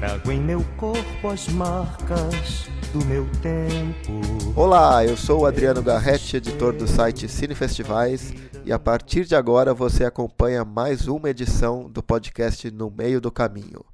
[0.00, 4.10] Trago em meu corpo as marcas do meu tempo.
[4.56, 8.32] Olá, eu sou o Adriano Garretti, editor do site Cine Festivais,
[8.64, 13.30] e a partir de agora você acompanha mais uma edição do podcast No Meio do
[13.30, 13.84] Caminho.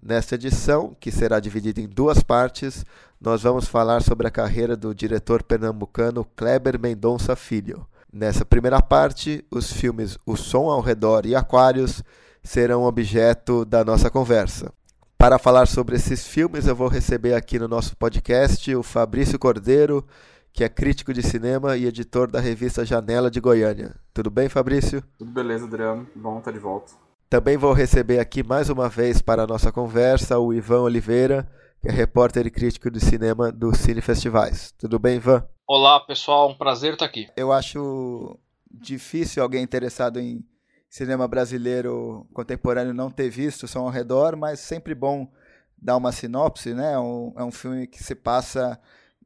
[0.00, 2.84] Nesta edição, que será dividida em duas partes,
[3.20, 7.84] nós vamos falar sobre a carreira do diretor pernambucano Kleber Mendonça Filho.
[8.12, 12.04] Nessa primeira parte, os filmes O Som ao Redor e Aquários
[12.44, 14.72] serão objeto da nossa conversa.
[15.20, 20.06] Para falar sobre esses filmes, eu vou receber aqui no nosso podcast o Fabrício Cordeiro,
[20.52, 23.96] que é crítico de cinema e editor da revista Janela de Goiânia.
[24.14, 25.02] Tudo bem, Fabrício?
[25.18, 26.06] Tudo beleza, Adriano.
[26.14, 26.92] Bom estar de volta.
[27.28, 31.50] Também vou receber aqui mais uma vez para a nossa conversa o Ivan Oliveira,
[31.82, 34.72] que é repórter e crítico de cinema do Cine Festivais.
[34.78, 35.44] Tudo bem, Ivan?
[35.66, 36.48] Olá, pessoal.
[36.48, 37.26] Um prazer estar aqui.
[37.36, 38.38] Eu acho
[38.70, 40.44] difícil alguém interessado em
[40.88, 45.30] cinema brasileiro contemporâneo não ter visto Som ao Redor, mas sempre bom
[45.76, 46.92] dar uma sinopse, né?
[46.92, 48.80] É um, é um filme que se passa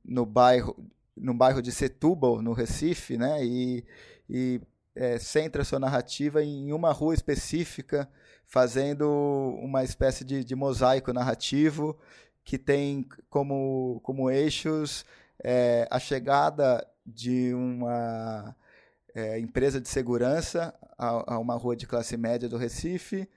[0.05, 0.77] no bairro,
[1.17, 3.45] no bairro de Setúbal, no Recife, né?
[3.45, 3.85] E,
[4.29, 4.61] e
[4.95, 8.09] é, centra sua narrativa em uma rua específica,
[8.47, 9.09] fazendo
[9.63, 11.97] uma espécie de, de mosaico narrativo
[12.45, 15.05] que tem como, como eixos
[15.43, 18.55] é, a chegada de uma
[19.15, 23.29] é, empresa de segurança a, a, uma rua de classe média do Recife,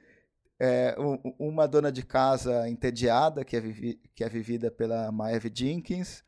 [0.59, 0.95] é,
[1.37, 6.23] uma dona de casa entediada, que é, vivi, que é vivida pela Maeve Jenkins,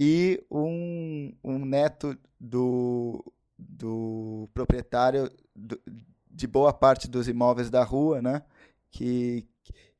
[0.00, 3.24] e um, um neto do,
[3.56, 5.80] do proprietário do,
[6.28, 8.42] de boa parte dos imóveis da rua, né?
[8.92, 9.48] que,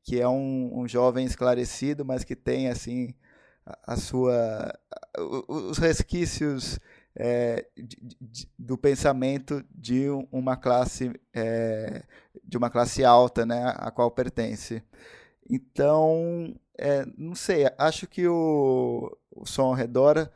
[0.05, 3.15] que é um, um jovem esclarecido, mas que tem assim
[3.65, 4.79] a, a sua
[5.49, 6.79] os resquícios
[7.15, 7.67] é,
[8.59, 12.03] do pensamento de uma classe é,
[12.43, 14.83] de uma classe alta, né, a qual pertence.
[15.49, 20.31] Então, é, não sei, acho que o, o som ao redor,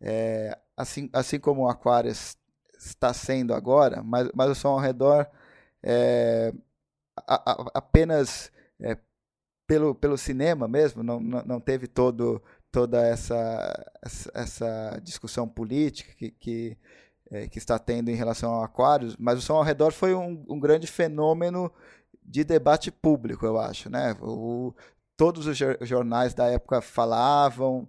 [0.00, 2.36] é, assim, assim como o Aquarius
[2.78, 5.28] está sendo agora, mas, mas o som ao redor
[7.26, 8.50] a, a, apenas
[9.66, 12.42] pelo, pelo cinema mesmo, não, não teve todo
[12.74, 13.92] toda essa,
[14.34, 16.76] essa discussão política que, que,
[17.30, 20.44] é, que, está tendo em relação ao Aquários, mas o Som ao Redor foi um,
[20.48, 21.70] um grande fenômeno
[22.20, 23.88] de debate público, eu acho.
[23.88, 24.16] Né?
[24.20, 24.74] O,
[25.16, 27.88] todos os jornais da época falavam,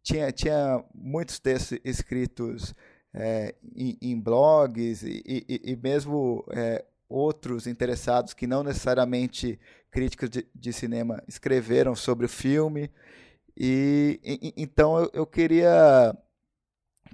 [0.00, 2.72] tinha, tinha muitos textos escritos
[3.12, 9.58] é, em, em, blogs e, e, e mesmo é, outros interessados que não necessariamente
[9.90, 12.92] críticos de, de cinema escreveram sobre o filme.
[13.56, 16.16] E, e então eu, eu, queria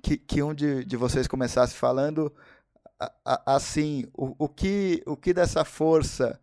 [0.02, 2.34] que, que um de, de vocês começasse falando
[3.24, 6.40] assim o, o, que, o que dessa força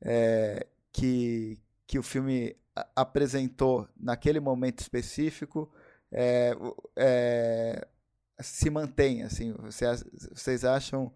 [0.00, 2.56] é, que, que o filme
[2.96, 5.70] apresentou naquele momento específico
[6.10, 6.52] é,
[6.96, 7.86] é,
[8.40, 10.04] se mantém assim vocês,
[10.34, 11.12] vocês acham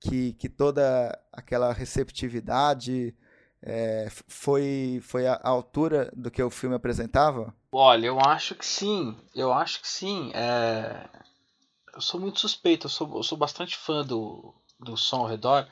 [0.00, 3.14] que, que toda aquela receptividade
[3.62, 7.54] é, foi, foi a altura do que o filme apresentava?
[7.78, 9.14] Olha, eu acho que sim.
[9.34, 10.32] Eu acho que sim.
[10.34, 11.08] É...
[11.94, 12.86] Eu sou muito suspeito.
[12.86, 15.68] Eu sou, eu sou bastante fã do, do som ao redor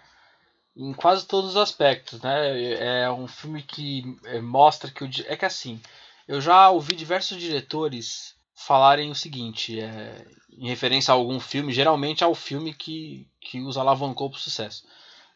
[0.77, 3.03] em quase todos os aspectos, né?
[3.05, 5.81] É um filme que é, mostra que o é que assim,
[6.27, 12.25] eu já ouvi diversos diretores falarem o seguinte, é, em referência a algum filme, geralmente
[12.25, 14.85] ao filme que que os alavancou para o sucesso.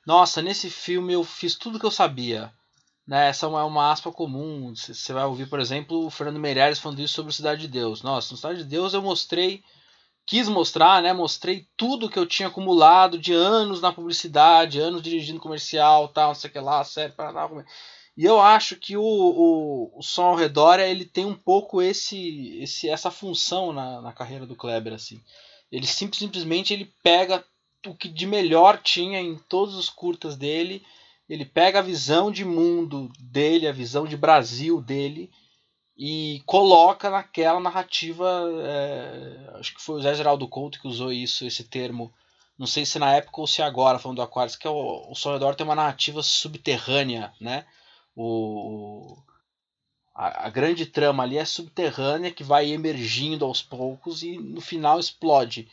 [0.06, 2.52] Nossa, nesse filme eu fiz tudo que eu sabia.
[3.08, 3.28] Né?
[3.28, 4.74] Essa é uma, uma aspa comum.
[4.74, 8.02] Você vai ouvir, por exemplo, o Fernando Meirelles falando isso sobre Cidade de Deus.
[8.02, 9.64] Nossa, no Cidade de Deus eu mostrei,
[10.26, 11.14] quis mostrar, né?
[11.14, 16.34] Mostrei tudo que eu tinha acumulado de anos na publicidade, anos dirigindo comercial, tal, não
[16.34, 17.48] sei o que lá, sério, para lá.
[18.14, 22.58] E eu acho que o, o, o som ao redor ele tem um pouco esse,
[22.60, 25.22] esse essa função na, na carreira do Kleber assim.
[25.72, 27.42] Ele simplesmente ele pega
[27.86, 30.84] o que de melhor tinha em todos os curtas dele.
[31.28, 35.30] Ele pega a visão de mundo dele, a visão de Brasil dele
[35.96, 38.48] e coloca naquela narrativa.
[38.62, 42.14] É, acho que foi o Zé Geraldo Couto que usou isso, esse termo.
[42.56, 45.14] Não sei se na época ou se agora, falando do Aquarius, que é o, o
[45.14, 47.66] Sonhador tem uma narrativa subterrânea, né?
[48.16, 49.16] O,
[50.14, 54.98] a, a, grande trama ali é subterrânea que vai emergindo aos poucos e no final
[54.98, 55.68] explode.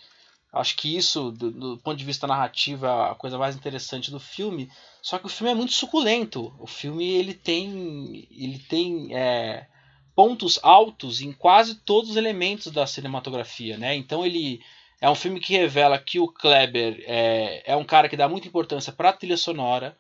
[0.56, 4.20] Acho que isso, do, do, ponto de vista narrativo, é a coisa mais interessante do
[4.20, 4.70] filme.
[5.02, 6.56] Só que o filme é muito suculento.
[6.58, 9.68] O filme ele tem, ele tem é,
[10.16, 13.96] pontos altos em quase todos os elementos da cinematografia, né?
[13.96, 14.62] Então ele
[15.02, 18.48] é um filme que revela que o Kleber é, é um cara que dá muita
[18.48, 19.98] importância para a trilha sonora,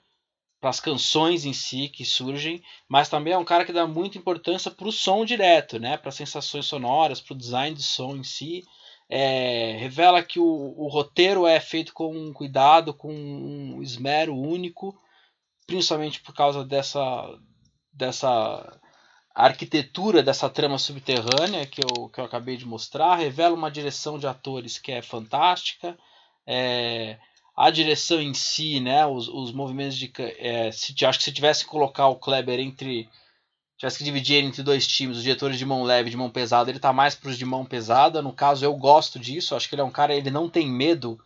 [0.62, 4.72] as canções em si que surgem, mas também é um cara que dá muita importância
[4.72, 5.98] para o som direto, né?
[5.98, 8.64] Para sensações sonoras, para o design de som em si.
[9.08, 15.00] É, revela que o, o, roteiro é feito com cuidado, com um esmero único,
[15.68, 17.38] principalmente por causa dessa,
[17.94, 18.80] dessa
[19.36, 23.16] arquitetura dessa trama subterrânea que eu, que eu acabei de mostrar.
[23.16, 25.98] Revela uma direção de atores que é fantástica.
[26.48, 27.20] É,
[27.56, 30.12] a direção em si, né, os, os movimentos de.
[30.18, 33.10] É, se, acho que se tivesse que colocar o Kleber entre.
[33.78, 36.30] Tivesse que dividir ele entre dois times, os diretores de mão leve e de mão
[36.30, 38.22] pesada, ele tá mais para os de mão pesada.
[38.22, 39.56] No caso, eu gosto disso.
[39.56, 41.20] Acho que ele é um cara, ele não tem medo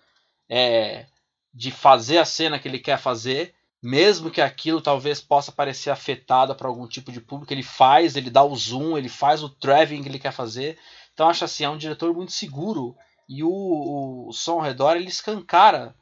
[0.50, 1.06] é,
[1.54, 6.56] de fazer a cena que ele quer fazer, mesmo que aquilo talvez possa parecer afetado
[6.56, 7.54] para algum tipo de público.
[7.54, 10.80] Ele faz, ele dá o zoom, ele faz o traveling que ele quer fazer.
[11.14, 12.96] Então, acho assim, é um diretor muito seguro.
[13.28, 15.96] E o, o, o som ao redor ele escancara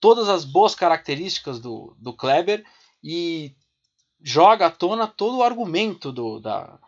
[0.00, 2.64] todas as boas características do, do Kleber
[3.02, 3.56] e
[4.22, 6.78] joga à tona todo o argumento do, da,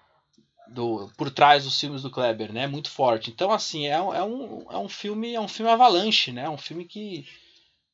[0.68, 2.66] do, por trás dos filmes do Kleber, né?
[2.66, 3.30] Muito forte.
[3.30, 6.44] Então, assim, é, é, um, é um filme é um filme avalanche, né?
[6.44, 7.26] É um filme que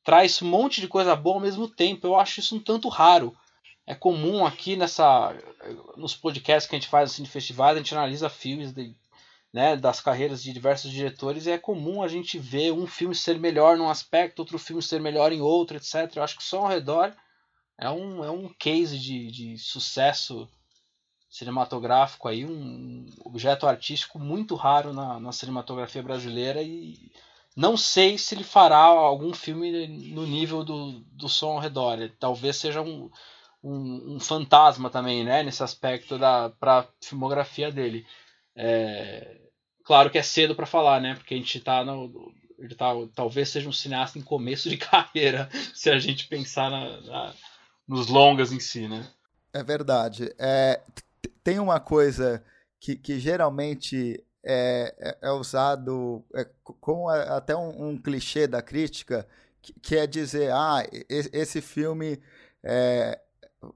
[0.04, 2.06] traz um monte de coisa boa ao mesmo tempo.
[2.06, 3.36] Eu acho isso um tanto raro.
[3.86, 5.34] É comum aqui nessa
[5.96, 8.94] nos podcasts que a gente faz assim, de festivais, a gente analisa filmes de
[9.52, 13.38] né, das carreiras de diversos diretores, e é comum a gente ver um filme ser
[13.38, 16.14] melhor num aspecto, outro filme ser melhor em outro, etc.
[16.14, 17.16] Eu acho que só ao redor
[17.78, 20.48] é um, é um case de, de sucesso
[21.28, 27.10] cinematográfico aí, um objeto artístico muito raro na, na cinematografia brasileira e
[27.54, 31.98] não sei se ele fará algum filme no nível do, do som ao redor.
[32.18, 33.10] Talvez seja um,
[33.62, 38.06] um, um fantasma também, né, nesse aspecto da pra filmografia dele.
[38.54, 39.46] É,
[39.86, 41.14] Claro que é cedo para falar, né?
[41.14, 42.34] Porque a gente tá no.
[42.58, 47.00] Ele tá, talvez seja um cineasta em começo de carreira, se a gente pensar na,
[47.02, 47.34] na,
[47.86, 49.06] nos longas em si, né?
[49.52, 50.32] É verdade.
[50.38, 50.80] É,
[51.42, 52.42] tem uma coisa
[52.80, 56.46] que, que geralmente é, é, é usado é,
[56.80, 59.26] como até um, um, clichê da crítica,
[59.62, 62.20] que, que, é dizer, ah, esse filme
[62.62, 63.18] é,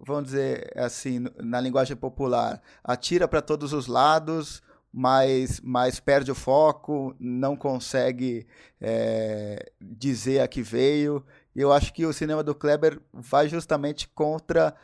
[0.01, 4.62] vamos dizer assim, na linguagem popular, atira para todos os lados,
[4.93, 8.47] mas, mas perde o foco, não consegue
[8.81, 11.25] é, dizer a que veio.
[11.55, 14.75] E eu acho que o cinema do Kleber vai justamente contra,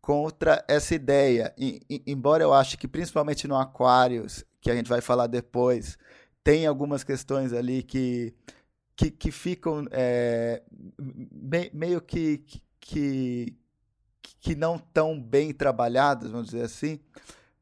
[0.00, 1.54] contra essa ideia.
[1.56, 5.98] E, e, embora eu ache que, principalmente no Aquarius, que a gente vai falar depois,
[6.44, 8.34] tem algumas questões ali que,
[8.94, 10.62] que, que ficam é,
[10.98, 12.44] me, meio que,
[12.80, 13.56] que,
[14.40, 17.00] que não tão bem trabalhadas, vamos dizer assim.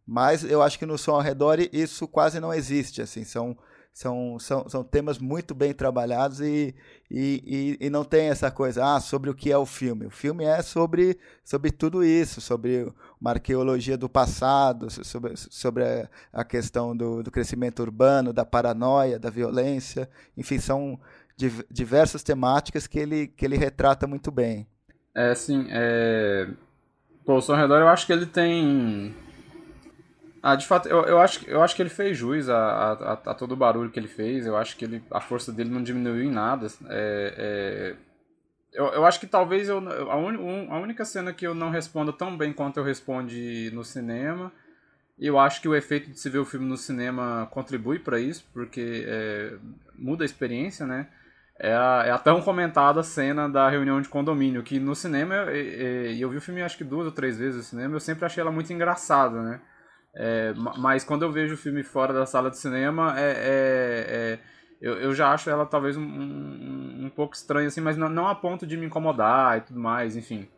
[0.06, 3.56] Mas eu acho que no som ao redor isso quase não existe, assim, são
[3.92, 6.74] são, são, são temas muito bem trabalhados e,
[7.10, 10.06] e, e, e, não tem essa coisa, ah, sobre o que é o filme.
[10.06, 12.90] O filme é sobre, sobre tudo isso, sobre
[13.20, 15.84] uma arqueologia do passado, sobre, sobre
[16.32, 20.08] a, questão do, do crescimento urbano, da paranoia, da violência.
[20.36, 20.98] Enfim, são
[21.70, 24.66] diversas temáticas que ele, que ele retrata muito bem.
[25.14, 26.48] É, assim, é...
[27.24, 29.14] Pô, o Som Redor eu acho que ele tem
[30.42, 33.34] ah, de fato, eu, eu, acho, eu acho que ele fez jus a, a, a,
[33.34, 34.46] todo o barulho que ele fez.
[34.46, 36.66] Eu acho que ele, a força dele não diminuiu em nada.
[36.88, 37.96] É, é,
[38.72, 39.78] eu, eu acho que talvez eu,
[40.10, 43.84] a, un, a única cena que eu não responda tão bem quanto eu respondi no
[43.84, 44.50] cinema.
[45.18, 48.48] Eu acho que o efeito de se ver o filme no cinema contribui para isso,
[48.54, 49.58] porque é,
[49.94, 51.08] muda a experiência, né?
[51.58, 56.18] É a, é a tão comentada cena da reunião de condomínio, que no cinema, e
[56.18, 58.24] eu, eu, vi o filme acho que duas ou três vezes no cinema, eu sempre
[58.24, 59.60] achei ela muito engraçada, né?
[60.14, 64.38] É, mas quando eu vejo o filme fora da sala de cinema, é, é, é
[64.80, 68.26] eu, eu já acho ela talvez um, um, um, pouco estranha, assim, mas não, não
[68.26, 70.48] a ponto de me incomodar e tudo mais, enfim.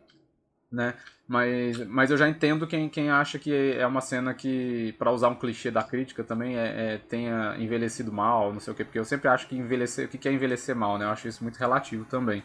[0.71, 0.93] Né?
[1.27, 5.27] Mas, mas eu já entendo quem, quem acha que é uma cena que, para usar
[5.29, 8.97] um clichê da crítica também, é, é, tenha envelhecido mal, não sei o quê, porque
[8.97, 11.05] eu sempre acho que envelhecer, o que é envelhecer mal, né?
[11.05, 12.43] Eu acho isso muito relativo também.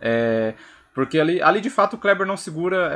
[0.00, 0.54] É,
[0.94, 2.90] porque ali, ali de fato o Kleber não segura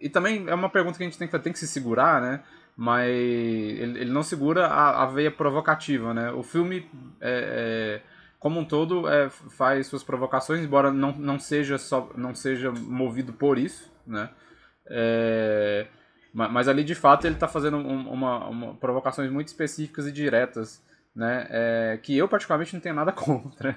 [0.00, 2.40] e também é uma pergunta que a gente tem que, tem que se segurar, né?
[2.76, 6.30] Mas ele, ele não segura a, a, veia provocativa, né?
[6.32, 6.88] O filme,
[7.20, 8.02] é, é,
[8.38, 13.32] como um todo, é, faz suas provocações, embora não, não, seja só, não seja movido
[13.32, 14.30] por isso, né?
[14.86, 15.86] É,
[16.32, 20.82] mas ali, de fato, ele está fazendo uma, uma, provocações muito específicas e diretas
[21.20, 21.46] né?
[21.50, 23.76] É, que eu particularmente não tenho nada contra,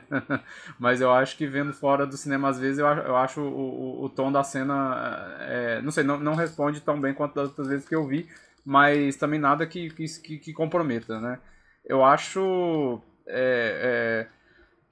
[0.79, 3.99] mas eu acho que vendo fora do cinema às vezes eu acho, eu acho o,
[4.01, 7.49] o, o tom da cena, é, não sei, não, não responde tão bem quanto das
[7.49, 8.29] outras vezes que eu vi,
[8.65, 11.37] mas também nada que, que, que comprometa, né?
[11.83, 14.27] Eu acho, é,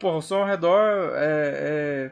[0.03, 2.11] é, o som ao redor é,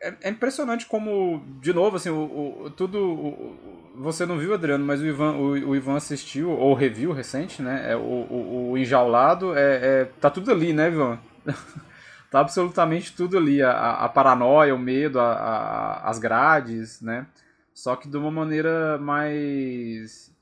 [0.00, 2.98] é é, impressionante como, de novo, assim, o, o tudo.
[2.98, 7.62] O, você não viu, Adriano, mas o Ivan, o, o Ivan assistiu, ou reviu recente,
[7.62, 7.92] né?
[7.92, 11.18] É, o, o, o Enjaulado, é, é, tá tudo ali, né, Ivan?
[12.30, 13.62] tá absolutamente tudo ali.
[13.62, 17.26] A, a paranoia, o medo, a, a, as grades, né?
[17.72, 20.34] Só que de uma maneira mais.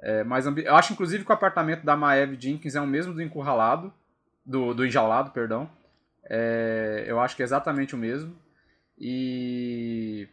[0.00, 0.64] É, mais ambi...
[0.64, 3.92] Eu acho, inclusive, que o apartamento da Maeve Jenkins é o mesmo do Encurralado,
[4.44, 5.68] do, do Enjaulado, perdão.
[6.28, 8.34] É, eu acho que é exatamente o mesmo.
[8.98, 10.28] E,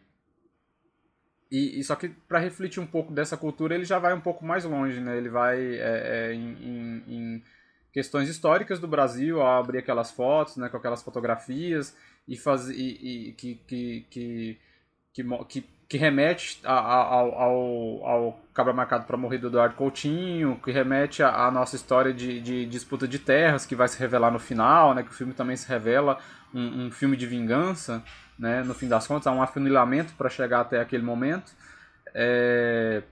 [1.51, 4.46] e, e só que para refletir um pouco dessa cultura, ele já vai um pouco
[4.46, 5.17] mais longe, né?
[5.17, 7.43] Ele vai é, é, em, em,
[7.91, 11.96] questões históricas do Brasil, ao abrir aquelas fotos, né, com aquelas fotografias
[12.27, 14.60] e fazer e, e que, que, que,
[15.48, 21.21] que, que remete ao, ao, ao Cabra Marcado para Morrer do Eduardo Coutinho, que remete
[21.21, 25.03] à nossa história de, de, disputa de terras, que vai se revelar no final, né,
[25.03, 26.17] que o filme também se revela
[26.53, 28.03] um, um filme de vingança,
[28.37, 31.51] né, no fim das contas, há um afunilamento para chegar até aquele momento.
[32.13, 33.03] É...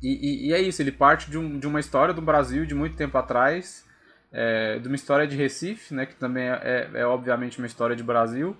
[0.00, 2.74] E, e, e, é isso, ele parte de, um, de uma história do Brasil de
[2.74, 3.84] muito tempo atrás,
[4.32, 7.96] é, de uma história de Recife, né, que também é, é, é obviamente uma história
[7.96, 8.56] de Brasil.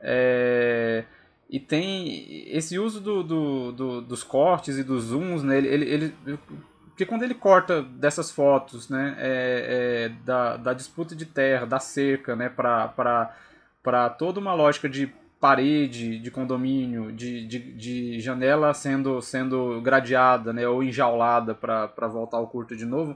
[0.00, 1.04] É,
[1.52, 6.14] e tem esse uso do, do, do, dos cortes e dos zooms, né, ele, ele,
[6.24, 6.38] ele,
[6.86, 11.78] porque quando ele corta dessas fotos né, é, é, da, da disputa de terra, da
[11.78, 19.20] cerca, né, para toda uma lógica de parede de condomínio, de, de, de janela sendo,
[19.20, 23.14] sendo gradeada né, ou enjaulada para voltar ao curto de novo,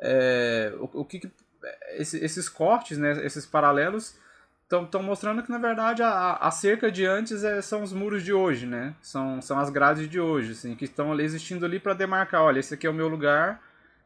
[0.00, 1.30] é, o, o que,
[1.90, 4.18] esse, esses cortes, né, esses paralelos
[4.70, 8.32] estão mostrando que na verdade a, a cerca de antes é, são os muros de
[8.32, 8.94] hoje, né?
[9.00, 12.74] São, são as grades de hoje, assim, que estão existindo ali para demarcar, olha, esse
[12.74, 13.62] aqui é o meu lugar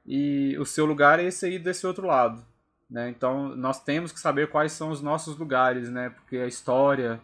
[0.07, 2.45] e o seu lugar é esse aí desse outro lado,
[2.91, 3.09] né?
[3.09, 6.11] Então nós temos que saber quais são os nossos lugares, né?
[6.11, 7.21] Porque a história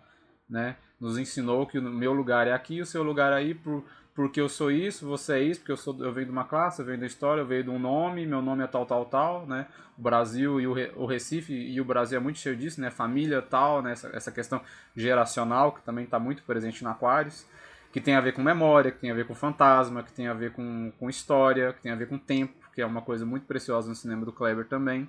[0.48, 0.76] né?
[0.98, 3.84] Nos ensinou que o meu lugar é aqui, o seu lugar é aí, por,
[4.18, 6.82] porque eu sou isso, você é isso, porque eu, sou, eu venho de uma classe,
[6.82, 9.46] eu venho da história, eu venho de um nome, meu nome é tal, tal, tal,
[9.46, 9.68] né?
[9.96, 12.90] O Brasil e o, o Recife e o Brasil é muito cheio disso, né?
[12.90, 13.92] Família tal, né?
[13.92, 14.60] Essa, essa questão
[14.96, 17.46] geracional que também está muito presente na Aquarius,
[17.92, 20.34] que tem a ver com memória, que tem a ver com fantasma, que tem a
[20.34, 23.46] ver com, com história, que tem a ver com tempo, que é uma coisa muito
[23.46, 25.08] preciosa no cinema do Kleber também.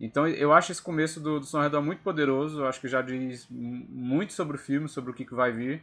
[0.00, 3.02] Então eu acho esse começo do, do Som Redor muito poderoso, eu acho que já
[3.02, 5.80] diz muito sobre o filme, sobre o que, que vai vir.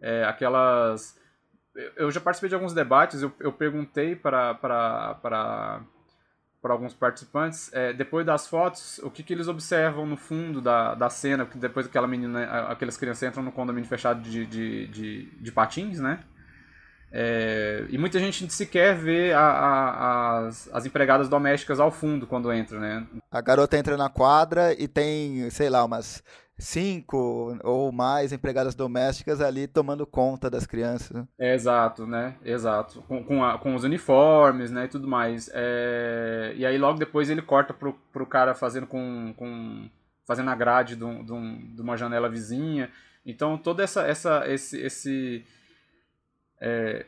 [0.00, 1.18] É, aquelas.
[1.96, 5.80] Eu já participei de alguns debates, eu, eu perguntei para
[6.62, 11.08] alguns participantes, é, depois das fotos, o que, que eles observam no fundo da, da
[11.08, 15.52] cena, porque depois aquela menina, aquelas crianças entram no condomínio fechado de, de, de, de
[15.52, 16.24] patins, né?
[17.10, 22.52] É, e muita gente sequer vê a, a, as, as empregadas domésticas ao fundo quando
[22.52, 23.06] entra, né?
[23.30, 26.22] A garota entra na quadra e tem, sei lá, umas
[26.58, 31.24] cinco ou mais empregadas domésticas ali tomando conta das crianças.
[31.38, 32.36] É, exato, né?
[32.44, 33.00] Exato.
[33.02, 34.86] Com, com, a, com, os uniformes, né?
[34.86, 35.48] E tudo mais.
[35.54, 36.52] É...
[36.56, 39.88] E aí logo depois ele corta pro, pro cara fazendo com, com
[40.26, 42.90] fazendo a grade de, um, de, um, de uma janela vizinha.
[43.24, 45.44] Então toda essa, essa esse, esse
[46.60, 47.06] é,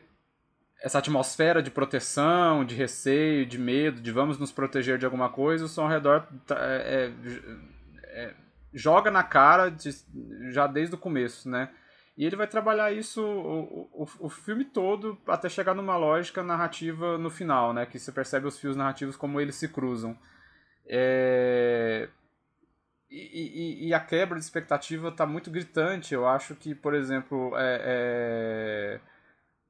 [0.81, 5.65] essa atmosfera de proteção, de receio, de medo, de vamos nos proteger de alguma coisa,
[5.65, 7.13] o som ao redor tá, é, é,
[8.13, 8.33] é,
[8.73, 9.89] joga na cara de,
[10.51, 11.69] já desde o começo, né?
[12.17, 17.17] E ele vai trabalhar isso o, o, o, filme todo até chegar numa lógica narrativa
[17.17, 17.85] no final, né?
[17.85, 20.17] Que você percebe os fios narrativos como eles se cruzam.
[20.87, 22.09] É...
[23.09, 26.13] E, e, e, a quebra de expectativa está muito gritante.
[26.13, 29.01] Eu acho que, por exemplo, é, é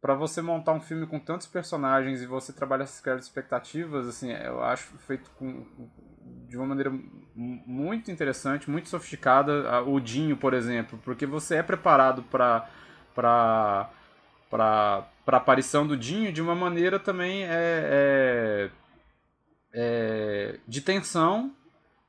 [0.02, 4.64] para você montar um filme com tantos personagens e você trabalhar essas expectativas, assim, eu
[4.64, 5.64] acho feito com,
[6.48, 6.92] de uma maneira
[7.36, 12.70] muito interessante, muito sofisticada, o Dinho, por exemplo, porque você é preparado para
[13.16, 13.90] para
[14.50, 18.70] para aparição do Dinho de uma maneira também é, é,
[19.74, 21.54] é, de tensão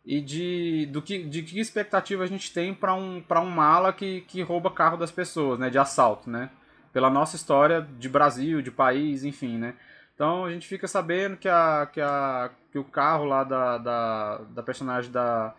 [0.04, 3.92] e de do que de que expectativa a gente tem para um para um mala
[3.92, 6.50] que, que rouba carro das pessoas, né, de assalto, né?
[6.92, 9.74] pela nossa história de Brasil, de país, enfim, né?
[10.14, 14.38] Então a gente fica sabendo que, a, que, a, que o carro lá da, da,
[14.38, 15.54] da personagem da,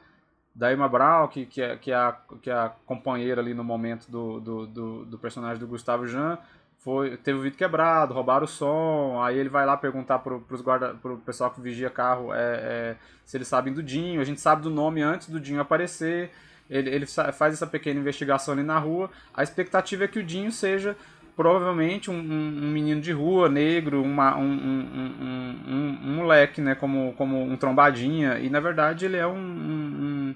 [0.53, 3.63] da Emma Brown, que, que, é, que, é a, que é a companheira ali no
[3.63, 6.37] momento do, do, do, do personagem do Gustavo Jean,
[6.83, 10.61] foi, teve o vidro quebrado, roubaram o som, aí ele vai lá perguntar pro, pros
[10.61, 14.41] guarda, pro pessoal que vigia carro é, é, se eles sabem do Dinho, a gente
[14.41, 16.29] sabe do nome antes do Dinho aparecer,
[16.69, 20.51] ele, ele faz essa pequena investigação ali na rua, a expectativa é que o Dinho
[20.51, 20.97] seja
[21.35, 27.57] provavelmente um, um, menino de rua, negro, uma, um, um, moleque, né, como, como um
[27.57, 30.35] trombadinha, e na verdade ele é um,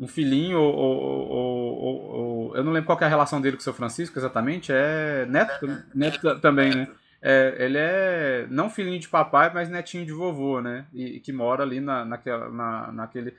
[0.00, 3.64] um filhinho, ou, ou, ou, eu não lembro qual é a relação dele com o
[3.64, 6.88] seu Francisco exatamente, é neto, neto também, né?
[7.20, 10.86] É, ele é não filhinho de papai, mas netinho de vovô, né?
[10.94, 13.34] E, e que mora ali na, naquela, na, naquele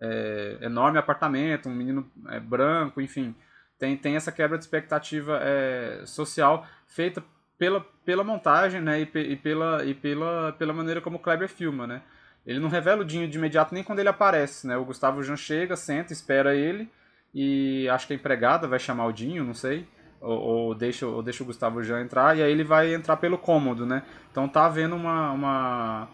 [0.00, 3.34] é, enorme apartamento, um menino é, branco, enfim.
[3.80, 7.24] Tem, tem essa quebra de expectativa é, social feita
[7.58, 9.00] pela, pela montagem né?
[9.00, 12.02] E, e, pela, e pela, pela maneira como o Kleber filma, né?
[12.46, 14.76] Ele não revela o Dinho de imediato nem quando ele aparece, né?
[14.76, 16.90] O Gustavo Jean chega, senta, espera ele
[17.34, 19.88] e acho que a empregada vai chamar o Dinho, não sei.
[20.20, 23.38] Ou, ou, deixa, ou deixa o Gustavo Jean entrar e aí ele vai entrar pelo
[23.38, 24.02] cômodo, né?
[24.30, 26.08] Então tá havendo uma, uma,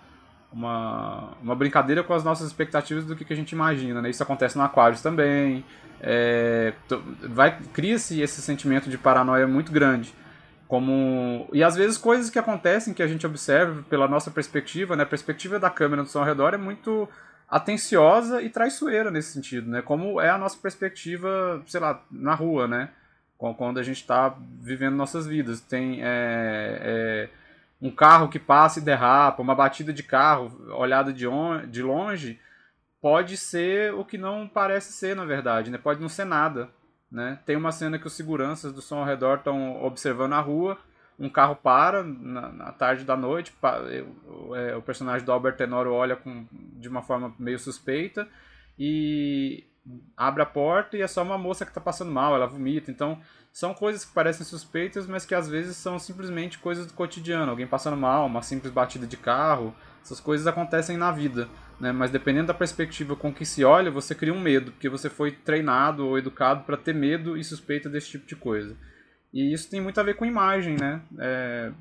[0.57, 4.09] uma, uma brincadeira com as nossas expectativas do que, que a gente imagina, né?
[4.09, 5.65] Isso acontece no Aquarius também.
[6.01, 6.73] É,
[7.29, 10.15] vai Cria-se esse sentimento de paranoia muito grande
[10.69, 15.05] como e às vezes coisas que acontecem que a gente observa pela nossa perspectiva, né,
[15.05, 17.09] a perspectiva da câmera do som ao redor é muito
[17.49, 19.81] atenciosa e traiçoeira nesse sentido, né?
[19.81, 22.91] Como é a nossa perspectiva, sei lá, na rua, né?
[23.39, 26.09] Quando a gente está vivendo nossas vidas, tem é,
[26.81, 27.29] é,
[27.81, 32.41] um carro que passa e derrapa, uma batida de carro olhada de, on, de longe,
[33.01, 35.79] pode ser o que não parece ser na verdade, né?
[35.79, 36.71] Pode não ser nada,
[37.11, 37.39] né?
[37.45, 40.79] Tem uma cena que os seguranças do som ao redor estão observando a rua,
[41.19, 43.81] um carro para na, na tarde da noite, pa,
[44.27, 48.29] o, é, o, personagem do Albert Tenoro olha com, de uma forma meio suspeita
[48.79, 49.65] e
[50.17, 52.91] abre a porta e é só uma moça que está passando mal, ela vomita.
[52.91, 53.21] Então,
[53.59, 57.51] são coisas que parecem suspeitas, mas que às vezes são simplesmente coisas do cotidiano.
[57.51, 61.49] Alguém passando mal, uma simples batida de carro, essas coisas acontecem na vida
[61.81, 61.93] né?
[61.93, 65.31] Mas dependendo da perspectiva com que se olha, você cria um medo, porque você foi
[65.31, 68.77] treinado ou educado para ter medo e suspeita desse tipo de coisa.
[69.33, 71.03] E isso tem muito a ver com imagem, né?
[71.19, 71.73] É,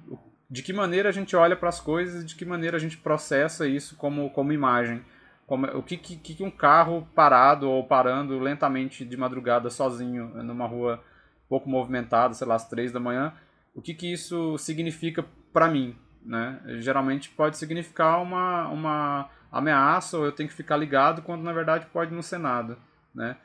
[0.49, 2.97] de que maneira a gente olha para as coisas e de que maneira a gente
[2.97, 5.01] processa isso como, como imagem.
[5.47, 10.65] Como, o que, que, que um carro parado ou parando lentamente de madrugada sozinho numa
[10.65, 11.01] rua
[11.47, 13.33] pouco movimentada, sei lá, às três da manhã,
[13.73, 16.59] o que, que isso significa para mim, né?
[16.79, 21.85] Geralmente pode significar uma, uma ameaça ou eu tenho que ficar ligado quando na verdade
[21.91, 22.77] pode não ser nada,
[23.13, 23.37] né?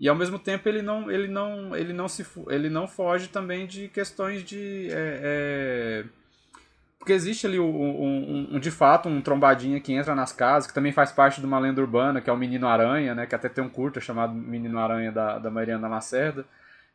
[0.00, 3.66] E ao mesmo tempo ele não ele não ele não se ele não foge também
[3.66, 6.04] de questões de é, é...
[6.98, 10.74] porque existe ali um, um, um, de fato um trombadinha que entra nas casas que
[10.74, 13.26] também faz parte de uma lenda urbana que é o Menino Aranha, né?
[13.26, 16.46] Que até tem um curta chamado Menino Aranha da da Mariana Lacerda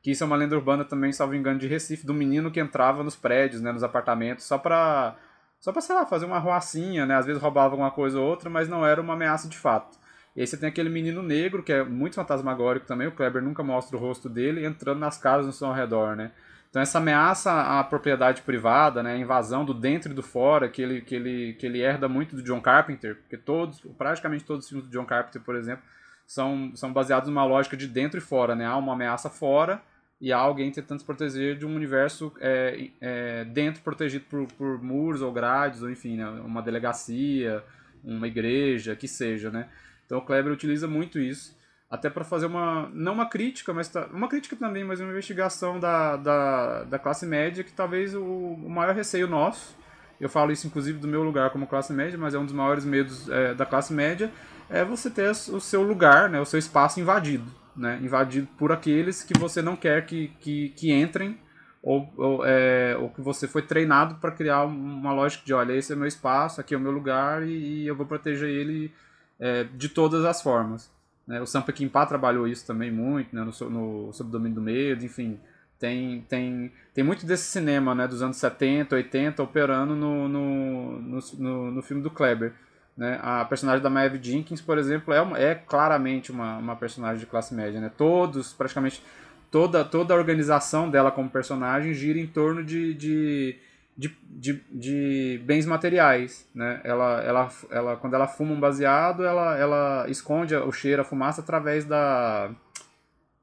[0.03, 3.01] que isso é uma lenda urbana também, salvo engano, de Recife, do menino que entrava
[3.03, 5.15] nos prédios, né, nos apartamentos, só para
[5.61, 7.15] só pra, sei lá, fazer uma roacinha, né?
[7.15, 9.97] Às vezes roubava alguma coisa ou outra, mas não era uma ameaça de fato.
[10.35, 13.63] E aí você tem aquele menino negro, que é muito fantasmagórico também, o Kleber nunca
[13.63, 16.33] mostra o rosto dele, entrando nas casas no seu redor, né?
[16.69, 20.81] Então essa ameaça à propriedade privada, né, a invasão do dentro e do fora, que
[20.81, 24.69] ele, que ele, que ele herda muito do John Carpenter, porque todos, praticamente todos os
[24.69, 25.83] filmes do John Carpenter, por exemplo,
[26.27, 28.65] são, são baseados numa lógica de dentro e fora, né?
[28.65, 29.81] Há uma ameaça fora
[30.23, 34.81] e há alguém tentando se proteger de um universo é, é, dentro protegido por, por
[34.81, 37.61] muros ou grades, ou enfim, né, uma delegacia,
[38.01, 39.67] uma igreja, que seja, né?
[40.05, 41.59] Então o Kleber utiliza muito isso,
[41.91, 46.15] até para fazer uma, não uma crítica, mas uma crítica também, mas uma investigação da,
[46.15, 49.75] da, da classe média, que talvez o, o maior receio nosso,
[50.21, 52.85] eu falo isso inclusive do meu lugar como classe média, mas é um dos maiores
[52.85, 54.31] medos é, da classe média,
[54.69, 59.23] é você ter o seu lugar, né, o seu espaço invadido né, invadido por aqueles
[59.23, 61.37] que você não quer que, que, que entrem
[61.81, 65.91] ou, ou, é, ou que você foi treinado para criar uma lógica de olha, esse
[65.91, 68.91] é meu espaço, aqui é o meu lugar e, e eu vou proteger ele
[69.39, 70.89] é, de todas as formas.
[71.27, 71.41] Né?
[71.41, 73.43] O Sam Peckinpah trabalhou isso também muito, né?
[73.43, 75.39] no, no Sob Domínio do Medo, enfim.
[75.77, 81.19] Tem, tem, tem muito desse cinema né, dos anos 70, 80 operando no, no, no,
[81.37, 82.53] no, no filme do Kleber.
[82.95, 83.19] Né?
[83.21, 87.25] A personagem da Maeve Jenkins, por exemplo, é, uma, é claramente uma, uma personagem de
[87.25, 87.79] classe média.
[87.79, 87.91] Né?
[87.95, 89.03] Todos, praticamente
[89.49, 93.59] toda, toda a organização dela como personagem gira em torno de, de,
[93.97, 96.47] de, de, de bens materiais.
[96.53, 96.81] Né?
[96.83, 101.41] Ela, ela, ela, quando ela fuma um baseado, ela, ela esconde o cheiro, a fumaça
[101.41, 102.51] através da.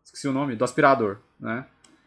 [0.05, 1.19] Esqueci o nome, do aspirador.
[1.39, 1.65] Né?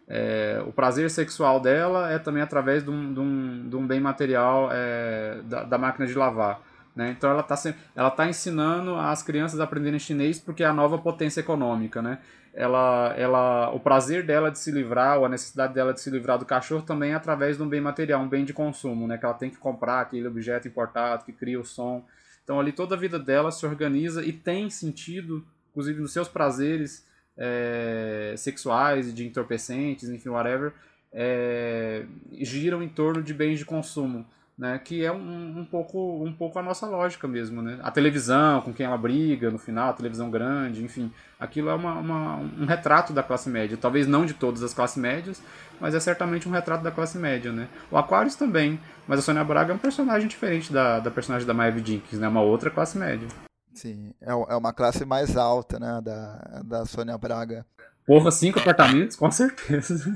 [0.07, 4.01] É, o prazer sexual dela é também através de um, de um, de um bem
[4.01, 6.61] material é, da, da máquina de lavar.
[6.95, 7.15] Né?
[7.17, 7.55] Então ela está
[7.95, 12.01] ela tá ensinando as crianças a aprenderem chinês porque é a nova potência econômica.
[12.01, 12.19] Né?
[12.53, 16.37] Ela, ela, o prazer dela de se livrar, ou a necessidade dela de se livrar
[16.37, 19.17] do cachorro também é através de um bem material, um bem de consumo, né?
[19.17, 22.05] que ela tem que comprar aquele objeto importado que cria o som.
[22.43, 27.07] Então ali toda a vida dela se organiza e tem sentido, inclusive nos seus prazeres
[27.35, 30.73] é, sexuais de entorpecentes, enfim, whatever,
[31.11, 34.25] é, giram em torno de bens de consumo
[34.57, 37.61] né, que é um, um, pouco, um pouco a nossa lógica mesmo.
[37.61, 37.79] Né?
[37.81, 41.93] A televisão, com quem ela briga no final, a televisão grande, enfim, aquilo é uma,
[41.95, 43.77] uma, um retrato da classe média.
[43.77, 45.41] Talvez não de todas as classes médias,
[45.79, 47.51] mas é certamente um retrato da classe média.
[47.51, 47.67] Né?
[47.89, 51.53] O Aquarius também, mas a Sônia Braga é um personagem diferente da, da personagem da
[51.53, 52.27] Maeve Jenkins, né?
[52.27, 53.27] uma outra classe média.
[53.73, 57.65] Sim, é, é uma classe mais alta né, da, da Sônia Braga.
[58.05, 60.13] Porra, cinco apartamentos, com certeza.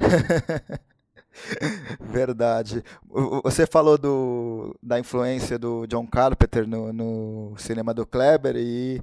[2.00, 2.82] Verdade.
[3.42, 9.02] Você falou do, da influência do John Carpenter no, no cinema do Kleber e,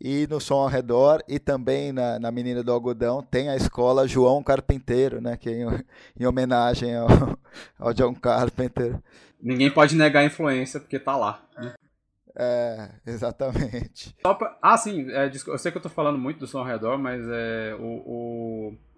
[0.00, 4.08] e no Som ao Redor e também na, na Menina do Algodão tem a escola
[4.08, 5.84] João Carpinteiro, né, que é em,
[6.20, 7.08] em homenagem ao,
[7.78, 8.98] ao John Carpenter.
[9.40, 11.42] Ninguém pode negar a influência porque tá lá.
[11.56, 11.74] Né?
[12.36, 14.14] É, exatamente.
[14.22, 14.58] Pra...
[14.62, 17.22] Ah, sim, é, eu sei que eu tô falando muito do Som ao Redor, mas
[17.28, 18.70] é, o...
[18.70, 18.91] o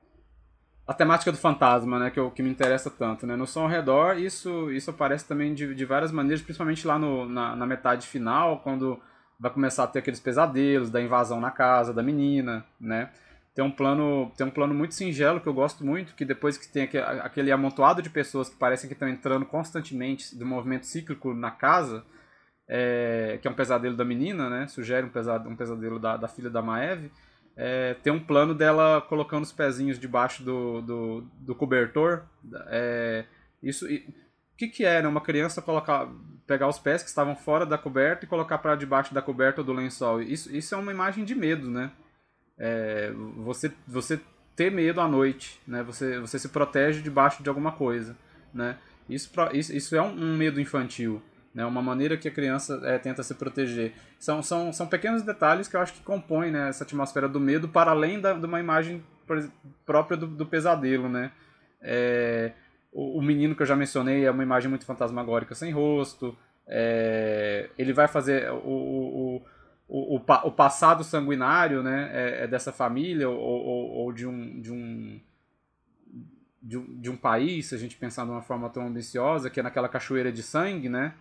[0.87, 3.69] a temática do fantasma, né, que, eu, que me interessa tanto, né, no som ao
[3.69, 8.07] redor, isso, isso aparece também de, de várias maneiras, principalmente lá no, na, na metade
[8.07, 9.01] final, quando
[9.41, 13.11] vai começar a ter aqueles pesadelos da invasão na casa da menina, né,
[13.55, 16.69] tem um plano tem um plano muito singelo que eu gosto muito, que depois que
[16.69, 16.89] tem
[17.23, 22.05] aquele amontoado de pessoas que parecem que estão entrando constantemente do movimento cíclico na casa,
[22.69, 26.29] é, que é um pesadelo da menina, né, sugere um pesadelo, um pesadelo da, da
[26.29, 27.11] filha da Maeve,
[27.57, 32.25] é, tem um plano dela colocando os pezinhos debaixo do, do, do cobertor.
[32.67, 33.25] É,
[33.63, 35.09] isso, o que, que é, né?
[35.09, 36.09] Uma criança colocar,
[36.47, 39.65] pegar os pés que estavam fora da coberta e colocar para debaixo da coberta ou
[39.65, 40.21] do lençol.
[40.21, 41.91] Isso, isso é uma imagem de medo, né?
[42.59, 44.21] É, você, você
[44.57, 45.83] ter medo à noite, né?
[45.85, 48.17] Você, você se protege debaixo de alguma coisa,
[48.53, 48.79] né?
[49.09, 51.23] Isso, isso, isso é um, um medo infantil
[51.55, 51.65] né?
[51.65, 53.93] Uma maneira que a criança é, tenta se proteger.
[54.19, 57.69] São, são, são pequenos detalhes que eu acho que compõem né, essa atmosfera do medo
[57.69, 59.03] para além da, de uma imagem
[59.87, 61.31] própria do, do pesadelo, né?
[61.81, 62.53] É,
[62.93, 66.37] o, o, menino que eu já mencionei é uma imagem muito fantasmagórica sem rosto.
[66.67, 69.43] É, ele vai fazer o, o,
[69.89, 74.61] o, o, o passado sanguinário né, é, é dessa família ou, ou, ou, de um,
[74.61, 75.21] de um
[76.63, 79.61] de um, de um país, se a gente pensar de uma forma tão ambiciosa, que
[79.61, 81.13] é naquela cachoeira de sangue, né?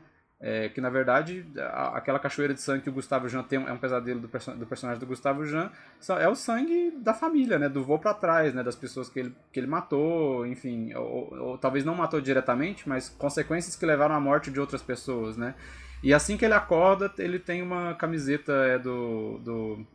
[0.45, 3.71] É, que na verdade a, aquela cachoeira de sangue que o Gustavo Jean tem é
[3.71, 5.71] um pesadelo do, perso do, personagem do Gustavo Jean
[6.19, 9.35] é o sangue da família, né, do vô para trás, né, das pessoas que ele,
[9.53, 14.19] que ele matou, enfim, ou, ou, talvez não matou diretamente, mas consequências que levaram à
[14.19, 15.55] morte de outras pessoas, né.
[16.03, 19.87] E assim que ele acorda, ele tem uma camiseta é, do, do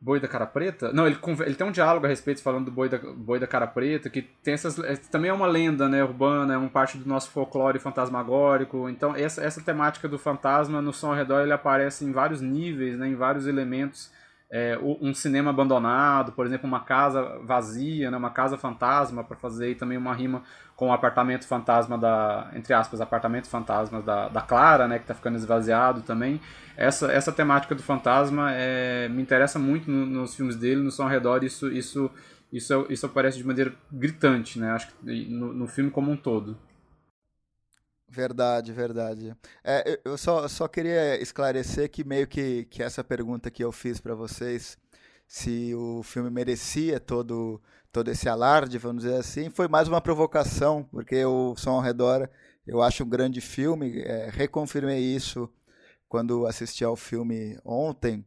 [0.00, 0.92] Boi da Cara Preta?
[0.92, 3.66] Não, ele, ele tem um diálogo a respeito falando do Boi da, Boi da Cara
[3.66, 4.78] Preta, que tem essas.
[4.78, 8.88] É, também é uma lenda né, urbana, é uma parte do nosso folclore fantasmagórico.
[8.88, 12.96] Então, essa, essa temática do fantasma no som ao redor ele aparece em vários níveis,
[12.96, 14.10] né, em vários elementos.
[14.50, 19.74] É, um cinema abandonado, por exemplo, uma casa vazia, né, uma casa fantasma, para fazer
[19.76, 20.42] também uma rima
[20.74, 25.14] com o apartamento fantasma da, entre aspas, apartamento fantasma da, da Clara, né, que está
[25.14, 26.40] ficando esvaziado também
[26.78, 31.02] essa, essa temática do fantasma é, me interessa muito no, nos filmes dele, no som
[31.02, 32.08] ao redor, isso, isso,
[32.52, 34.70] isso, isso aparece de maneira gritante, né?
[34.70, 36.56] Acho que no, no filme como um todo.
[38.10, 39.36] Verdade, verdade.
[39.62, 44.00] É, eu só, só queria esclarecer que meio que, que essa pergunta que eu fiz
[44.00, 44.78] para vocês,
[45.26, 47.60] se o filme merecia todo,
[47.92, 52.28] todo esse alarde, vamos dizer assim, foi mais uma provocação, porque o Som ao Redor
[52.66, 55.48] eu acho um grande filme, é, reconfirmei isso
[56.08, 58.24] quando assisti ao filme ontem.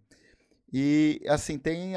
[0.71, 1.95] E, assim, tem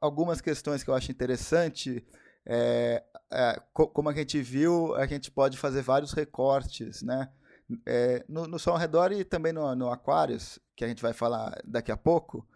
[0.00, 2.04] algumas questões que eu acho interessante.
[2.46, 7.28] É, é, como a gente viu, a gente pode fazer vários recortes, né?
[7.84, 11.12] É, no, no Som ao Redor e também no, no Aquarius, que a gente vai
[11.12, 12.46] falar daqui a pouco,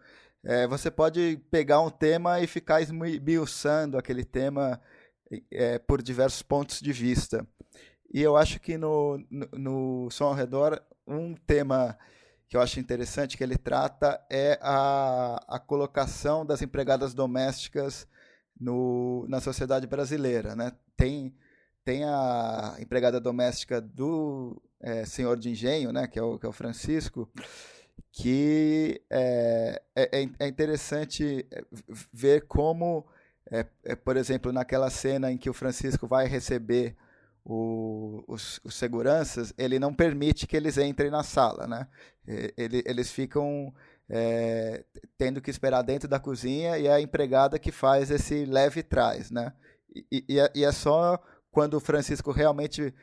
[0.43, 4.79] é, você pode pegar um tema e ficar esmiuçando aquele tema
[5.51, 7.45] é, por diversos pontos de vista.
[8.13, 11.97] E eu acho que no, no, no Som ao Redor, um tema
[12.47, 18.07] que eu acho interessante que ele trata é a, a colocação das empregadas domésticas
[18.61, 20.55] no, na sociedade brasileira.
[20.55, 20.71] Né?
[20.95, 21.35] Tem,
[21.83, 26.07] tem a empregada doméstica do é, senhor de engenho, né?
[26.07, 27.27] que, é o, que é o Francisco,
[28.11, 31.45] que é, é, é interessante
[32.13, 33.07] ver como,
[33.49, 36.95] é, é, por exemplo, naquela cena em que o Francisco vai receber
[37.43, 41.87] o, os, os, seguranças, ele não permite que eles entrem na sala, né?
[42.55, 43.73] Ele, eles ficam
[44.13, 44.83] é,
[45.17, 49.31] tendo que esperar dentro da cozinha e é a empregada que faz esse leve trás,
[49.31, 49.53] né?
[50.11, 51.17] E, e, é, e é só
[51.49, 52.93] quando o Francisco realmente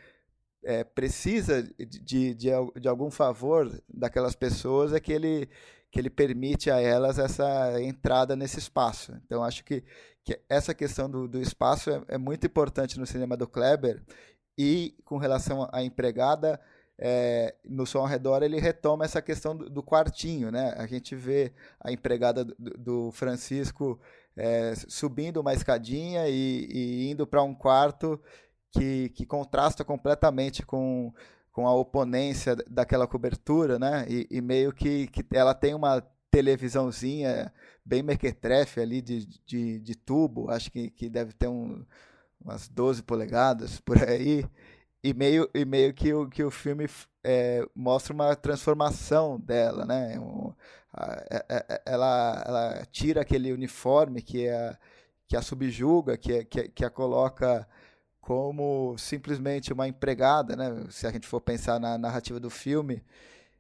[0.63, 5.49] é, precisa de, de, de, algum favor daquelas pessoas é que ele,
[5.91, 9.13] que ele permite a elas essa entrada nesse espaço.
[9.25, 9.83] Então, acho que,
[10.23, 14.03] que essa questão do, do espaço é, é, muito importante no cinema do Kleber
[14.59, 16.61] e com relação à empregada,
[16.99, 20.75] é, no som ao redor ele retoma essa questão do, do, quartinho, né?
[20.77, 24.01] A gente vê a empregada do, do Francisco
[24.37, 28.21] é, subindo uma escadinha e, e indo para um quarto
[28.73, 31.13] que, que contrasta completamente com,
[31.53, 34.05] com a oponência daquela cobertura, né?
[34.09, 37.53] E, e meio que, que ela tem uma televisãozinha
[37.85, 41.85] bem mequetrefe ali de, de, de tubo, acho que, que deve ter um,
[42.41, 44.45] umas 12 polegadas por aí,
[45.03, 46.87] e meio, e meio que, o, que o filme
[47.25, 50.19] é, mostra uma transformação dela, né?
[50.19, 50.53] Um,
[50.93, 54.79] a, a, é, é, é, ela, ela tira aquele uniforme que a,
[55.27, 57.69] que a subjuga, que, que, que a coloca
[58.21, 60.87] como simplesmente uma empregada, né?
[60.91, 63.03] Se a gente for pensar na narrativa do filme,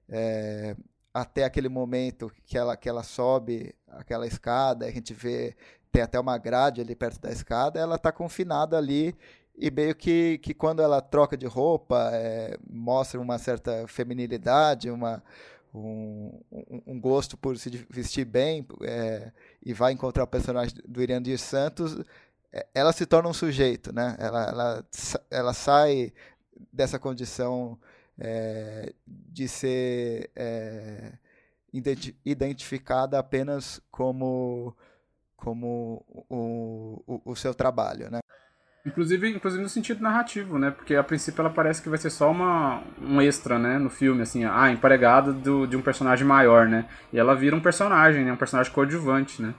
[0.09, 0.77] é,
[1.13, 5.57] até aquele momento que ela, que ela sobe aquela escada, a gente vê,
[5.91, 9.17] tem até uma grade ali perto da escada, ela está confinada ali
[9.59, 15.23] e meio que, que quando ela troca de roupa, é, mostra uma certa feminilidade, uma,
[15.75, 16.41] um,
[16.87, 19.33] um, gosto por se vestir bem é,
[19.65, 21.99] e vai encontrar o personagem do Irandir Santos,
[22.53, 24.17] é, ela se torna um sujeito, né?
[24.19, 24.85] Ela, ela,
[25.31, 26.13] ela sai
[26.73, 27.79] dessa condição
[28.19, 31.13] é, de ser é,
[32.25, 34.75] identificada apenas como,
[35.37, 38.21] como o, o, o, seu trabalho, né?
[38.89, 40.71] Inclusive, inclusive no sentido narrativo, né?
[40.71, 43.79] Porque a princípio ela parece que vai ser só uma, um extra, né?
[43.79, 46.89] No filme, assim, a empregada do, de um personagem maior, né?
[47.13, 48.33] E ela vira um personagem, né?
[48.33, 49.55] Um personagem coadjuvante, né?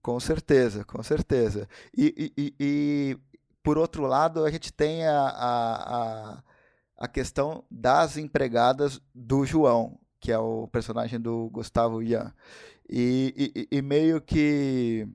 [0.00, 1.68] Com certeza, com certeza.
[1.96, 3.18] E, e, e,
[3.62, 6.42] por outro lado, a gente tem a, a,
[6.96, 12.32] a questão das empregadas do João, que é o personagem do Gustavo Ian.
[12.88, 15.08] E, e, e meio que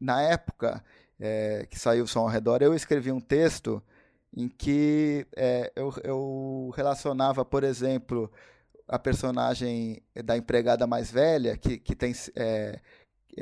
[0.00, 0.82] na época
[1.18, 3.82] é, que saiu o Som ao Redor, eu escrevi um texto
[4.36, 8.30] em que é, eu, eu relacionava, por exemplo,
[8.88, 12.12] a personagem da empregada mais velha, que, que tem.
[12.34, 12.80] É,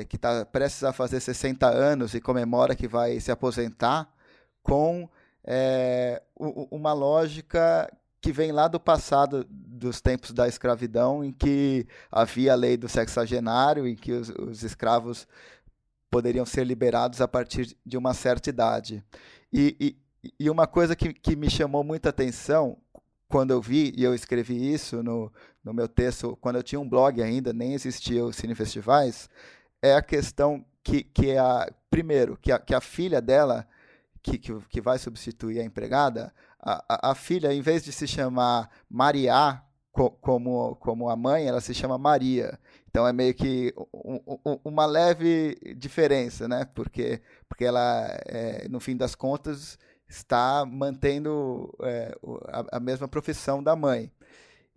[0.09, 4.11] que está prestes a fazer 60 anos e comemora que vai se aposentar,
[4.63, 5.07] com
[5.45, 12.53] é, uma lógica que vem lá do passado dos tempos da escravidão, em que havia
[12.53, 15.27] a lei do sexagenário, em que os, os escravos
[16.13, 19.03] poderiam ser liberados a partir de uma certa idade.
[19.51, 22.77] E, e, e, uma coisa que, que me chamou muita atenção
[23.27, 25.33] quando eu vi, e eu escrevi isso no,
[25.65, 29.31] no meu texto, quando eu tinha um blog ainda, nem existia os cinefestivais,
[29.81, 33.67] é a questão que, que é a, primeiro, que a, que a filha dela
[34.23, 38.07] que, que, que vai substituir a empregada, a, a, a, filha, em vez de se
[38.07, 42.61] chamar Maria, co, como, como a mãe, ela se chama Maria.
[42.93, 46.67] Então é meio que um, um, uma leve diferença, né?
[46.75, 52.15] Porque, porque ela, é, no fim das contas, está mantendo é,
[52.49, 54.13] a, a, mesma profissão da mãe.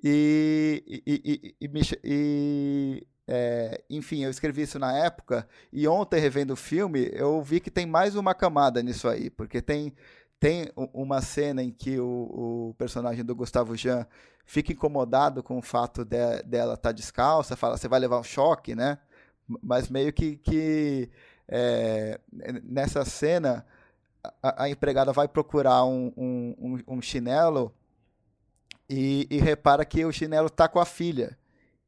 [0.01, 1.69] E, e, e,
[2.06, 7.60] e é, enfim, eu escrevi isso na época e ontem, revendo o filme, eu vi
[7.60, 9.93] que tem mais uma camada nisso aí, porque tem,
[10.45, 14.05] tem uma cena em que o, o personagem do Gustavo Jean
[14.45, 18.23] fica incomodado com o fato de, dela estar tá descalça, fala, você vai levar um
[18.23, 18.99] choque, né?
[19.47, 21.10] Mas meio que, que
[21.47, 22.19] é,
[22.62, 23.65] nessa cena
[24.39, 27.73] a, a, empregada vai procurar um, um, um chinelo
[28.88, 31.36] e, e repara que o chinelo está com a filha.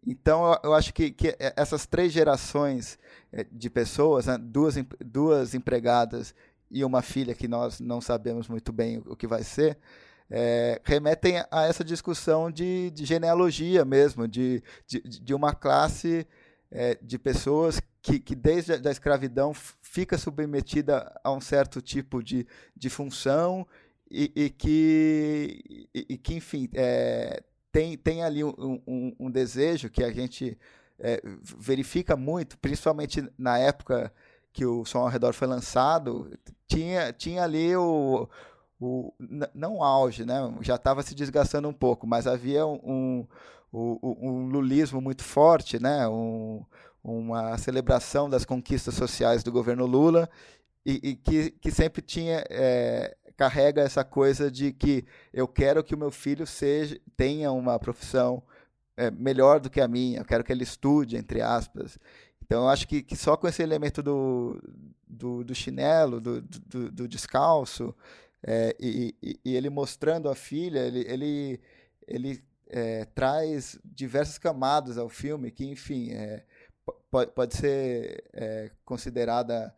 [0.03, 2.97] Então, eu acho que, que essas três gerações
[3.31, 6.33] eh, de pessoas, né, duas, duas empregadas
[6.69, 9.77] e uma filha que nós não sabemos muito bem o que vai ser,
[10.29, 16.27] é, remetem a essa discussão de, de genealogia mesmo, de, de, de uma classe
[16.69, 22.21] é, de pessoas que, que desde a da escravidão fica submetida a um certo tipo
[22.21, 23.65] de, de função
[24.09, 30.03] e, e que, e, que, enfim, é, tem, tem ali um, um, um desejo que
[30.03, 30.57] a gente
[30.99, 31.21] é,
[31.57, 34.11] verifica muito, principalmente na época
[34.57, 38.27] que o Som ao Redor foi lançado, tinha, tinha ali o,
[38.81, 39.13] o
[39.53, 40.35] não auge, né?
[40.61, 43.27] já estava se desgastando um pouco, mas havia um,
[43.71, 46.07] um, um lulismo muito forte, né?
[46.07, 46.65] Um,
[47.03, 50.27] uma celebração das conquistas sociais do governo Lula
[50.83, 55.93] e, e que, que sempre tinha é, carrega essa coisa de que eu quero que
[55.93, 58.41] o meu filho seja tenha uma profissão
[58.97, 61.99] é, melhor do que a minha, eu quero que ele estude, entre aspas.
[62.47, 64.59] Então, eu acho que, que só com esse elemento do,
[65.05, 67.93] do, do chinelo, do, do, do descalço,
[68.41, 71.61] é, e, e, e, ele mostrando a filha, ele, ele,
[72.07, 76.45] ele é, traz diversas camadas ao filme que, enfim, é,
[77.11, 79.75] pode, pode ser é, considerada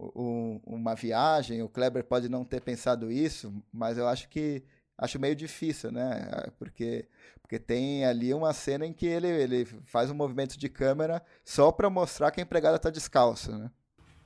[0.00, 1.62] um, uma viagem.
[1.62, 4.62] O Kleber pode não ter pensado isso, mas eu acho que
[4.98, 6.50] acho meio difícil, né?
[6.58, 7.06] Porque
[7.48, 11.72] porque tem ali uma cena em que ele, ele faz um movimento de câmera só
[11.72, 13.70] para mostrar que a empregada está descalça, né?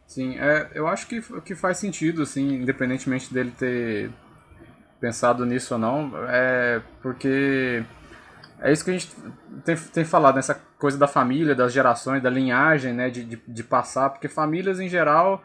[0.09, 4.11] Sim, é, eu acho que, que faz sentido, assim, independentemente dele ter
[5.01, 7.85] pensado nisso ou não, é porque
[8.61, 9.15] é isso que a gente
[9.65, 13.65] tem, tem falado, nessa coisa da família, das gerações, da linhagem, né, de, de, de
[13.65, 15.45] passar, porque famílias em geral,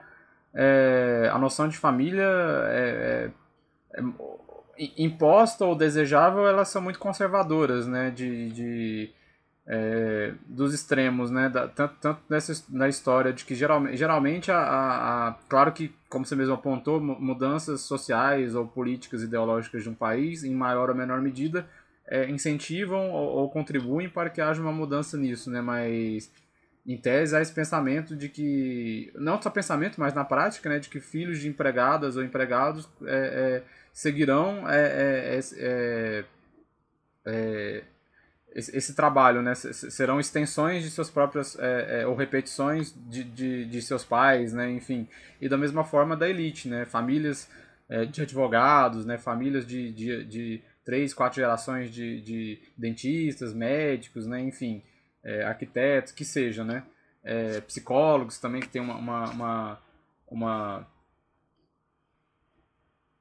[0.52, 2.28] é, a noção de família
[2.70, 3.30] é,
[3.94, 4.04] é, é
[4.98, 8.12] imposta ou desejável, elas são muito conservadoras, né?
[8.12, 9.10] De, de
[9.68, 11.50] é, dos extremos, né?
[11.50, 15.94] Da, tanto, tanto nessa na história de que geralmente, geralmente a, a, a, claro que
[16.10, 20.96] como você mesmo apontou, mudanças sociais ou políticas ideológicas de um país, em maior ou
[20.96, 21.68] menor medida,
[22.08, 25.60] é, incentivam ou, ou, contribuem para que haja uma mudança nisso, né?
[25.62, 26.32] Mas
[26.86, 30.80] em tese há esse pensamento de que não só pensamento, mas na prática, né?
[30.80, 33.64] De que filhos de empregadas ou empregados é, é
[33.98, 36.26] seguirão é, é, é,
[37.26, 37.84] é
[38.54, 39.56] esse, esse, trabalho, né?
[39.56, 44.70] serão extensões de suas próprias é, ou repetições de, de, de, seus pais, né?
[44.70, 45.08] enfim,
[45.42, 46.86] e da mesma forma da elite, né?
[46.86, 47.50] famílias
[48.12, 49.18] de advogados, né?
[49.18, 54.40] famílias de, de, de três, quatro gerações de, de dentistas, médicos, né?
[54.42, 54.84] enfim,
[55.46, 56.84] arquitetos, que seja, né?
[57.66, 59.80] psicólogos também que tem uma, uma, uma,
[60.30, 60.88] uma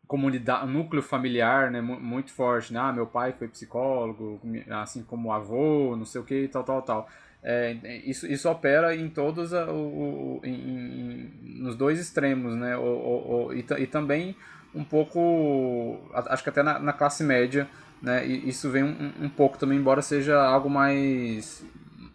[0.06, 2.80] comunidade, núcleo familiar, né, muito forte, né?
[2.80, 4.40] Ah, meu pai foi psicólogo,
[4.70, 7.08] assim como avô, não sei o que, tal, tal, tal.
[7.42, 12.76] É, isso, isso opera em todos o, o em, em, nos dois extremos, né?
[12.76, 14.36] O, o, o e, e, também
[14.74, 17.68] um pouco, acho que até na, na classe média,
[18.02, 18.26] né?
[18.26, 21.64] E isso vem um, um, pouco também, embora seja algo mais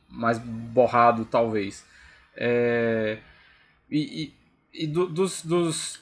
[0.10, 1.86] mais borrado, talvez.
[2.36, 3.18] É,
[3.90, 4.34] e,
[4.74, 6.02] e, e do, dos, dos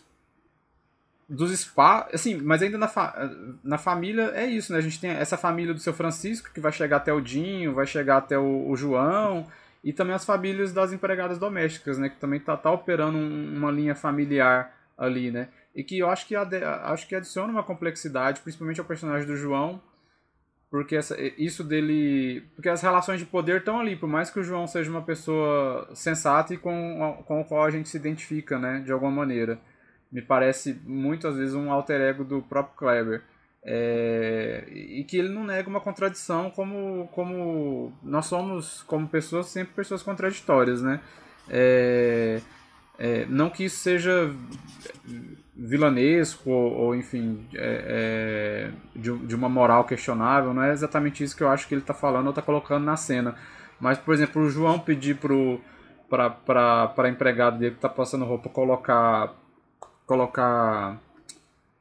[1.29, 3.29] dos spa, assim, mas ainda na, fa
[3.63, 4.79] na família é isso, né?
[4.79, 7.85] A gente tem essa família do seu Francisco que vai chegar até o Dinho, vai
[7.85, 9.45] chegar até o, o João
[9.83, 12.09] e também as famílias das empregadas domésticas, né?
[12.09, 15.49] Que também tá, tá operando um, uma linha familiar ali, né?
[15.75, 19.79] E que eu acho que, acho que adiciona uma complexidade, principalmente ao personagem do João,
[20.71, 22.43] porque essa, isso dele.
[22.55, 25.87] Porque as relações de poder estão ali, por mais que o João seja uma pessoa
[25.93, 28.79] sensata e com, com o qual a gente se identifica, né?
[28.79, 29.59] De alguma maneira
[30.11, 33.23] me parece muitas vezes um alter ego do próprio Kleber.
[33.61, 39.73] É, e que ele não nega uma contradição como, como nós somos como pessoas sempre
[39.73, 41.01] pessoas contraditórias né
[41.49, 42.39] é,
[42.97, 44.33] é, não que isso seja
[45.53, 51.35] vilanesco ou, ou enfim é, é, de, de, uma moral questionável não é exatamente isso
[51.35, 53.35] que eu acho que ele está falando ou está colocando na cena
[53.77, 55.17] mas por exemplo o João pedir
[56.09, 59.35] para a empregada dele que está passando roupa colocar
[60.09, 60.99] colocar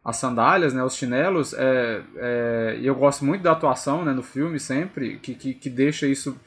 [0.05, 4.61] as sandálias, né, os chinelos, é, é, eu gosto muito da atuação né, no filme
[4.61, 6.39] sempre, que, que, que deixa isso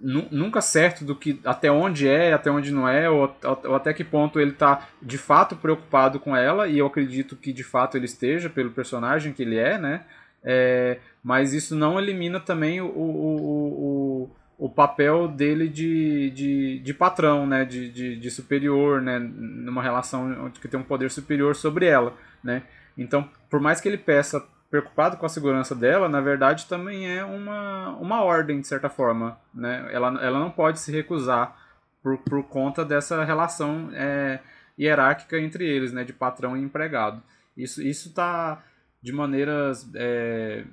[0.00, 4.04] nunca certo do que até onde é, até onde não é, ou, ou até que
[4.04, 8.06] ponto ele está de fato preocupado com ela, e eu acredito que de fato ele
[8.06, 10.04] esteja pelo personagem que ele é, né?
[10.42, 14.30] É, mas isso não elimina também o, o, o o
[14.68, 17.64] papel dele de, de, de patrão, né?
[17.64, 19.18] De, de, de, superior, né?
[19.18, 22.62] Numa relação que tem um poder superior sobre ela, né?
[22.96, 27.24] Então, por mais que ele peça preocupado com a segurança dela, na verdade também é
[27.24, 29.88] uma, uma ordem, de certa forma, né?
[29.92, 31.56] Ela, ela não pode se recusar
[32.02, 34.40] por, por conta dessa relação é,
[34.78, 36.02] hierárquica entre eles, né?
[36.02, 37.22] De patrão e empregado.
[37.56, 38.62] Isso está
[39.02, 39.88] de maneiras...
[39.94, 40.64] É,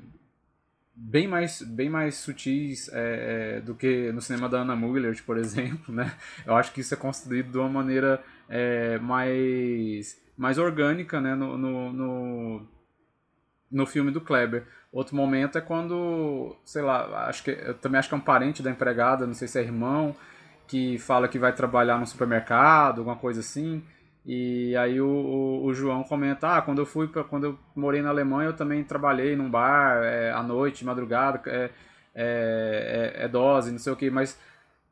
[0.95, 5.37] bem mais, bem mais sutis é, é, do que no cinema da Anna Muller, por
[5.37, 6.13] exemplo, né?
[6.45, 11.35] Eu acho que isso é construído de uma maneira é, mais, mais orgânica, né?
[11.35, 12.67] No, no, no,
[13.71, 14.67] no, filme do Kleber.
[14.91, 18.61] Outro momento é quando, sei lá, acho que eu também acho que é um parente
[18.61, 20.15] da empregada, não sei se é irmão,
[20.67, 23.83] que fala que vai trabalhar no supermercado, alguma coisa assim.
[24.25, 28.01] E aí o, o, o, João comenta, ah, quando eu fui para quando eu morei
[28.01, 31.69] na Alemanha, eu também trabalhei num bar é, à noite, madrugada, é,
[32.15, 34.39] é, é, é dose, não sei o que, mas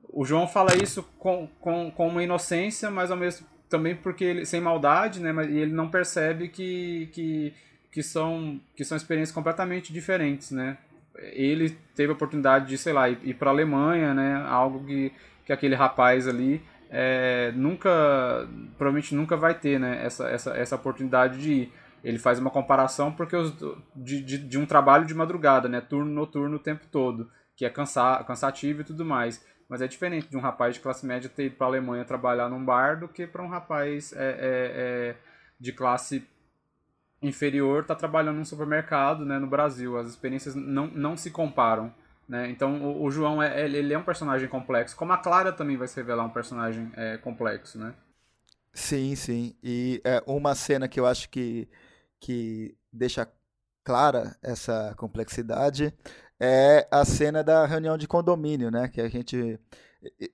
[0.10, 4.46] o João fala isso com, com, com uma inocência, mas ao mesmo também porque ele
[4.46, 7.54] sem maldade, né, mas e ele não percebe que, que,
[7.90, 10.78] que são que são experiências completamente diferentes, né?
[11.34, 15.14] Ele teve a oportunidade de, sei lá, ir, ir para a Alemanha, né, algo que
[15.46, 16.62] que aquele rapaz ali
[16.94, 17.90] é, nunca,
[18.78, 21.74] provavelmente nunca vai ter né, essa, essa, essa oportunidade de ir.
[22.04, 23.56] Ele faz uma comparação porque os,
[23.96, 27.32] de, de, de um trabalho de madrugada, né, turno noturno o tempo todo.
[27.56, 29.42] que é cansa cansativo e tudo mais.
[29.70, 32.50] Mas é diferente de um rapaz de classe média ter ido para a Alemanha trabalhar
[32.50, 35.16] num bar do que para um rapaz é, é, é,
[35.58, 36.28] de classe
[37.22, 39.98] inferior estar tá trabalhando num supermercado né, no Brasil.
[39.98, 41.94] As experiências não, não se comparam.
[42.32, 42.50] Né?
[42.50, 45.86] Então o, o João é, ele é um personagem complexo, como a Clara também vai
[45.86, 47.94] se revelar um personagem é, complexo, né?
[48.74, 49.54] Sim, sim.
[49.62, 51.68] E é, uma cena que eu acho que,
[52.22, 53.28] que deixa
[53.84, 55.94] clara essa complexidade
[56.40, 58.88] é a cena da reunião de condomínio, né?
[58.88, 59.60] Que a gente.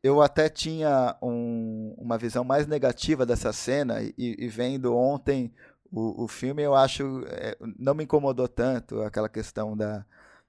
[0.03, 5.51] Eu até tinha um, uma visão mais negativa dessa cena e, e vendo ontem
[5.91, 7.23] o, o filme, eu acho.
[7.27, 10.05] É, não me incomodou tanto aquela questão da,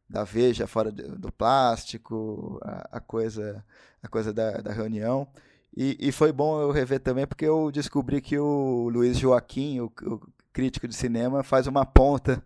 [0.09, 3.65] da veja fora do, plástico, a, a, coisa,
[4.03, 5.29] a coisa da, da reunião.
[5.77, 9.93] E, e, foi bom eu rever também, porque eu descobri que o Luiz Joaquim, o,
[10.03, 10.21] o
[10.53, 12.43] crítico de cinema, faz uma ponta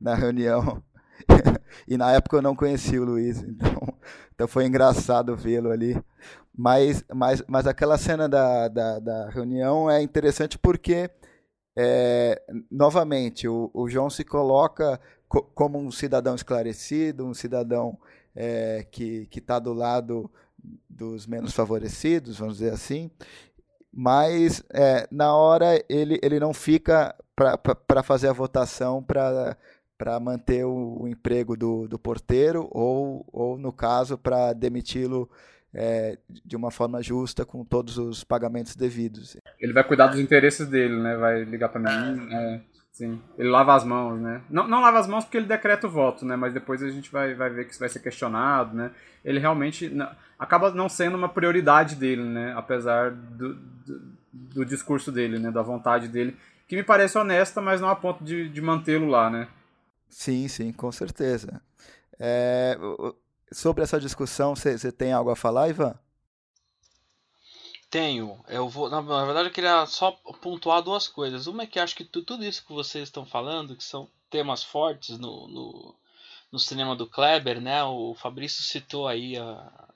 [0.00, 0.82] na reunião.
[1.88, 3.94] e na época eu não conhecia o Luiz, então,
[4.34, 6.00] então foi engraçado vê-lo ali.
[6.54, 11.10] Mas, mas, mas aquela cena da, da, da reunião é interessante porque,
[11.76, 12.40] é,
[12.70, 17.98] novamente, o, o João se coloca co como um cidadão esclarecido, um cidadão
[18.34, 20.30] é, que está do lado
[20.88, 23.10] dos menos favorecidos, vamos dizer assim,
[23.92, 27.14] mas é, na hora ele, ele não fica
[27.86, 29.56] para fazer a votação para
[30.20, 35.30] manter o, o, emprego do, do porteiro ou, ou, no caso, para demiti-lo
[35.72, 39.36] é, de uma forma justa com todos os pagamentos devidos.
[39.58, 41.16] Ele vai cuidar dos interesses dele, né?
[41.16, 42.34] Vai ligar para mim.
[42.34, 42.60] É,
[42.96, 43.20] sim.
[43.36, 44.40] Ele lava as mãos, né?
[44.48, 46.34] Não, não lava as mãos porque ele decreta o voto, né?
[46.34, 48.90] Mas depois a gente vai, vai ver que isso vai ser questionado, né?
[49.22, 49.92] Ele realmente
[50.38, 52.54] acaba não sendo uma prioridade dele, né?
[52.56, 55.50] Apesar do, do, do, discurso dele, né?
[55.50, 56.36] Da vontade dele,
[56.66, 59.48] que me parece honesta, mas não a ponto de, de mantê-lo lá, né?
[60.08, 61.60] Sim, sim, com certeza.
[62.18, 62.78] É,
[63.52, 65.94] sobre essa discussão, você tem algo a falar, Ivan?
[67.90, 68.44] Tenho.
[68.48, 70.12] Eu vou, na, na, verdade, eu queria só
[70.42, 71.46] pontuar duas coisas.
[71.46, 75.18] Uma é que acho que tudo isso que vocês estão falando, que são temas fortes
[75.18, 75.94] no, no,
[76.50, 77.84] no cinema do Kleber, né?
[77.84, 79.88] O Fabrício citou aí a,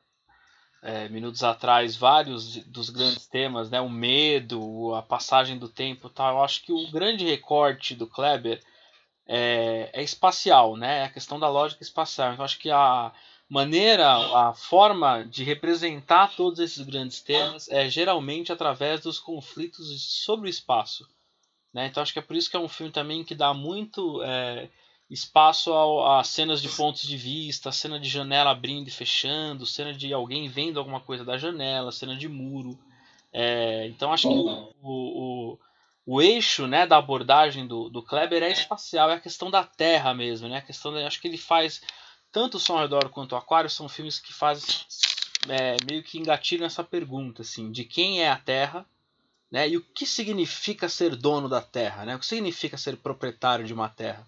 [0.83, 3.81] é, minutos atrás vários dos grandes temas, né?
[3.81, 6.37] O medo, a passagem do tempo, tal.
[6.37, 8.63] Eu acho que o grande recorte do Kleber
[9.27, 11.01] é, é espacial, né?
[11.01, 12.33] É a questão da lógica espacial.
[12.33, 13.13] Então acho que a
[13.51, 14.07] maneira,
[14.49, 19.89] a forma de representar todos esses grandes temas é geralmente através dos conflitos
[20.25, 21.05] sobre o espaço.
[21.75, 21.89] Né?
[21.89, 24.69] Então acho que é por isso que é um filme também que dá muito é,
[25.11, 29.93] espaço a, a, cenas de pontos de vista, cena de janela abrindo e fechando, cena
[29.93, 32.79] de alguém vendo alguma coisa da janela, cena de muro.
[33.33, 35.59] É, então acho que o, o,
[36.07, 40.15] o, eixo né, da abordagem do, do Kleber é espacial, é a questão da Terra
[40.15, 40.59] mesmo, né?
[40.59, 41.81] A questão da, acho que ele faz
[42.33, 44.69] tanto o Som ao Redor quanto o Aquário são filmes que fazem
[45.49, 48.87] é, meio que engatilham essa pergunta assim, de quem é a Terra,
[49.51, 49.69] né?
[49.69, 52.15] E o que significa ser dono da Terra, né?
[52.15, 54.27] O que significa ser proprietário de uma terra?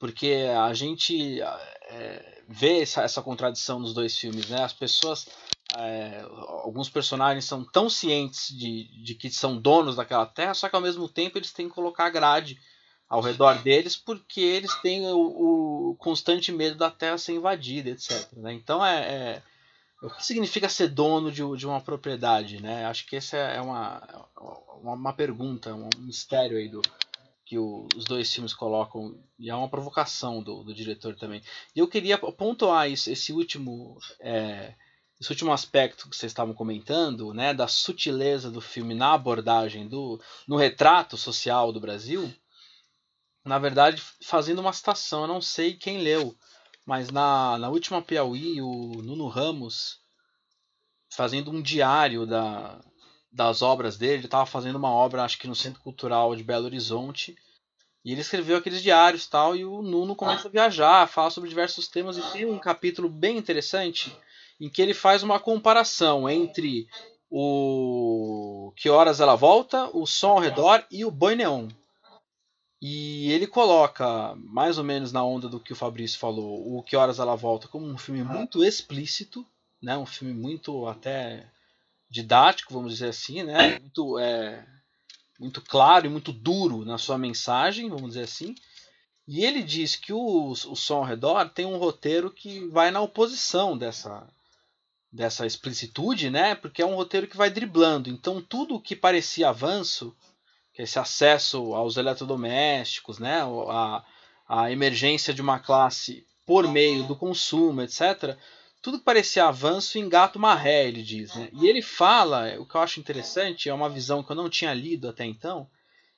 [0.00, 4.64] porque a gente é, vê essa, essa, contradição nos dois filmes, né?
[4.64, 5.28] As pessoas,
[5.76, 6.24] é,
[6.64, 10.80] alguns personagens são tão cientes de, de que são donos daquela terra, só que ao
[10.80, 12.58] mesmo tempo eles têm que colocar grade
[13.10, 18.32] ao redor deles porque eles têm o, o constante medo da terra ser invadida, etc.
[18.34, 18.54] Né?
[18.54, 19.42] Então é, é,
[20.00, 22.86] o que significa ser dono de, de uma propriedade, né?
[22.86, 24.00] Acho que essa é uma,
[24.80, 26.80] uma, uma pergunta, um mistério aí do,
[27.44, 31.42] que os dois filmes colocam, e é uma provocação do, do diretor também.
[31.74, 33.98] E eu queria pontuar isso, esse último.
[34.20, 34.72] É,
[35.20, 40.18] esse último aspecto que vocês estavam comentando, né, da sutileza do filme na abordagem do
[40.48, 42.32] no retrato social do Brasil,
[43.44, 46.34] na verdade, fazendo uma citação, eu não sei quem leu,
[46.86, 50.00] mas na, na última Piauí, o Nuno Ramos,
[51.10, 52.80] fazendo um diário da,
[53.30, 54.14] das obras dele.
[54.14, 57.36] Ele estava fazendo uma obra, acho que no Centro Cultural de Belo Horizonte.
[58.04, 61.86] E ele escreveu aqueles diários tal, e o Nuno começa a viajar, fala sobre diversos
[61.86, 64.16] temas, e tem um capítulo bem interessante
[64.58, 66.86] em que ele faz uma comparação entre
[67.30, 71.68] o Que Horas Ela Volta, o Som ao Redor e o Boi Neon.
[72.80, 76.96] E ele coloca, mais ou menos na onda do que o Fabrício falou, o Que
[76.96, 79.46] Horas Ela Volta como um filme muito explícito,
[79.82, 79.98] né?
[79.98, 81.46] um filme muito até
[82.08, 83.78] didático, vamos dizer assim, né?
[83.78, 84.66] Muito, é,
[85.38, 88.54] muito claro e muito duro na sua mensagem, vamos dizer assim.
[89.28, 93.00] E ele diz que o, o som ao redor tem um roteiro que vai na
[93.00, 94.26] oposição dessa,
[95.12, 96.54] dessa explicitude, né?
[96.54, 98.10] Porque é um roteiro que vai driblando.
[98.10, 100.16] Então tudo que parecia avanço,
[100.82, 103.42] esse acesso aos eletrodomésticos, né?
[103.68, 104.04] A,
[104.48, 108.36] a emergência de uma classe por meio do consumo, etc
[108.82, 111.34] tudo que parecia avanço engata uma ré, ele diz.
[111.34, 111.50] Né?
[111.52, 114.72] E ele fala, o que eu acho interessante, é uma visão que eu não tinha
[114.72, 115.68] lido até então.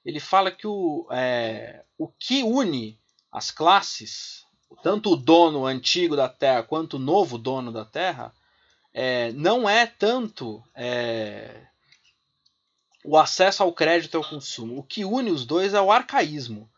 [0.05, 2.99] Ele fala que o, é, o que une
[3.31, 4.45] as classes,
[4.83, 8.33] tanto o dono antigo da Terra quanto o novo dono da Terra,
[8.93, 11.67] é, não é tanto é,
[13.05, 14.79] o acesso ao crédito e ao consumo.
[14.79, 16.71] O que une os dois é o arcaísmo.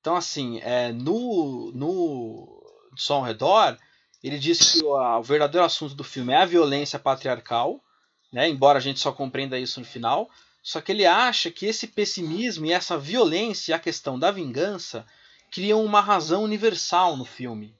[0.00, 2.62] Então, assim, é, no, no
[2.96, 3.76] Som ao Redor,
[4.22, 7.80] ele diz que o, o, verdadeiro assunto do filme é a violência patriarcal,
[8.32, 10.28] né, embora a gente só compreenda isso no final.
[10.62, 15.06] Só que ele acha que esse pessimismo e essa violência e a questão da vingança
[15.50, 17.74] criam uma razão universal no filme.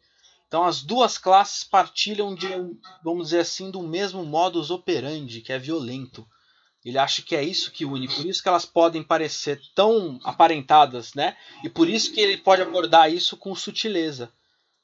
[0.47, 2.49] Então as duas classes partilham de,
[3.05, 6.27] vamos dizer assim, do mesmo modus operandi, que é violento.
[6.85, 11.13] Ele acha que é isso que une, por isso que elas podem parecer tão aparentadas,
[11.15, 11.37] né?
[11.65, 14.33] E por isso que ele pode abordar isso com sutileza.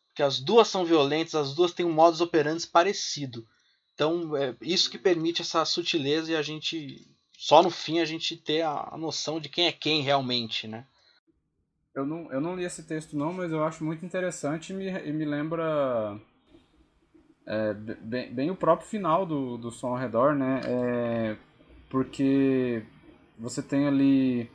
[0.09, 3.47] Porque as duas são violentas, as duas têm um modus operandi parecido.
[3.95, 8.37] Então, é isso que permite essa sutileza e a gente só no fim a gente
[8.37, 10.87] ter a, noção de quem é quem realmente, né?
[11.95, 14.89] Eu não, eu não li esse texto não, mas eu acho muito interessante e me,
[14.89, 16.19] e me lembra
[17.47, 20.61] é, bem, bem, o próprio final do, do som ao redor, né?
[20.65, 21.37] É,
[21.95, 22.83] porque
[23.39, 24.51] você tem ali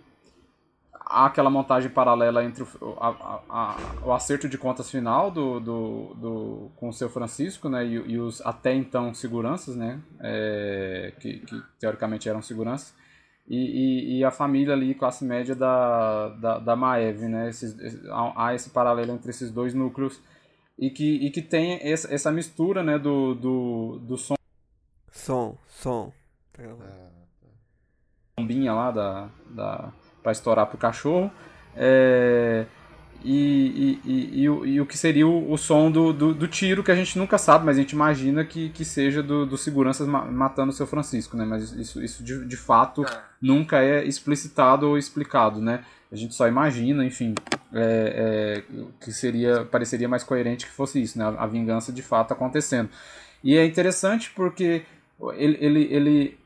[0.93, 6.13] há aquela montagem paralela entre o, a, a, o acerto de contas final do, do,
[6.15, 11.39] do, com o seu Francisco né, e, e os até então seguranças, né, é, que,
[11.39, 12.93] que, teoricamente eram seguranças,
[13.47, 17.49] e, e, e, a família ali, classe média da, da, da Maeve, né?
[17.49, 17.75] Esses,
[18.35, 20.21] há esse paralelo entre esses dois núcleos
[20.77, 24.35] e que, e que tem essa, essa mistura né, do, do, do som.
[25.11, 26.13] Som, som.
[26.53, 27.18] Tá
[28.39, 29.89] bombinha lá da, da,
[30.23, 31.31] para estourar pro cachorro.
[31.75, 32.65] É,
[33.23, 36.47] e, e, e, e, o, e o que seria o, o som do, do, do,
[36.47, 39.57] tiro, que a gente nunca sabe, mas a gente imagina que, que seja do, do
[39.57, 41.43] seguranças matando o seu Francisco, né?
[41.43, 43.21] Mas isso, isso de, de fato é.
[43.41, 45.83] nunca é explicitado ou explicado, né?
[46.11, 47.35] A gente só imagina, enfim,
[47.73, 51.25] é, é, que seria pareceria mais coerente que fosse isso, né?
[51.25, 52.89] A, a vingança de fato acontecendo.
[53.43, 54.83] E é interessante porque
[55.35, 56.39] ele, ele, ele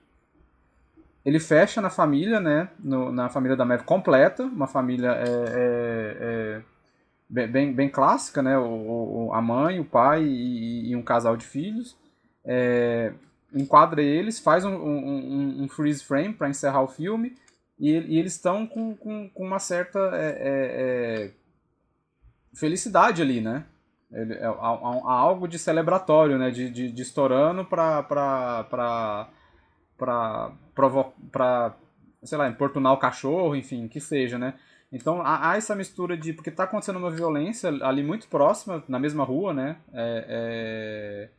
[1.26, 2.70] ele fecha na família, né?
[2.80, 6.62] No, na família da Maeve completa, uma família é,
[7.40, 8.58] é, é bem, bem clássica, né?
[8.58, 11.98] O, o, a mãe, o pai e, e um casal de filhos.
[12.46, 13.14] É,
[13.54, 17.38] enquadra eles, faz um, um, um freeze frame para encerrar o filme
[17.80, 21.32] e, e eles estão com, com, com, uma certa é,
[22.54, 23.66] felicidade ali, né?
[24.42, 26.52] Há, algo de celebratório, né?
[26.52, 29.28] De, de, de estourando para
[29.98, 30.52] para
[32.24, 34.54] sei lá, importunar o cachorro, enfim, que seja, né?
[34.92, 36.34] Então há, essa mistura de.
[36.34, 39.78] Porque tá acontecendo uma violência ali muito próxima, na mesma rua, né?
[39.92, 41.30] É, é,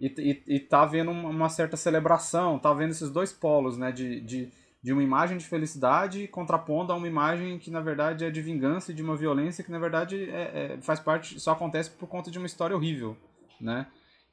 [0.00, 3.92] e, e, e tá havendo uma certa celebração, tá havendo esses dois polos, né?
[3.92, 4.52] De, de,
[4.82, 8.90] de uma imagem de felicidade contrapondo a uma imagem que na verdade é de vingança
[8.90, 12.30] e de uma violência que na verdade é, é, faz parte, só acontece por conta
[12.30, 13.16] de uma história horrível,
[13.60, 13.86] né?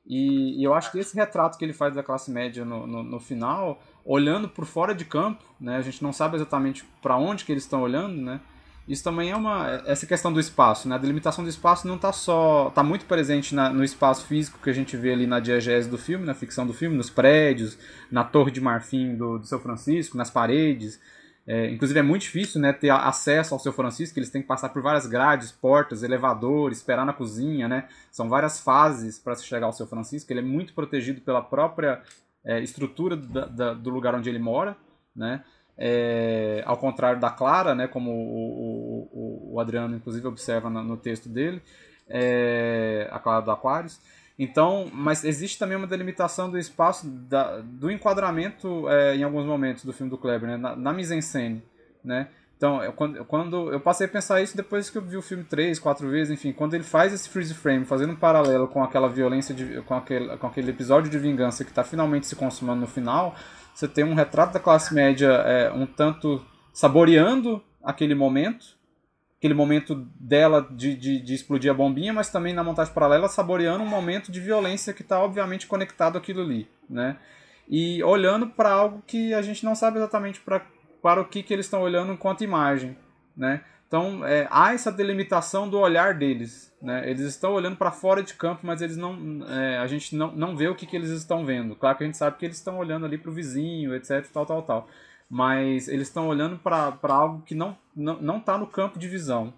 [0.06, 3.04] E, e, eu acho que esse retrato que ele faz da classe média no, no,
[3.04, 7.46] no, final, olhando por fora de campo, né, a gente não sabe exatamente para onde
[7.46, 8.42] que eles estão olhando, né?
[8.88, 10.96] Isso também é uma essa questão do espaço, né?
[10.96, 14.70] A delimitação do espaço não está só está muito presente na, no espaço físico que
[14.72, 17.78] a gente vê ali na diegese do filme, na ficção do filme, nos prédios,
[18.12, 21.00] na torre de marfim do, do São Francisco, nas paredes,
[21.46, 24.70] é, inclusive é muito difícil né, ter acesso ao seu Francisco, eles têm que passar
[24.70, 27.88] por várias grades, portas, elevadores, esperar na cozinha, né?
[28.12, 30.32] São várias fases para se chegar ao seu Francisco.
[30.32, 32.02] Ele é muito protegido pela própria
[32.46, 34.78] é, estrutura da, da, do lugar onde ele mora,
[35.16, 35.44] né?
[35.78, 40.96] É, ao contrário da Clara, né, como o, o, o Adriano inclusive observa no, no
[40.96, 41.60] texto dele,
[42.08, 44.00] é, a Clara do Aquários.
[44.44, 49.86] Então, mas existe também uma delimitação do espaço, da, do enquadramento é, em alguns momentos
[49.86, 50.58] do filme do Kleber, né?
[50.58, 51.62] na, na mise-en-scène,
[52.04, 52.28] né?
[52.58, 55.44] Então, eu, quando, quando eu passei a pensar isso depois que eu vi o filme
[55.44, 59.08] três, quatro vezes, enfim, quando ele faz esse freeze frame, fazendo um paralelo com aquela
[59.08, 62.88] violência, de, com, aquele, com aquele episódio de vingança que está finalmente se consumando no
[62.88, 63.36] final,
[63.76, 68.76] você tem um retrato da classe média é, um tanto saboreando aquele momento,
[69.42, 73.84] aquele momento dela de, de, de, explodir a bombinha, mas também na montagem paralela saboreando
[73.84, 77.18] um momento de violência que está obviamente conectado àquilo ali, né?
[77.68, 80.62] E olhando para algo que a gente não sabe exatamente pra,
[81.02, 82.96] para o que, que eles estão olhando enquanto imagem,
[83.36, 83.62] né?
[83.88, 87.10] Então é, há essa delimitação do olhar deles, né?
[87.10, 90.56] Eles estão olhando para fora de campo, mas eles não, é, a gente não, não
[90.56, 91.76] vê o que, que eles estão vendo.
[91.76, 94.46] Claro que a gente sabe que eles estão olhando ali para o vizinho, etc, tal,
[94.46, 94.88] tal, tal
[95.32, 99.54] mas eles estão olhando para algo que não não está no campo de visão,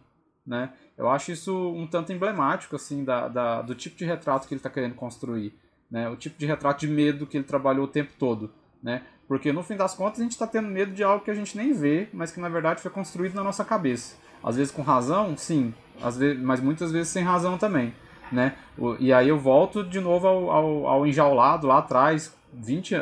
[0.45, 0.73] né?
[0.97, 4.59] Eu acho isso um tanto emblemático assim da, da do tipo de retrato que ele
[4.59, 5.53] está querendo construir,
[5.89, 6.09] né?
[6.09, 9.03] O tipo de retrato de medo que ele trabalhou o tempo todo, né?
[9.27, 11.57] Porque no fim das contas a gente está tendo medo de algo que a gente
[11.57, 14.15] nem vê, mas que na verdade foi construído na nossa cabeça.
[14.43, 17.93] Às vezes com razão, sim, às vezes, mas muitas vezes sem razão também.
[18.31, 18.55] Né?
[18.99, 22.95] E aí eu volto de novo ao, ao, ao enjaulado lá atrás, 20,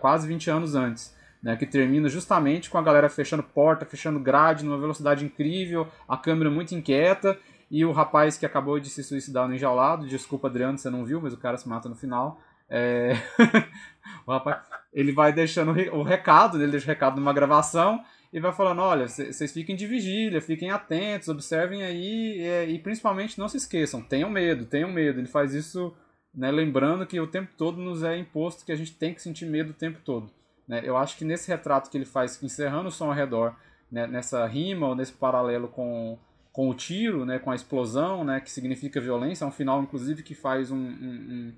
[0.00, 1.14] quase 20 anos antes.
[1.46, 6.16] Né, que termina justamente com a galera fechando porta, fechando grade numa velocidade incrível, a
[6.16, 7.38] câmera muito inquieta
[7.70, 11.20] e o rapaz que acabou de se suicidar no enjaulado, desculpa Adriano, você não viu,
[11.20, 12.40] mas o cara se mata no final.
[12.68, 13.12] É...
[14.26, 14.60] o rapaz,
[14.92, 19.06] ele vai deixando o recado, ele deixa o recado numa gravação e vai falando, olha,
[19.06, 24.28] vocês fiquem de vigília, fiquem atentos, observem aí e, e, principalmente não se esqueçam, tenham
[24.28, 25.20] medo, tenham medo.
[25.20, 25.94] Ele faz isso
[26.34, 29.46] né, lembrando que o tempo todo nos é imposto que a gente tem que sentir
[29.46, 30.34] medo o tempo todo.
[30.66, 30.80] Né?
[30.84, 33.54] Eu acho que nesse retrato que ele faz, encerrando o som ao redor,
[33.90, 36.18] né, nessa rima ou nesse paralelo com
[36.56, 39.44] com o tiro, né, com a explosão, né, que significa violência.
[39.44, 41.52] É um final, inclusive, que faz um, um,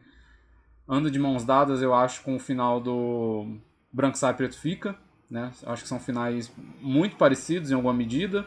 [0.88, 3.58] um anda de mãos dadas, eu acho, com o final do
[3.92, 4.96] Branco Sai Preto Fica.
[5.30, 5.52] Né?
[5.64, 8.44] Acho que são finais muito parecidos em alguma medida.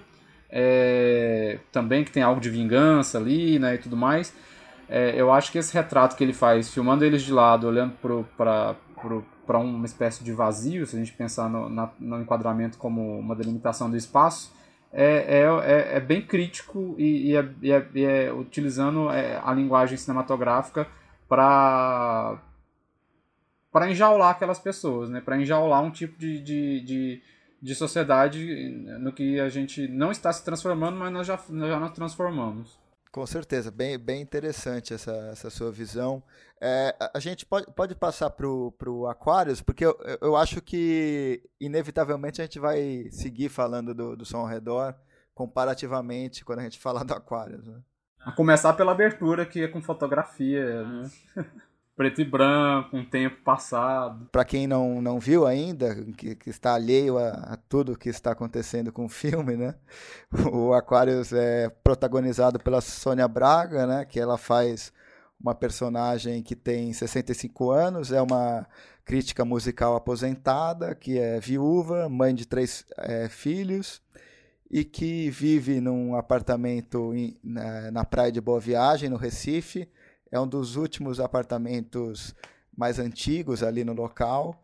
[0.49, 4.35] É, também que tem algo de vingança ali né, e tudo mais.
[4.89, 7.93] É, eu acho que esse retrato que ele faz, filmando eles de lado, olhando
[8.35, 8.75] para
[9.47, 13.89] uma espécie de vazio, se a gente pensar no, na, no enquadramento como uma delimitação
[13.89, 14.53] do espaço,
[14.93, 19.41] é, é, é, é bem crítico e, e, é, e é, e é utilizando é,
[19.41, 20.87] a linguagem cinematográfica
[21.29, 22.41] para
[23.71, 25.21] para enjaular aquelas pessoas, né?
[25.21, 27.21] para enjaular um tipo de, de, de,
[27.61, 28.45] de, sociedade
[28.99, 32.80] no que a gente não está se transformando, mas nós já, nós já nos transformamos.
[33.11, 36.23] Com certeza, bem, bem interessante essa, essa sua visão.
[36.61, 42.39] É, a gente pode, pode passar para o Aquarius, porque eu, eu acho que, inevitavelmente,
[42.39, 44.95] a gente vai seguir falando do, do som ao redor,
[45.33, 47.67] comparativamente, quando a gente falar do Aquarius.
[47.67, 47.81] Né?
[48.21, 51.11] A começar pela abertura, que é com fotografia, né?
[52.01, 54.27] preto e branco, um tempo passado.
[54.31, 58.31] Para quem não, não viu ainda, que, que está alheio a, a, tudo que está
[58.31, 59.75] acontecendo com o filme, né?
[60.51, 64.03] O Aquarius é protagonizado pela Sônia Braga, né?
[64.03, 64.91] Que ela faz
[65.39, 68.65] uma personagem que tem 65 anos, é uma
[69.05, 74.01] crítica musical aposentada, que é viúva, mãe de três é, filhos
[74.71, 79.87] e que vive num apartamento na, na praia de Boa Viagem, no Recife
[80.31, 82.33] é um dos últimos apartamentos
[82.75, 84.63] mais antigos ali no local.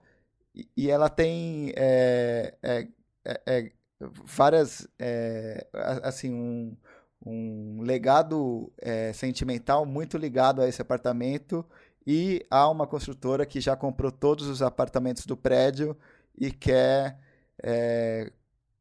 [0.76, 2.88] E, ela tem é, é,
[3.26, 4.88] é, é várias.
[4.98, 5.68] É,
[6.04, 6.78] assim, um,
[7.26, 8.72] um legado
[9.14, 11.66] sentimental muito ligado a esse apartamento.
[12.06, 15.98] E há uma construtora que já comprou todos os apartamentos do prédio
[16.38, 17.20] e quer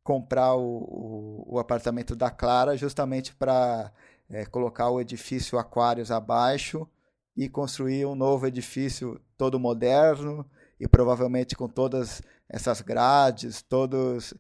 [0.05, 3.91] comprar o, o, o apartamento da Clara justamente para
[4.29, 6.89] é, colocar o edifício Aquários abaixo
[7.37, 10.45] e construir um novo edifício todo moderno
[10.81, 14.35] e provavelmente com todas essas grades, todos,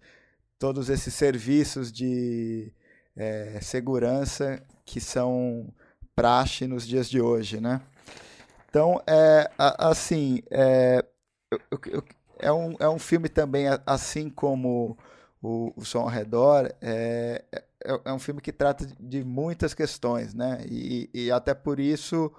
[0.58, 2.72] todos esses serviços de
[3.14, 5.72] é, segurança que são
[6.14, 7.80] praxe nos dias de hoje, né?
[8.68, 11.04] Então, é, assim, é,
[12.38, 14.98] é, um, é um filme também, assim como
[15.40, 17.44] o, o Som ao Redor, é,
[17.86, 20.64] é, é, um filme que trata de muitas questões, né?
[20.68, 22.32] E, e até por isso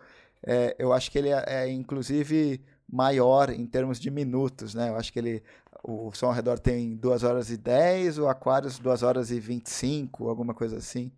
[0.45, 4.89] é, eu acho que ele é, é, inclusive maior em termos de minutos, né?
[4.89, 5.43] Eu acho que ele
[5.83, 10.27] o Som ao Redor tem 2 horas e 10, o Aquarius 2 horas e 25,
[10.27, 11.11] alguma coisa assim.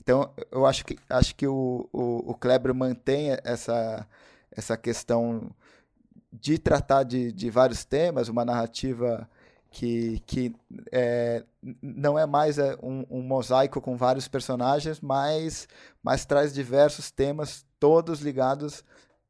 [0.00, 4.06] Então, eu acho que, acho que o, o, o Kleber mantém essa,
[4.52, 5.50] essa questão
[6.30, 9.28] de tratar de, de vários temas, uma narrativa
[9.74, 10.54] que, que
[10.92, 11.42] é,
[11.82, 15.66] não é mais é, um, um, mosaico com vários personagens, mas,
[16.00, 18.84] mas traz diversos temas, todos ligados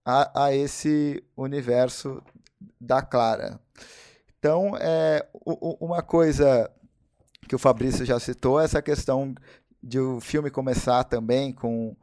[0.05, 2.23] a, a esse universo
[2.79, 3.59] da Clara.
[4.39, 5.27] Então, é,
[5.81, 6.71] uma coisa
[7.49, 9.35] que o Fabrício já citou é essa questão
[9.83, 11.97] de o filme começar também com,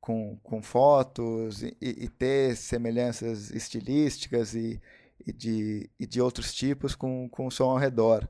[0.00, 4.82] com, com fotos e, e ter semelhanças estilísticas e,
[5.26, 8.28] e de, e de outros tipos com, com som ao redor.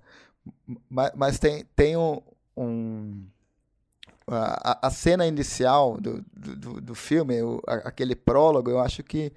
[0.89, 2.21] Mas, mas tem, tem um,
[2.57, 3.27] um
[4.27, 9.33] a, a, cena inicial do, do, do filme, o, aquele prólogo, eu acho que,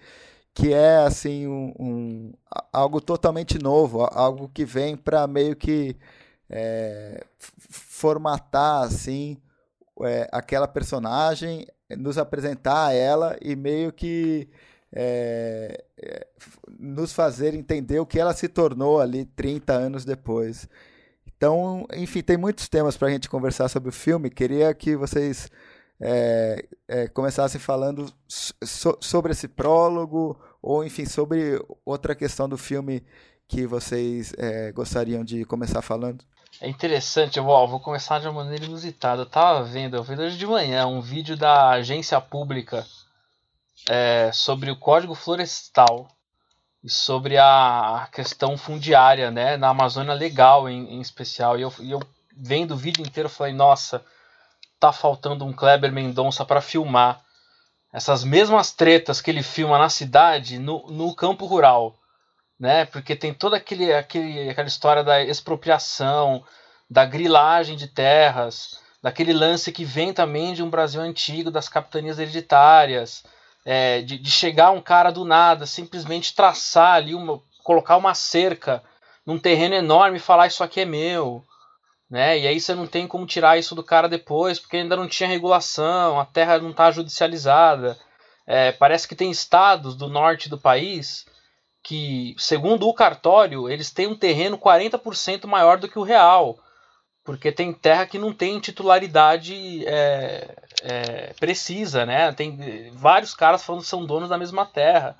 [0.53, 2.33] que é assim um, um
[2.71, 5.95] algo totalmente novo, algo que vem para meio que
[6.49, 9.37] é, formatar assim
[10.01, 14.49] é, aquela personagem, nos apresentar ela e meio que
[14.91, 15.83] é,
[16.79, 20.67] nos fazer entender o que ela se tornou ali 30 anos depois.
[21.35, 24.29] Então, enfim, tem muitos temas para a gente conversar sobre o filme.
[24.29, 25.49] Queria que vocês
[25.99, 33.03] é, é, começassem falando so, sobre esse prólogo, ou enfim, sobre outra questão do filme
[33.47, 36.23] que vocês é, gostariam de começar falando?
[36.59, 39.21] É interessante, eu vou, vou, começar de uma maneira inusitada.
[39.21, 42.85] Eu tava vendo, eu vi hoje de manhã um vídeo da agência pública
[43.89, 46.07] é, sobre o Código Florestal
[46.83, 51.57] e sobre a questão fundiária, né, na Amazônia Legal em, em especial.
[51.57, 52.01] E eu, e eu
[52.35, 54.03] vendo o vídeo inteiro falei, nossa,
[54.79, 57.21] tá faltando um Kleber Mendonça para filmar
[57.91, 61.97] essas mesmas tretas que ele filma na cidade no, no campo rural
[62.59, 62.85] né?
[62.85, 66.43] Porque tem toda aquele, aquele, aquela história da expropriação,
[66.89, 72.17] da grilagem de terras, daquele lance que vem também de um Brasil antigo, das capitanias
[72.17, 73.23] hereditárias,
[73.69, 78.81] é, de, de, chegar um cara do nada, simplesmente traçar ali, uma, colocar uma cerca
[79.25, 81.43] num terreno enorme e falar isso aqui é meu.
[82.09, 82.39] Né?
[82.39, 85.27] E aí você não tem como tirar isso do cara depois, porque ainda não tinha
[85.27, 87.99] regulação, a terra não está judicializada.
[88.45, 91.25] É, parece que tem estados do norte do país
[91.83, 96.57] que, segundo o cartório, eles têm um terreno 40% maior do que o real,
[97.21, 102.31] porque tem terra que não tem titularidade é, é, precisa, né?
[102.31, 105.15] Tem vários caras falando que são donos da mesma terra,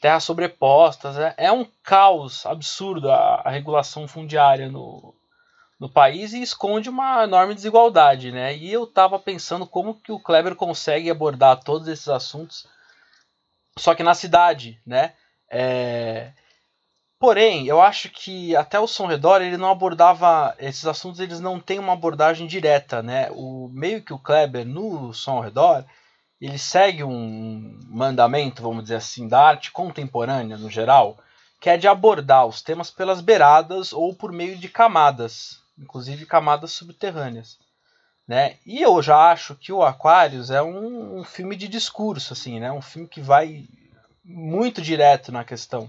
[0.00, 1.16] terras sobrepostas.
[1.18, 5.14] É, é um caos absurdo a, a regulação fundiária no,
[5.78, 8.56] no país e esconde uma enorme desigualdade, né?
[8.56, 12.66] E eu estava pensando como que o Kleber consegue abordar todos esses assuntos,
[13.78, 15.14] só que na cidade, né?
[15.50, 16.32] É...
[17.22, 21.60] Porém, eu acho que até o Som Redor ele não abordava esses assuntos, eles não
[21.60, 23.30] têm uma abordagem direta, né?
[23.30, 25.84] O meio que o Kleber no Som Redor
[26.40, 31.16] ele segue um mandamento, vamos dizer assim, da arte contemporânea no geral,
[31.60, 36.72] que é de abordar os temas pelas beiradas ou por meio de camadas, inclusive camadas
[36.72, 37.56] subterrâneas.
[38.26, 38.56] Né?
[38.66, 42.72] E eu já acho que o Aquarius é um, um filme de discurso, assim, né?
[42.72, 43.64] um filme que vai
[44.24, 45.88] muito direto na questão.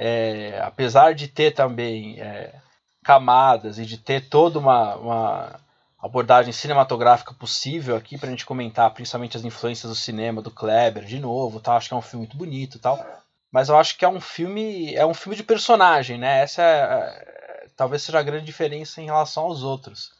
[0.00, 2.54] É, apesar de ter também é,
[3.02, 5.60] camadas e de ter toda uma, uma
[5.98, 11.04] abordagem cinematográfica possível aqui para a gente comentar, principalmente as influências do cinema do Kleber
[11.04, 11.76] de novo, tá?
[11.76, 13.04] Acho que é um filme muito bonito, tal.
[13.50, 16.42] Mas eu acho que é um filme, é um filme de personagem, né?
[16.42, 20.12] Essa é, é, talvez seja a grande diferença em relação aos outros.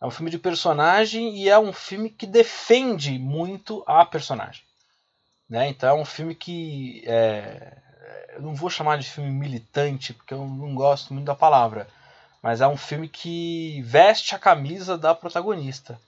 [0.00, 4.62] É um filme de personagem e é um filme que defende muito a personagem.
[5.48, 5.68] Né?
[5.68, 7.02] Então é um filme que.
[7.06, 7.85] É,
[8.34, 11.88] eu não vou chamar de filme militante, porque eu não gosto muito da palavra.
[12.42, 16.00] Mas é um filme que veste a camisa da protagonista.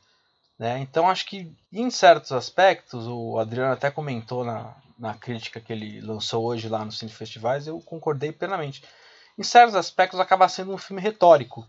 [0.58, 0.78] Né?
[0.80, 6.00] Então acho que em certos aspectos, o Adriano até comentou na, na crítica que ele
[6.00, 8.82] lançou hoje lá no Cine Festivais, eu concordei plenamente.
[9.38, 11.68] Em certos aspectos acaba sendo um filme retórico.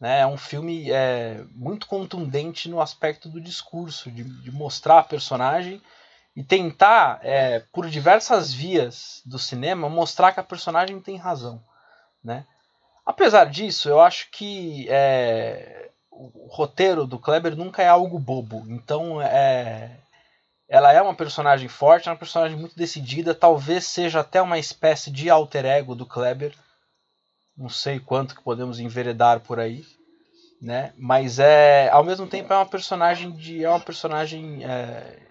[0.00, 0.20] Né?
[0.20, 5.82] É um filme é, muito contundente no aspecto do discurso, de, de mostrar a personagem
[6.38, 11.60] e tentar, é, por diversas vias do cinema, mostrar que a personagem tem razão.
[12.22, 12.46] Né?
[13.04, 18.64] Apesar disso, eu acho que é, o roteiro do Kleber nunca é algo bobo.
[18.68, 19.98] Então, é,
[20.68, 23.34] ela é uma personagem forte, é uma personagem muito decidida.
[23.34, 26.54] Talvez seja até uma espécie de alter ego do Kleber.
[27.56, 29.84] Não sei quanto que podemos enveredar por aí,
[30.62, 30.92] né?
[30.96, 35.26] Mas é, ao mesmo tempo é uma personagem de, é uma personagem é,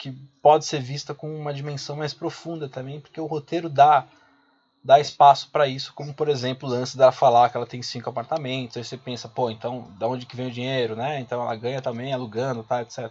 [0.00, 4.06] que pode ser vista com uma dimensão mais profunda também, porque o roteiro dá
[4.82, 8.08] dá espaço para isso, como por exemplo o lance dela falar que ela tem cinco
[8.08, 11.20] apartamentos, aí você pensa, pô, então da onde que vem o dinheiro, né?
[11.20, 13.10] Então ela ganha também alugando, tá, etc.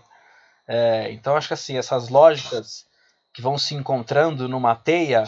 [0.68, 2.88] É, então acho que assim essas lógicas
[3.32, 5.26] que vão se encontrando numa teia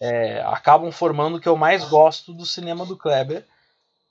[0.00, 3.44] é, acabam formando o que eu mais gosto do cinema do Kleber,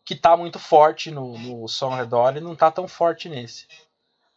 [0.03, 3.65] que está muito forte no, no Som Redor e não está tão forte nesse.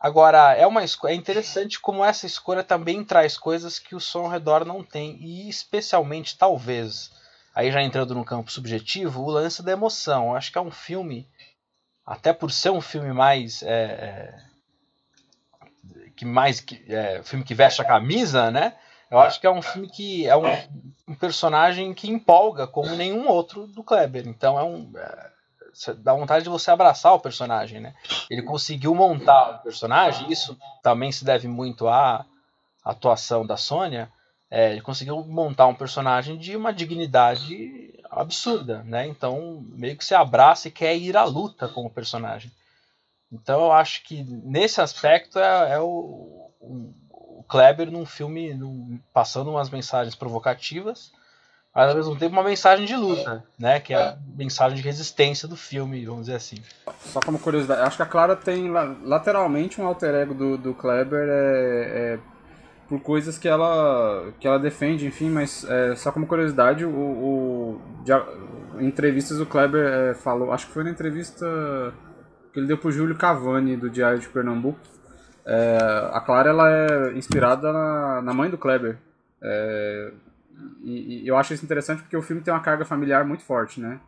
[0.03, 4.28] Agora, é uma é interessante como essa escolha também traz coisas que o som ao
[4.28, 7.12] redor não tem, e especialmente, talvez,
[7.55, 10.30] aí já entrando no campo subjetivo, o lance da emoção.
[10.30, 11.28] Eu acho que é um filme,
[12.05, 13.62] até por ser um filme mais.
[13.62, 14.34] É, é,
[16.16, 18.76] que mais que, é, filme que veste a camisa, né?
[19.09, 20.42] Eu acho que é um filme que é um,
[21.07, 24.26] um personagem que empolga como nenhum outro do Kleber.
[24.26, 24.90] Então é um.
[24.96, 25.30] É,
[25.99, 27.95] dá vontade de você abraçar o personagem, né?
[28.31, 32.25] Ele conseguiu montar o personagem, isso também se deve muito à
[32.85, 34.11] atuação da Sônia.
[34.51, 39.07] É, ele conseguiu montar um personagem de uma dignidade absurda, né?
[39.07, 42.51] Então meio que se abraça e quer ir à luta com o personagem.
[43.33, 46.95] Então eu acho que nesse aspecto é, é o, o,
[47.49, 51.12] Kleber num filme num, passando umas mensagens provocativas
[51.75, 53.81] mas ao mesmo tempo uma mensagem de luta, né?
[53.81, 56.57] Que é a mensagem de resistência do filme, vamos dizer assim.
[57.01, 58.70] Só como curiosidade, acho que a Clara tem
[59.03, 62.18] lateralmente um alter ego do, do Kleber, é, é
[62.89, 67.81] por coisas que ela, que ela defende, enfim, mas é, só como curiosidade, o, o
[68.05, 68.12] de,
[68.79, 71.47] em entrevistas o Kleber é, falou, acho que foi na entrevista
[72.53, 74.79] que ele deu pro Júlio Cavani, do Diário de Pernambuco,
[75.47, 75.79] é,
[76.12, 78.99] a Clara ela é inspirada na, na mãe do Kleber.
[79.43, 80.12] É,
[80.82, 83.80] e, e, eu acho isso interessante porque o filme tem uma carga familiar muito forte,
[83.80, 84.00] né?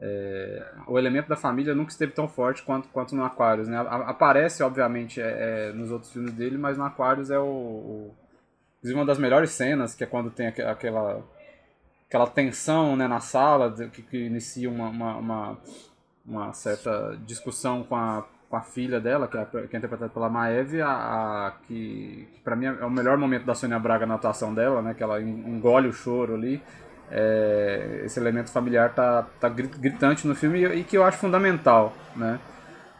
[0.00, 3.78] É, o elemento da família nunca esteve tão forte quanto, quanto no Aquarius, né?
[3.78, 8.14] Aparece, obviamente, é, é, nos outros filmes dele, mas no Aquarius é o, o
[8.84, 11.24] uma das melhores cenas, que é quando tem aquela
[12.06, 15.58] aquela tensão né, na sala que, que inicia uma, uma, uma,
[16.24, 18.24] uma, certa discussão com a,
[18.54, 22.40] com a filha dela, que é, que é interpretada pela Maeve, a, a que, que
[22.40, 25.20] para mim é o melhor momento da Sônia Braga na atuação dela, né, que ela
[25.20, 26.62] engole o choro ali.
[27.10, 31.92] É, esse elemento familiar tá, tá gritante no filme e, e, que eu acho fundamental,
[32.14, 32.38] né?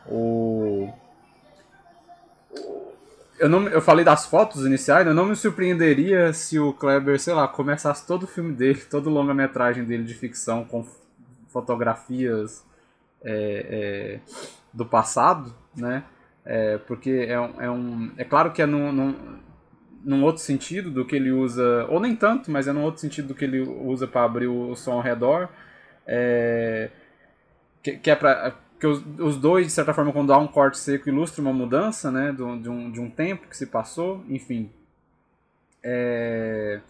[0.06, 0.92] O,
[3.38, 7.32] eu, não, eu falei das fotos iniciais, eu não me surpreenderia se o Kleber, sei
[7.32, 10.84] lá, começasse todo o filme dele, todo longa-metragem dele de ficção com
[11.48, 12.64] fotografias
[13.24, 14.20] é, é,
[14.72, 16.04] do passado, né?
[16.44, 18.12] É, porque é, um, é um.
[18.18, 19.14] É claro que é num, num,
[20.04, 23.28] num outro sentido do que ele usa, ou nem tanto, mas é num outro sentido
[23.28, 25.48] do que ele usa para abrir o som ao redor.
[26.06, 26.90] É,
[27.82, 30.76] que, que, é para que os, os, dois, de certa forma, quando dá um corte
[30.76, 34.70] seco, ilustram uma mudança né, do, de, um, de um tempo que se passou, enfim.
[35.82, 36.80] É,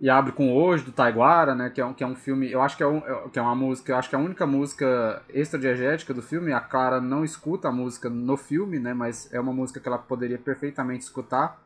[0.00, 2.60] e abre com Hoje, do Taiguara, né, que, é um, que é um filme, eu
[2.60, 4.46] acho que é, um, é, que é uma música, eu acho que é a única
[4.46, 9.40] música extra-diegética do filme, a Clara não escuta a música no filme, né, mas é
[9.40, 11.58] uma música que ela poderia perfeitamente escutar,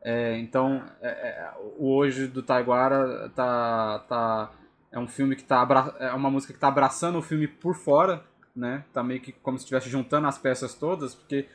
[0.00, 4.52] é, então, é, é, o Hoje do Taiguara tá, tá,
[4.92, 5.66] é um filme que tá
[5.98, 8.84] é uma música que está abraçando o filme por fora, né?
[8.92, 11.48] Tá meio que como se estivesse juntando as peças todas, porque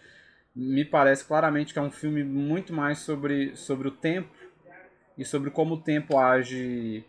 [0.56, 4.30] me parece claramente que é um filme muito mais sobre, sobre o tempo
[5.18, 7.06] e sobre como o tempo age.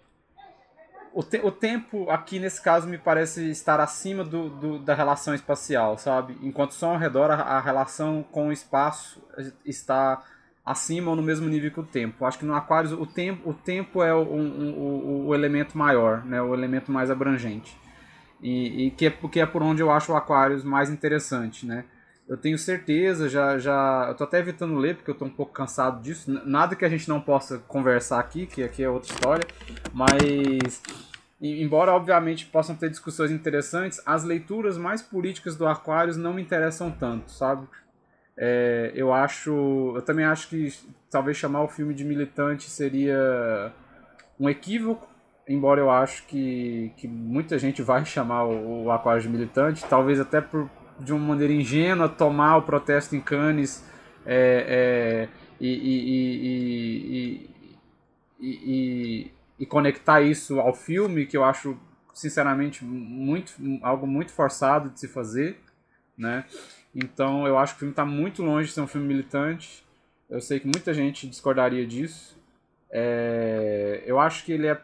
[1.13, 5.35] O, te, o tempo aqui nesse caso me parece estar acima do, do da relação
[5.35, 6.37] espacial, sabe?
[6.43, 9.23] Enquanto só ao redor a, a relação com o espaço
[9.65, 10.23] está
[10.65, 12.25] acima ou no mesmo nível que o tempo.
[12.25, 16.41] Acho que no Aquarius o tempo, o tempo é o, o, o elemento maior, né?
[16.41, 17.77] o elemento mais abrangente.
[18.41, 21.67] E, e que, é, que é por onde eu acho o Aquarius mais interessante.
[21.67, 21.85] Né?
[22.27, 24.07] Eu tenho certeza, já, já.
[24.09, 26.31] Eu tô até evitando ler porque eu tô um pouco cansado disso.
[26.47, 29.47] Nada que a gente não possa conversar aqui, que aqui é outra história,
[29.93, 30.83] mas.
[31.41, 36.91] Embora, obviamente, possam ter discussões interessantes, as leituras mais políticas do Aquarius não me interessam
[36.91, 37.67] tanto, sabe?
[38.37, 39.93] É, eu acho.
[39.95, 40.73] Eu também acho que
[41.11, 43.71] talvez chamar o filme de militante seria
[44.41, 45.07] um equívoco,
[45.47, 50.19] embora eu acho que, que muita gente vai chamar o, o Aquário de militante, talvez
[50.19, 50.71] até por
[51.01, 53.85] de uma maneira ingênua tomar o protesto em Cannes
[54.25, 55.29] é, é,
[55.61, 55.69] e,
[57.21, 57.51] e,
[58.41, 61.77] e, e, conectar isso ao filme, que eu acho
[62.13, 65.59] sinceramente muito algo muito forçado de se fazer,
[66.17, 66.45] né?
[66.95, 69.85] Então eu acho que o filme está muito longe de ser um filme militante.
[70.31, 72.41] Eu sei que muita gente discordaria disso.
[72.91, 74.03] É...
[74.07, 74.81] Eu acho que ele é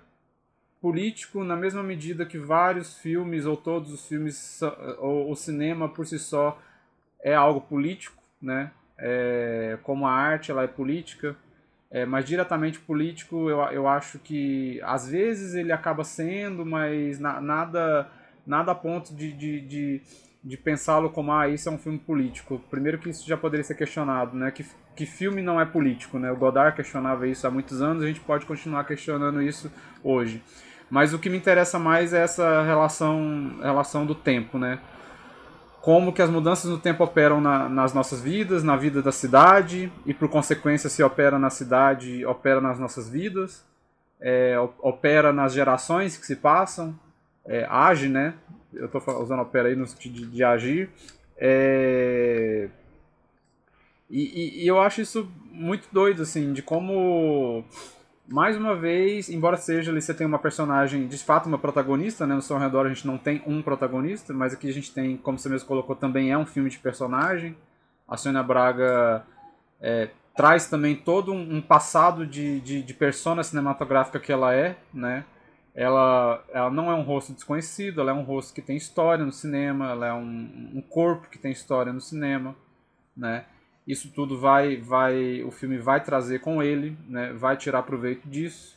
[0.80, 4.60] político na mesma medida que vários filmes ou todos os filmes
[4.98, 6.60] ou o cinema por si só
[7.22, 8.72] é algo político, né?
[8.98, 9.78] É...
[9.82, 11.36] como a arte ela é política.
[11.92, 17.40] É, mas diretamente político, eu, eu acho que às vezes ele acaba sendo, mas na,
[17.40, 18.08] nada,
[18.46, 20.02] nada a ponto de, de, de
[20.42, 22.58] de pensá-lo como ah, isso é um filme político.
[22.70, 24.50] Primeiro que isso já poderia ser questionado, né?
[24.50, 24.64] Que,
[24.96, 26.32] que filme não é político, né?
[26.32, 29.70] O Godard questionava isso há muitos anos, a gente pode continuar questionando isso
[30.02, 30.42] hoje.
[30.90, 34.80] Mas o que me interessa mais é essa relação, relação do tempo, né?
[35.80, 39.90] Como que as mudanças no tempo operam na, nas nossas vidas, na vida da cidade,
[40.04, 43.64] e por consequência se opera na cidade, opera nas nossas vidas,
[44.20, 46.98] é, opera nas gerações que se passam,
[47.46, 48.34] é, age, né?
[48.72, 50.90] eu estou usando opera aí no sentido de, de agir.
[51.36, 52.68] É...
[54.08, 57.64] E, e, e, eu acho isso muito doido, assim, de como,
[58.30, 62.34] mais uma vez, embora seja ali você tem uma personagem, de fato, uma protagonista, né?
[62.34, 65.38] No seu redor a gente não tem um protagonista, mas aqui a gente tem, como
[65.38, 67.56] você mesmo colocou, também é um filme de personagem.
[68.08, 69.24] A Sônia Braga
[69.80, 74.76] é, traz também todo um, um passado de, de, de persona cinematográfica que ela é,
[74.94, 75.24] né?
[75.74, 79.32] ela, ela não é um rosto desconhecido, ela é um rosto que tem história no
[79.32, 82.54] cinema, ela é um, um corpo que tem história no cinema,
[83.16, 83.44] né?
[83.90, 87.32] Isso tudo vai, vai, o filme vai trazer com ele, né?
[87.32, 88.76] Vai tirar proveito disso.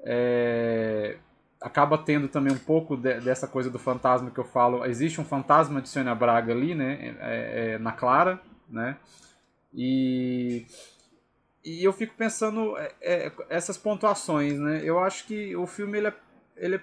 [0.00, 1.16] É,
[1.60, 4.84] acaba tendo também um pouco de, dessa coisa do fantasma que eu falo.
[4.84, 7.16] Existe um fantasma de Sônia Braga ali, né?
[7.20, 8.96] É, é, na Clara, né?
[9.74, 10.66] E
[11.64, 14.80] e eu fico pensando é, é, essas pontuações, né?
[14.82, 16.14] Eu acho que o filme ele é,
[16.56, 16.80] ele é,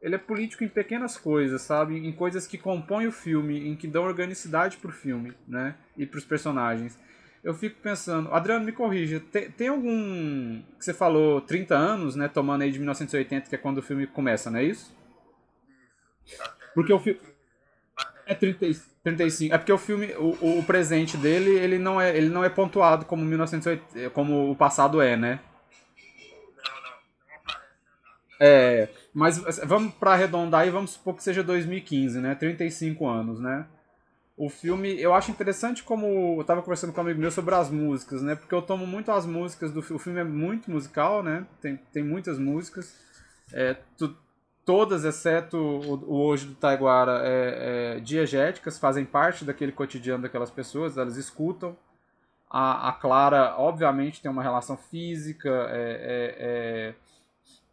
[0.00, 1.96] ele é político em pequenas coisas, sabe?
[1.96, 5.74] Em coisas que compõem o filme, em que dão organicidade pro filme, né?
[5.96, 6.98] E pros personagens.
[7.42, 10.60] Eu fico pensando, Adriano, me corrija, tem, tem algum.
[10.78, 12.28] que você falou 30 anos, né?
[12.28, 14.96] Tomando aí de 1980, que é quando o filme começa, não é isso?
[16.74, 17.20] Porque o filme.
[18.26, 18.98] É 35.
[19.02, 19.54] 35.
[19.54, 23.04] É porque o filme, o, o presente dele, ele não é, ele não é pontuado
[23.04, 25.40] como 1980, como o passado é, né?
[28.40, 28.88] É,
[29.18, 32.36] mas vamos para arredondar e vamos supor que seja 2015, né?
[32.36, 33.66] 35 anos, né?
[34.36, 37.68] O filme, eu acho interessante como eu tava conversando com um amigo meu sobre as
[37.68, 38.36] músicas, né?
[38.36, 41.44] Porque eu tomo muito as músicas do o filme é muito musical, né?
[41.60, 42.94] Tem, tem muitas músicas.
[43.52, 44.16] É, tu,
[44.64, 50.52] todas, exceto o, o Hoje do Taiguara, é, é, diegéticas, fazem parte daquele cotidiano daquelas
[50.52, 51.76] pessoas, elas escutam.
[52.48, 56.94] A, a Clara, obviamente, tem uma relação física, é, é,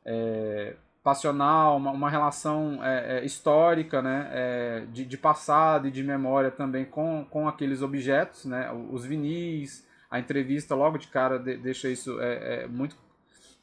[0.07, 0.75] é, é
[1.05, 2.79] passional, uma, uma relação
[3.23, 9.05] histórica, né, de, de passado e de memória também com, com aqueles objetos, né, os
[9.05, 12.97] vinis, a entrevista logo de cara de, deixa isso é, muito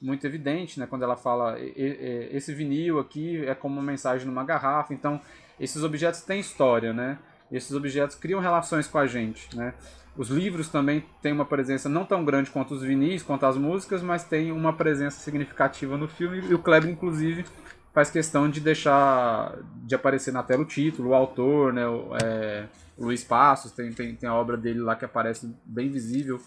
[0.01, 0.86] muito evidente, né?
[0.86, 4.93] Quando ela fala esse vinil aqui é como uma mensagem numa garrafa.
[4.93, 5.20] Então,
[5.61, 7.18] esses objetos têm história, né?
[7.53, 9.72] Esses objetos criam relações com a gente, né?
[10.17, 14.03] Os livros também têm uma presença não tão grande quanto os vinis, quanto as músicas,
[14.03, 16.41] mas tem uma presença significativa no filme.
[16.49, 17.47] E o Kleber, inclusive,
[17.95, 21.87] faz questão de deixar de aparecer na tela o título, o autor, né?
[21.87, 22.67] O, é,
[22.99, 26.41] Luiz Passos tem, tem, tem a obra dele lá que aparece bem visível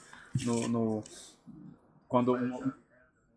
[0.46, 1.04] no, no
[2.08, 2.38] quando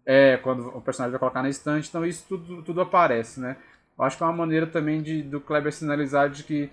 [0.04, 3.56] é, quando o personagem vai colocar na estante, então isso tudo, tudo aparece, né?
[3.98, 6.70] Eu acho que é uma maneira também de, do Kleber sinalizar de que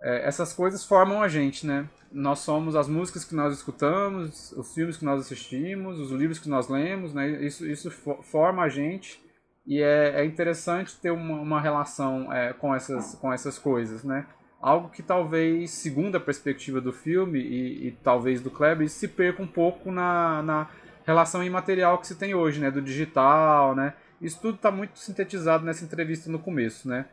[0.00, 1.88] é, essas coisas formam a gente, né?
[2.10, 6.48] Nós somos as músicas que nós escutamos, os filmes que nós assistimos, os livros que
[6.48, 7.28] nós lemos, né?
[7.44, 9.20] Isso, isso forma a gente
[9.68, 14.26] e é, é interessante ter uma, uma relação é, com, essas, com essas coisas, né?
[14.62, 19.42] Algo que talvez, segundo a perspectiva do filme e, e talvez do Kleber, se perca
[19.42, 20.68] um pouco na, na
[21.04, 23.92] relação imaterial que se tem hoje, né, do digital, né?
[24.22, 27.04] Isso tudo está muito sintetizado nessa entrevista no começo, né?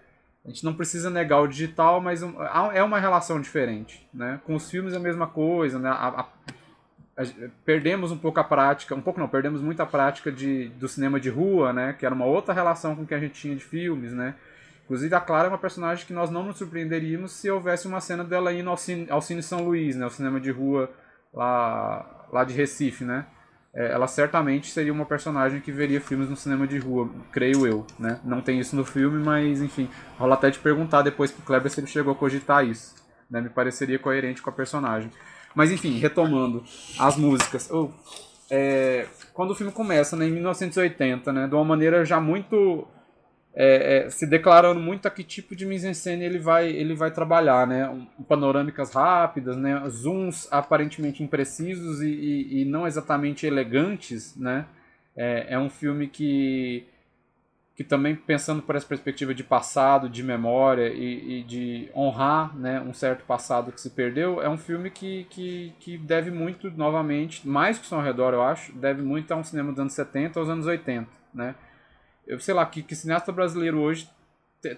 [0.45, 2.21] A gente não precisa negar o digital, mas
[2.73, 4.39] é uma relação diferente, né?
[4.45, 5.89] Com os filmes é a mesma coisa, né?
[5.89, 6.21] A, a,
[7.17, 7.25] a,
[7.65, 11.29] perdemos um pouco a prática, um pouco não, perdemos muita prática de, do cinema de
[11.31, 11.93] rua, né?
[11.93, 14.35] Que era uma outra relação com o que a gente tinha de filmes, né?
[14.83, 18.23] Inclusive a Clara é uma personagem que nós não nos surpreenderíamos se houvesse uma cena
[18.23, 20.05] dela indo ao Cine, ao Cine São Luís, né?
[20.05, 20.91] O cinema de rua
[21.33, 23.25] lá, lá de Recife, né?
[23.75, 27.85] É, ela certamente seria uma personagem que veria filmes no cinema de rua, creio eu,
[27.99, 28.21] né?
[28.23, 31.81] Não tem isso no filme, mas enfim, rola até de perguntar depois pro Kleber se
[31.81, 32.95] ele chegou a cogitar isso,
[33.29, 33.41] né?
[33.41, 35.11] Me pareceria coerente com a personagem.
[35.53, 36.63] Mas enfim, retomando
[36.97, 37.69] as músicas.
[37.69, 37.89] Oh,
[38.49, 42.87] é, quando o filme começa, né, em 1980, né, de uma maneira já muito
[43.57, 47.65] é, é, se declarando muito a que tipo de mise-en-scène ele vai, ele vai trabalhar,
[47.65, 47.89] né?
[47.89, 49.81] Um, panorâmicas rápidas, né?
[49.87, 54.65] Zooms aparentemente imprecisos e, e, e não exatamente elegantes, né?
[55.15, 56.85] É, é, um filme que,
[57.77, 62.81] que também pensando por essa perspectiva de passado, de memória e, e, de honrar né,
[62.81, 67.47] um certo passado que se perdeu, é um filme que, que, que deve muito, novamente,
[67.47, 69.93] mais que o Som ao Redor, eu acho, deve muito a um cinema dos anos
[69.93, 71.55] 70 aos anos 80, né?
[72.27, 74.09] Eu sei lá, que, que cineasta brasileiro hoje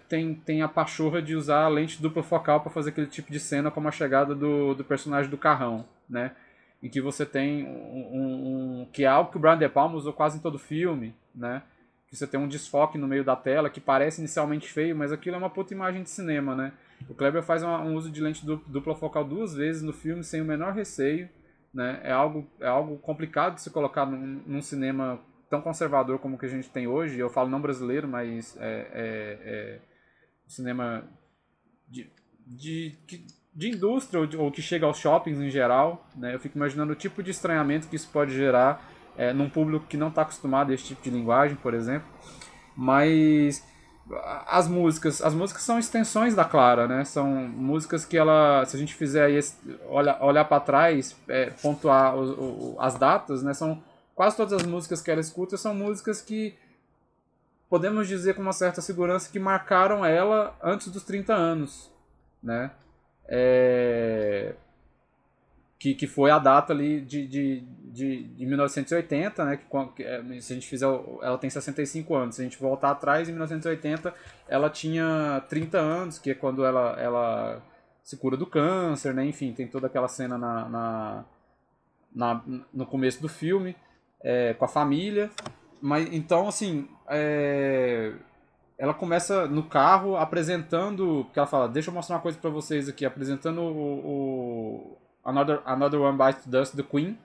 [0.09, 3.39] tem, tem a pachorra de usar a lente dupla focal para fazer aquele tipo de
[3.39, 6.35] cena como a chegada do, do personagem do carrão, né?
[6.81, 9.95] Em que você tem um, um, um que é algo que o Brian De Palma
[9.95, 11.63] usou quase em todo filme, né?
[12.09, 15.35] Que você tem um desfoque no meio da tela que parece inicialmente feio, mas aquilo
[15.35, 16.73] é uma puta imagem de cinema, né?
[17.09, 20.41] O Kleber faz uma, um uso de lente dupla focal duas vezes no filme sem
[20.41, 21.29] o menor receio,
[21.73, 21.99] né?
[22.03, 25.19] É algo, é algo complicado de se colocar num, num cinema
[25.49, 28.87] tão conservador como o que a gente tem hoje, eu falo não brasileiro, mas é,
[28.93, 29.79] é, é
[30.47, 31.03] cinema
[31.87, 32.09] de,
[32.45, 32.97] de,
[33.53, 36.35] de indústria ou, que chega aos shoppings em geral, né?
[36.35, 38.87] eu fico imaginando o tipo de estranhamento que isso pode gerar
[39.17, 42.07] é, num público que não está acostumado a esse tipo de linguagem, por exemplo.
[42.75, 43.63] Mas
[44.45, 47.03] as músicas, as músicas são extensões da Clara, né?
[47.03, 49.39] São músicas que ela, se a gente fizer aí,
[50.21, 53.53] olhar, para trás, é, pontuar os, as datas, né?
[53.53, 53.81] São
[54.17, 56.55] quase todas as músicas que ela escuta são músicas que
[57.69, 61.91] podemos dizer com uma certa segurança que marcaram ela antes dos 30 anos,
[62.41, 62.71] né?
[63.27, 64.55] É...
[65.77, 67.61] Que, que foi a data ali de, de,
[67.93, 69.59] de, de 1980, né?
[69.95, 70.87] Que, é, se a gente fizer.
[71.21, 72.35] Ela tem 65 anos.
[72.35, 74.11] Se a gente voltar atrás, em 1980,
[74.47, 77.61] ela tinha 30 anos, que é quando ela, ela
[78.03, 79.23] se cura do câncer, né?
[79.23, 81.25] Enfim, tem toda aquela cena na, na
[82.17, 82.41] na,
[82.73, 83.75] no começo do filme,
[84.23, 85.29] é, com a família.
[85.81, 88.13] Mas então, assim, é,
[88.77, 92.87] ela começa no carro apresentando, porque ela fala, deixa eu mostrar uma coisa para vocês
[92.87, 97.17] aqui, apresentando o, o, Another, Another One Bites the Dust do Queen,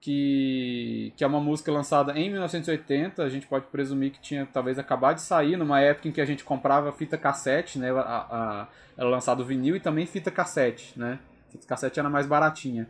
[0.00, 4.78] que, que é uma música lançada em 1980, a gente pode presumir que tinha talvez
[4.78, 8.68] acabado de sair, numa época em que a gente comprava fita cassete, né, a, a,
[8.96, 11.18] era lançado vinil e também fita cassete, né,
[11.50, 12.86] fita cassete era mais baratinha.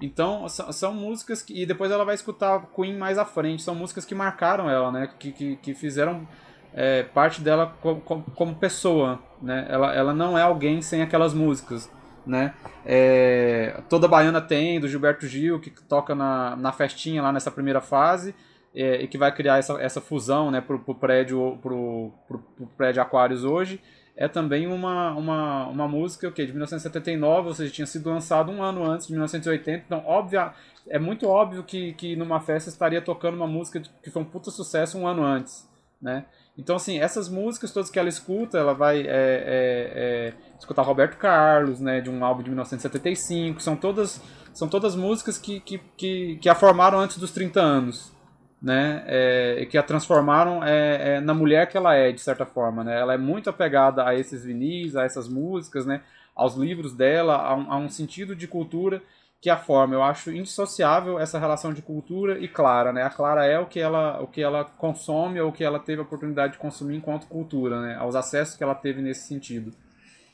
[0.00, 1.62] Então, são, músicas que.
[1.62, 3.62] E depois ela vai escutar Queen mais à frente.
[3.62, 5.08] São músicas que marcaram ela, né?
[5.18, 6.28] Que, que, que fizeram
[6.74, 9.66] é, parte dela como, como, como, pessoa, né?
[9.70, 11.90] Ela, ela não é alguém sem aquelas músicas,
[12.26, 12.52] né?
[12.84, 17.80] É, toda baiana tem, do Gilberto Gil, que toca na, na festinha lá nessa primeira
[17.80, 18.34] fase.
[18.74, 22.66] É, e que vai criar essa, essa fusão né, pro, pro prédio pro, pro, pro
[22.76, 23.80] prédio Aquários hoje
[24.16, 28.62] é também uma, uma, uma música okay, de 1979, ou seja, tinha sido lançado um
[28.62, 29.84] ano antes de 1980.
[29.86, 30.50] Então, óbvio,
[30.88, 34.50] é muito óbvio que, que numa festa estaria tocando uma música que foi um puta
[34.50, 35.68] sucesso um ano antes.
[36.00, 36.24] Né?
[36.56, 41.18] Então, assim, essas músicas todas que ela escuta, ela vai é, é, é, escutar Roberto
[41.18, 44.22] Carlos, né, de um álbum de 1975, são todas,
[44.54, 48.15] são todas músicas que, que, que, que a formaram antes dos 30 anos
[48.60, 52.82] né, é, que a transformaram é, é, na mulher que ela é, de certa forma,
[52.82, 56.02] né, ela é muito apegada a esses vinis, a essas músicas, né,
[56.34, 59.02] aos livros dela, a um, a um sentido de cultura
[59.40, 59.94] que a forma.
[59.94, 63.78] Eu acho indissociável essa relação de cultura e Clara, né, a Clara é o que
[63.78, 67.26] ela, o que ela consome ou o que ela teve a oportunidade de consumir enquanto
[67.26, 69.72] cultura, né, aos acessos que ela teve nesse sentido.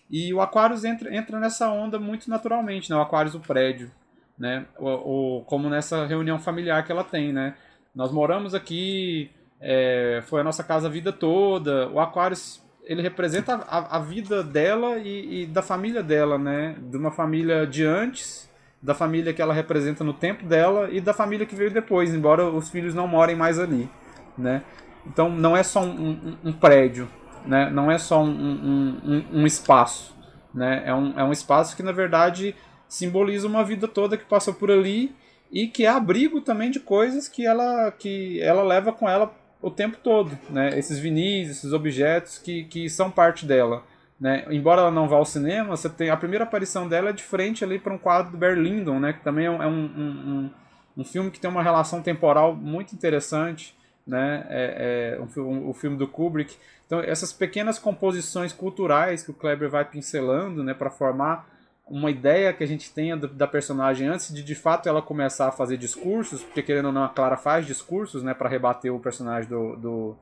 [0.09, 3.91] E o Aquarius entra, entra nessa onda muito naturalmente, né, o Aquarius o prédio,
[4.39, 7.55] né, o, o, como nessa reunião familiar que ela tem, né,
[7.95, 9.31] nós moramos aqui,
[9.61, 11.89] é, foi a nossa casa a vida toda.
[11.89, 16.77] O Aquarius ele representa a, a vida dela e, e, da família dela, né?
[16.91, 18.51] De uma família de antes,
[18.83, 22.49] da família que ela representa no tempo dela e da família que veio depois, embora
[22.49, 23.89] os filhos não morem mais ali,
[24.37, 24.63] né?
[25.07, 27.09] Então não é só um, um, um prédio,
[27.47, 27.71] né?
[27.71, 30.17] Não é só um, um, espaço,
[30.53, 30.83] né?
[30.85, 32.55] É um, é um espaço que na verdade
[32.89, 35.15] simboliza uma vida toda que passou por ali
[35.53, 39.31] e que é abrigo também de coisas que ela, que ela leva com ela
[39.61, 40.77] o tempo todo, né?
[40.79, 43.85] Esses vinis, esses objetos que, que são parte dela,
[44.19, 44.47] né?
[44.51, 47.63] Embora ela não vá ao cinema, você tem a primeira aparição dela é de frente
[47.63, 49.13] ali para um quadro do Berlindon, né?
[49.13, 50.51] Que também é um, é um, um,
[50.97, 53.77] um, filme que tem uma relação temporal muito interessante,
[54.07, 54.47] né?
[54.49, 56.57] É, é um, o filme do Kubrick.
[56.87, 60.73] Então essas pequenas composições culturais que o Kleber vai pincelando, né?
[60.73, 61.47] Para formar
[61.93, 65.53] uma ideia que a gente tenha da personagem antes de de fato ela começar a
[65.53, 69.47] fazer discursos, porque querendo ou não, a Clara faz discursos, né, para rebater o personagem
[69.47, 70.17] do, do,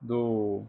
[0.00, 0.62] do,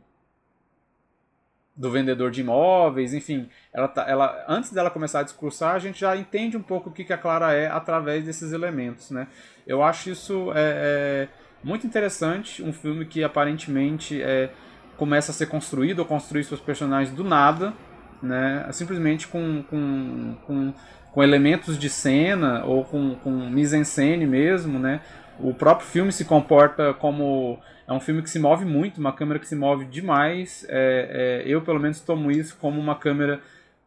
[1.74, 6.02] do vendedor de imóveis, enfim, ela, tá, ela antes dela começar a discursar, a gente
[6.02, 9.30] já entende um pouco o que, que a Clara é através desses elementos, né?
[9.66, 11.30] Eu acho isso é, é
[11.64, 14.52] muito interessante, um filme que aparentemente é,
[14.97, 17.74] começa a ser construído ou construir seus personagens do nada,
[18.22, 18.67] né?
[18.72, 20.74] Simplesmente com, com, com,
[21.11, 25.01] com elementos de cena ou com, com mise-en-scène mesmo, né?
[25.39, 29.39] O próprio filme se comporta como é um filme que se move muito, uma câmera
[29.39, 30.65] que se move demais.
[30.69, 33.41] É, é, eu pelo menos tomo isso como uma câmera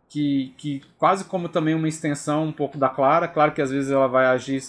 [0.09, 3.29] que, que quase como também uma extensão um pouco da Clara.
[3.29, 4.63] Claro que às vezes ela vai agir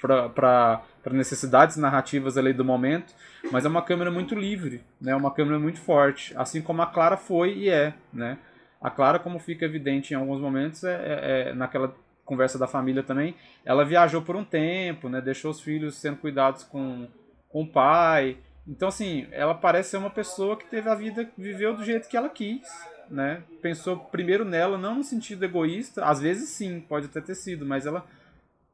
[0.00, 3.14] para necessidades narrativas ali do momento,
[3.50, 5.14] mas é uma câmera muito livre, né?
[5.16, 8.38] Uma câmera muito forte, assim como a Clara foi e é, né?
[8.84, 13.02] A Clara, como fica evidente em alguns momentos, é, é, é, naquela conversa da família
[13.02, 13.34] também,
[13.64, 15.22] ela viajou por um tempo, né?
[15.22, 17.08] Deixou os filhos sendo cuidados com,
[17.48, 18.36] com o pai.
[18.68, 22.16] Então, assim, ela parece ser uma pessoa que teve a vida, viveu do jeito que
[22.16, 22.60] ela quis,
[23.08, 23.42] né?
[23.62, 27.86] Pensou primeiro nela, não no sentido egoísta, às vezes sim, pode até ter sido, mas
[27.86, 28.06] ela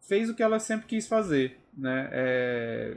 [0.09, 2.09] fez o que ela sempre quis fazer, né?
[2.11, 2.97] É,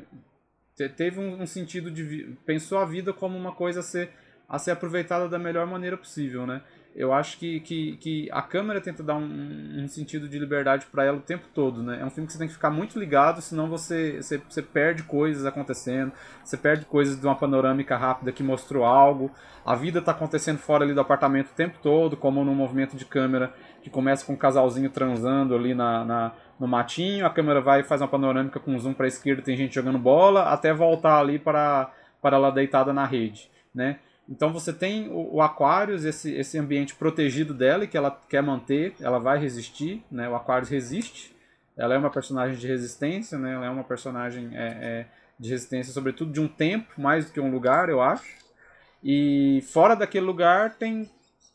[0.98, 4.10] teve um, um, sentido de pensou a vida como uma coisa a ser
[4.50, 6.64] a ser aproveitada da melhor maneira possível, né?
[6.96, 11.04] Eu acho que, que, que a câmera tenta dar um, um sentido de liberdade para
[11.04, 12.00] ela o tempo todo, né?
[12.00, 15.02] É um filme que você tem que ficar muito ligado, senão você, você, você perde
[15.04, 16.12] coisas acontecendo,
[16.44, 19.32] você perde coisas de uma panorâmica rápida que mostrou algo,
[19.66, 23.06] a vida está acontecendo fora ali do apartamento o tempo todo, como num movimento de
[23.06, 23.52] câmera
[23.82, 27.84] que começa com um casalzinho transando ali na, na no matinho, a câmera vai e
[27.84, 31.40] faz uma panorâmica com zoom para a esquerda, tem gente jogando bola, até voltar ali
[31.40, 31.92] para,
[32.22, 33.98] para ela deitada na rede, né?
[34.28, 38.96] Então você tem o, o Aquarius, esse, esse ambiente protegido dela que ela quer manter,
[39.00, 40.30] ela vai resistir, né?
[40.30, 41.36] O Aquarius resiste,
[41.76, 43.54] ela é uma personagem de resistência, né?
[43.54, 45.06] Ela é uma personagem é, é,
[45.40, 48.44] de resistência, sobretudo de um tempo, mais do que um lugar, eu acho.
[49.04, 51.10] E fora daquele lugar tem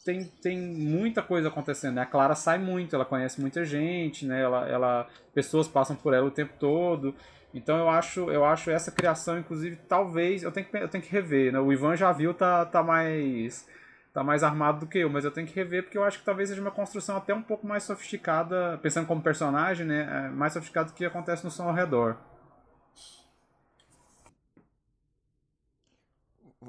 [0.05, 2.03] tem, tem muita coisa acontecendo, né?
[2.03, 4.41] A Clara sai muito, ela conhece muita gente, né?
[4.41, 7.15] Ela, ela, pessoas passam por ela o tempo todo.
[7.59, 11.11] Então eu acho, eu acho essa criação, inclusive, talvez eu tenho que, eu tenho que
[11.11, 11.61] rever, né?
[11.61, 13.67] O Ivan já viu, tá, tá mais
[14.13, 16.25] tá mais armado do que eu, mas eu tenho que rever porque eu acho que
[16.25, 20.27] talvez seja uma construção até um pouco mais sofisticada, pensando como personagem, né?
[20.27, 22.17] É mais sofisticado do que acontece no som ao redor.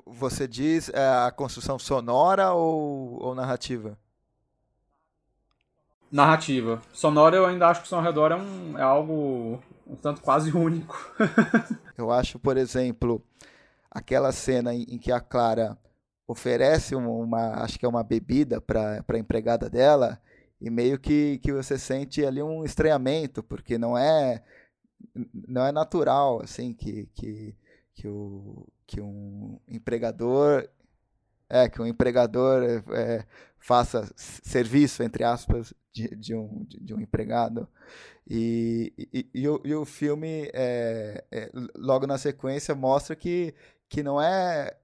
[0.05, 3.97] Você diz é, a construção sonora ou, ou narrativa?
[6.11, 6.81] Narrativa.
[6.91, 10.21] Sonora eu ainda acho que o som ao redor é, um, é algo um tanto
[10.21, 10.95] quase único.
[11.97, 13.21] eu acho, por exemplo,
[13.89, 15.77] aquela cena em, que a Clara
[16.27, 20.21] oferece uma, acho que é uma bebida para a empregada dela
[20.61, 24.43] e meio que, que você sente ali um estranhamento porque não é
[25.47, 27.55] não é natural assim que, que,
[27.95, 30.69] que, o, que um empregador
[31.49, 32.61] é que um empregador
[32.93, 33.25] é,
[33.59, 37.67] faça serviço entre aspas de, de, um, de um empregado
[38.29, 43.53] e, e, e, o, e o filme é, é, logo na sequência mostra que,
[43.87, 44.75] que não é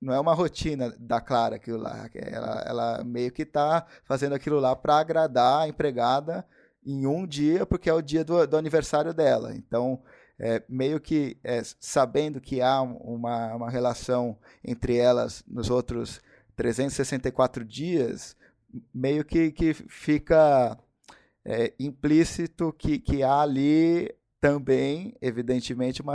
[0.00, 2.08] não é uma rotina da Clara aquilo lá.
[2.14, 6.46] Ela, ela meio que está fazendo aquilo lá para agradar a empregada
[6.86, 9.54] em um dia, porque é o dia do, do aniversário dela.
[9.54, 10.00] Então,
[10.38, 16.20] é, meio que é, sabendo que há uma, uma relação entre elas nos outros
[16.58, 18.36] 364 dias,
[18.92, 20.76] meio que, que fica
[21.44, 26.14] é, implícito que, que há ali também, evidentemente, uma,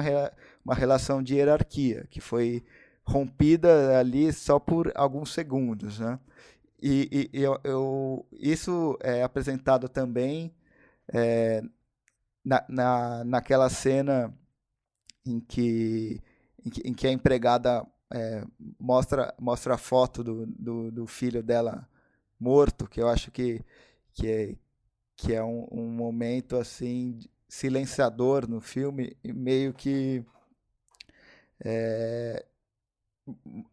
[0.63, 2.61] uma relação de hierarquia, que foi
[3.05, 6.19] rompida ali só por alguns segundos, né?
[6.81, 10.53] E, e eu, eu, isso é apresentado também
[11.07, 11.61] é,
[12.43, 14.37] na, na, naquela cena
[15.25, 16.21] em que,
[16.65, 18.45] em que, em que a empregada é,
[18.79, 21.89] mostra, mostra a foto do, do, do, filho dela
[22.39, 23.59] morto, que eu acho que,
[24.13, 24.55] que é,
[25.15, 30.23] que é um, um momento assim silenciador no filme, e meio que
[31.65, 32.45] é,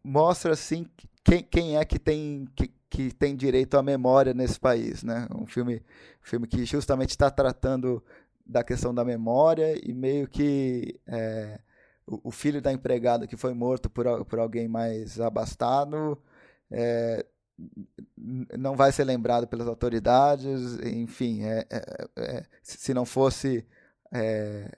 [0.03, 0.89] mostra assim
[1.23, 5.27] quem, quem é que tem que, que tem direito à memória nesse país, né?
[5.35, 5.83] Um filme,
[6.19, 8.03] filme que justamente está tratando
[8.43, 11.59] da questão da memória e meio que é,
[12.05, 16.17] o, filho da empregada que foi morto por, por alguém mais abastado
[16.69, 17.25] é,
[18.17, 23.65] não vai ser lembrado pelas autoridades, enfim, é, é, é se não fosse
[24.11, 24.75] é,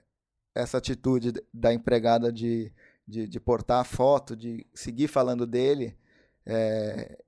[0.54, 2.72] essa atitude da empregada de
[3.06, 5.96] de, de portar a foto, de seguir falando dele,
[6.46, 7.18] é,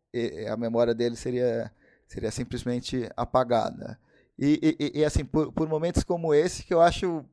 [0.50, 1.70] a memória dele seria,
[2.08, 3.98] seria simplesmente apagada.
[4.38, 7.24] E, e, e assim, por, por, momentos como esse, que eu acho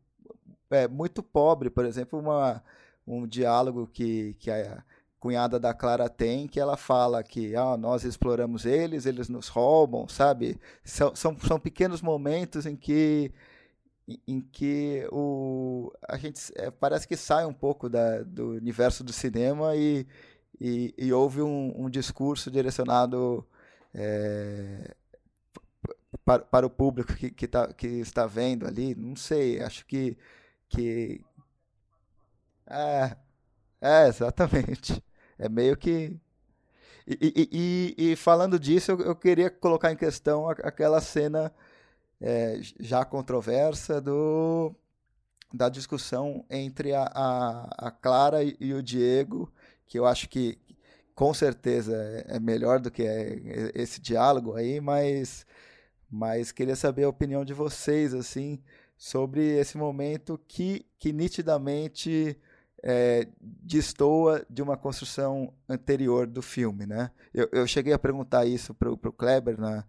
[0.73, 2.63] é, muito pobre, por exemplo, uma,
[3.07, 4.83] um diálogo que, que a
[5.19, 10.07] cunhada da Clara tem, que ela fala que ah, nós exploramos eles, eles nos roubam,
[10.07, 10.59] sabe?
[10.83, 13.31] São, são, são pequenos momentos em que
[14.27, 19.13] em que o, a gente é, parece que sai um pouco da, do universo do
[19.13, 20.05] cinema e,
[20.59, 23.47] e, e houve um, um, discurso direcionado
[23.93, 24.93] é,
[26.25, 28.95] para, para o público que, que, tá, que está vendo ali.
[28.95, 30.17] Não sei, acho que.
[30.75, 31.21] Que
[32.67, 33.15] é,
[33.81, 35.03] é exatamente.
[35.37, 36.19] É meio que.
[37.05, 41.53] E, e, e, e falando disso, eu, eu, queria colocar em questão aquela cena
[42.21, 44.73] é, já controversa do,
[45.53, 49.51] da discussão entre a, a, a, Clara e o Diego,
[49.85, 50.57] que eu acho que
[51.13, 55.45] com certeza é, é melhor do que é esse diálogo aí, mas,
[56.09, 58.63] mas queria saber a opinião de vocês assim
[58.97, 62.39] sobre esse momento que, que nitidamente
[62.83, 67.11] é, destoa de uma construção anterior do filme, né?
[67.33, 69.85] Eu, eu cheguei a perguntar isso para o Kleber na,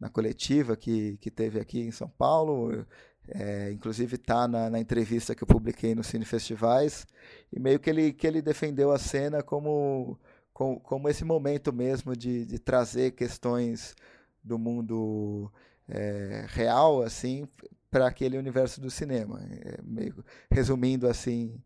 [0.00, 2.86] na coletiva que, que teve aqui em São Paulo.
[3.28, 7.06] É, inclusive está na, na, entrevista que eu publiquei no Cine Festivais,
[7.52, 10.18] e meio que ele, que ele defendeu a cena como,
[10.52, 13.94] como, como esse momento mesmo de, de trazer questões
[14.42, 15.52] do mundo
[15.86, 17.46] é, real assim
[17.90, 19.40] para aquele universo do cinema.
[19.42, 21.60] É, meio, resumindo assim,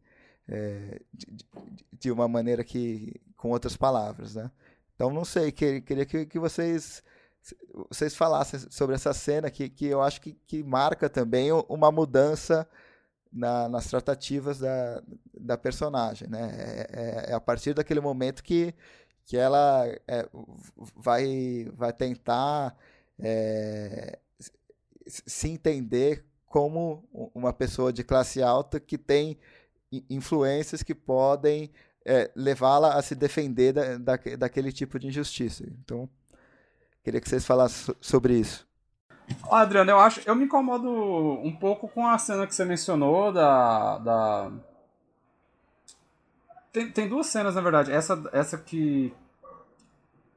[0.49, 1.27] é, de,
[1.93, 4.35] de, uma maneira que, com outras palavras.
[4.35, 4.51] Né?
[4.95, 7.03] Então, não sei, queria que, que vocês
[7.91, 12.67] vocês falassem sobre essa cena que, que eu acho que, que marca também uma mudança
[13.31, 15.03] na, nas tratativas da,
[15.39, 16.29] da personagem.
[16.29, 16.41] Né?
[16.41, 18.75] É, é, é, a partir daquele momento que,
[19.27, 20.27] que ela é,
[20.97, 22.75] vai, vai tentar
[23.19, 24.19] é,
[25.07, 27.05] se entender como
[27.35, 29.39] uma pessoa de classe alta que tem
[30.09, 31.71] influências que podem
[32.05, 35.65] é, levá-la a se defender da, da, daquele tipo de injustiça.
[35.67, 36.09] Então,
[37.05, 38.67] Queria que vocês falassem sobre isso.
[39.51, 43.99] Adriano, eu acho, eu me incomodo um pouco com a cena que você mencionou da,
[43.99, 44.53] da...
[46.73, 47.93] Tem, tem duas cenas, na verdade.
[47.93, 49.15] Essa, essa que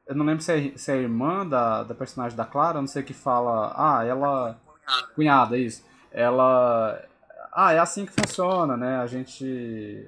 [0.08, 2.88] eu não lembro se é, se é a irmã da, da personagem da Clara, não
[2.88, 3.74] sei que fala.
[3.76, 4.60] Ah, ela.
[4.66, 5.08] Cunhada.
[5.16, 5.86] Cunhada, isso.
[6.12, 7.04] Ela.
[7.54, 8.98] Ah, é assim que funciona, né?
[8.98, 9.46] A gente.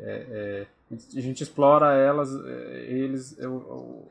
[0.01, 3.37] É, é, a gente explora elas, é, eles,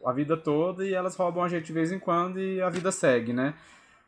[0.04, 2.92] a vida toda e elas roubam a gente de vez em quando e a vida
[2.92, 3.54] segue, né?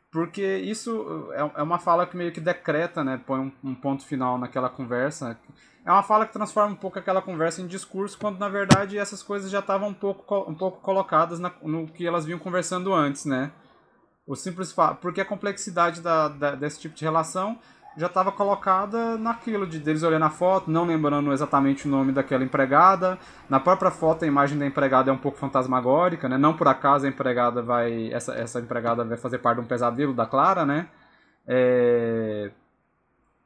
[0.09, 3.19] Porque isso é, é uma fala que meio que decreta, né?
[3.25, 5.37] Põe um, um ponto final naquela conversa
[5.85, 9.23] é uma fala que transforma um pouco aquela conversa em discurso, quando na verdade essas
[9.23, 13.25] coisas já estavam um pouco, um pouco colocadas na, no que elas vinham conversando antes,
[13.25, 13.51] né?
[14.27, 17.57] O simples porque a complexidade da, da, desse tipo de relação
[17.97, 22.43] já estava colocada naquilo de deles olhando a foto, não lembrando exatamente o nome daquela
[22.43, 23.17] empregada.
[23.49, 26.37] Na própria foto a imagem da empregada é um pouco fantasmagórica, né?
[26.37, 30.13] Não por acaso a empregada vai essa, essa empregada vai fazer parte de um pesadelo
[30.13, 30.87] da Clara, né?
[31.47, 32.51] É,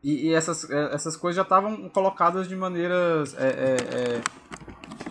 [0.06, 3.76] e, essas, é, essas coisas já estavam colocadas de maneiras é, é,
[4.20, 4.22] é,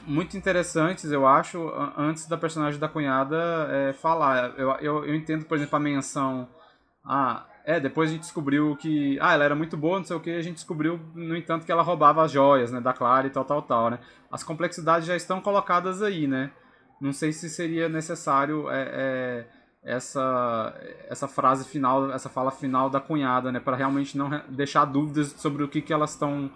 [0.06, 1.68] muito interessantes, eu acho,
[1.98, 3.36] antes da personagem da cunhada
[3.70, 4.54] é, falar.
[4.56, 6.48] Eu, eu, eu entendo, por exemplo, a menção.
[7.04, 9.18] Ah, é, depois a gente descobriu que.
[9.20, 11.72] Ah, ela era muito boa, não sei o que, a gente descobriu, no entanto, que
[11.72, 13.98] ela roubava as joias, né, da Clara e tal, tal, tal, né?
[14.30, 16.52] As complexidades já estão colocadas aí, né?
[17.00, 18.70] Não sei se seria necessário.
[18.70, 19.46] É, é
[19.84, 20.74] essa
[21.08, 25.62] essa frase final, essa fala final da cunhada, né, para realmente não deixar dúvidas sobre
[25.62, 26.50] o que, que elas estão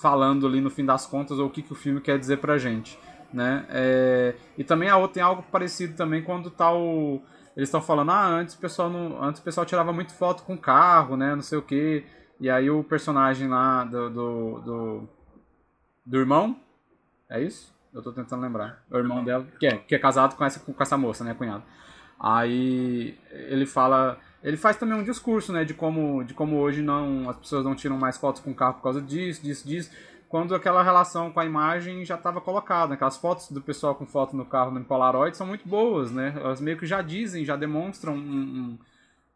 [0.00, 2.58] falando ali no fim das contas ou o que, que o filme quer dizer pra
[2.58, 2.98] gente,
[3.32, 3.64] né?
[3.70, 7.22] É, e também a outra tem algo parecido também quando tá o
[7.56, 10.56] eles estão falando, ah, antes o pessoal não, antes o pessoal tirava muito foto com
[10.56, 12.04] carro, né, não sei o que,
[12.40, 15.08] e aí o personagem lá do do, do,
[16.06, 16.56] do irmão,
[17.28, 17.76] é isso?
[17.92, 18.84] Eu tô tentando lembrar.
[18.90, 21.64] O irmão dela, que é, que é casado com essa, com essa moça, né, cunhado.
[22.18, 27.30] Aí ele fala, ele faz também um discurso, né, de como, de como hoje não
[27.30, 29.90] as pessoas não tiram mais fotos com o carro por causa disso, disso, disso,
[30.28, 32.94] quando aquela relação com a imagem já estava colocada.
[32.94, 36.34] Aquelas fotos do pessoal com foto no carro no Polaroid são muito boas, né?
[36.36, 38.78] Elas meio que já dizem, já demonstram um,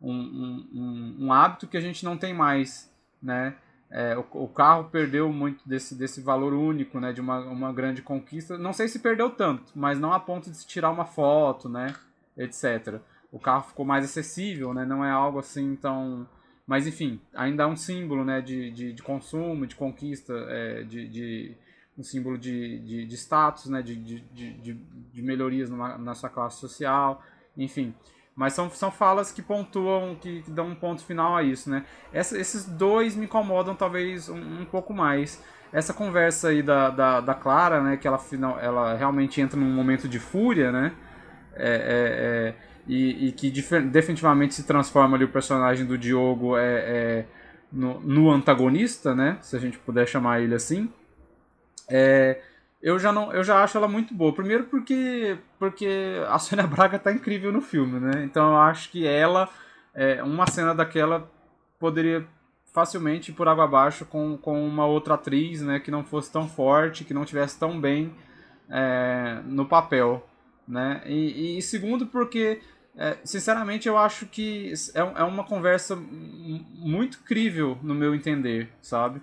[0.00, 2.92] um, um, um, hábito que a gente não tem mais,
[3.22, 3.54] né?
[3.90, 7.12] É, o, o, carro perdeu muito desse, desse valor único, né?
[7.12, 8.58] De uma, uma grande conquista.
[8.58, 11.94] Não sei se perdeu tanto, mas não a ponto de se tirar uma foto, né?
[12.36, 13.00] Etc.
[13.30, 14.84] O carro ficou mais acessível, né?
[14.84, 16.26] Não é algo assim tão...
[16.66, 21.08] Mas enfim, ainda é um símbolo né, de, de, de consumo, de conquista, é, de,
[21.08, 21.56] de,
[21.98, 24.20] um símbolo de, de, de status, né, de, de,
[25.12, 27.22] de, melhorias numa, na sua classe social,
[27.56, 27.94] enfim.
[28.34, 31.84] Mas são, são falas que pontuam, que, que dão um ponto final a isso, né?
[32.12, 35.42] Essa, esses dois me incomodam talvez um, um, pouco mais.
[35.70, 39.70] Essa conversa aí da, da, da Clara, né, que ela, final, ela realmente entra num
[39.74, 40.92] momento de fúria, né?
[41.54, 42.54] É, é, é,
[42.86, 43.50] e, e, que
[43.82, 47.26] definitivamente se transforma ali o personagem do Diogo é, é,
[47.70, 49.38] no, no, antagonista, né?
[49.40, 50.90] Se a gente puder chamar ele assim.
[51.88, 52.40] É,
[52.82, 54.34] eu já não, eu já acho ela muito boa.
[54.34, 58.24] Primeiro porque porque a Sônia Braga tá incrível no filme, né?
[58.24, 59.48] Então eu acho que ela
[60.24, 61.30] uma cena daquela
[61.78, 62.26] poderia
[62.72, 67.04] facilmente por água abaixo com, com uma outra atriz, né, que não fosse tão forte,
[67.04, 68.14] que não tivesse tão bem
[68.70, 70.26] é, no papel
[70.66, 71.02] né?
[71.06, 72.60] E, e segundo porque
[72.96, 79.20] é, sinceramente eu acho que é, é uma conversa muito crível no meu entender, sabe?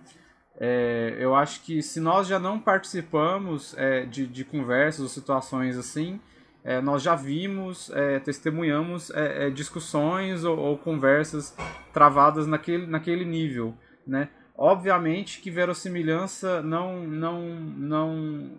[0.60, 5.78] É, eu acho que se nós já não participamos é, de, de conversas ou situações
[5.78, 6.20] assim,
[6.64, 11.56] é, nós já vimos, é, testemunhamos é, é, discussões ou, ou, conversas
[11.94, 13.74] travadas naquele, naquele nível,
[14.06, 14.30] né?
[14.58, 18.52] Obviamente que verossimilhança não não não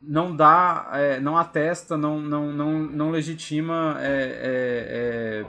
[0.00, 5.46] não dá, é, não atesta, não, não, não, não legitima é, é, é,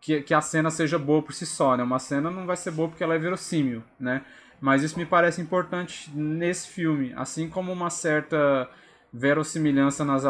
[0.00, 1.82] que, que a cena seja boa por si só, né?
[1.82, 4.22] Uma cena não vai ser boa porque ela é verossímil, né?
[4.60, 8.68] Mas isso me parece importante nesse filme, assim como uma certa
[9.12, 10.24] verossimilhança nas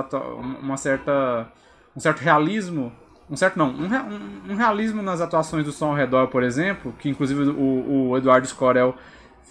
[0.61, 1.51] uma certa
[1.97, 2.93] um certo realismo
[3.28, 6.95] um certo não um, um, um realismo nas atuações do som ao redor por exemplo
[6.99, 8.95] que inclusive o, o Eduardo Scorel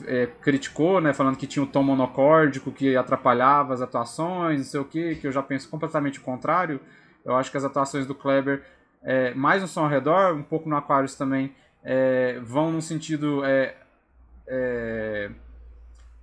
[0.05, 4.79] é, criticou, né, falando que tinha o tom monocórdico que atrapalhava as atuações, não sei
[4.79, 6.79] o que, que eu já penso completamente o contrário.
[7.23, 8.63] Eu acho que as atuações do Kleber,
[9.03, 11.53] é, mais no som ao redor, um pouco no Aquarius também,
[11.83, 13.75] é, vão no sentido é,
[14.47, 15.29] é,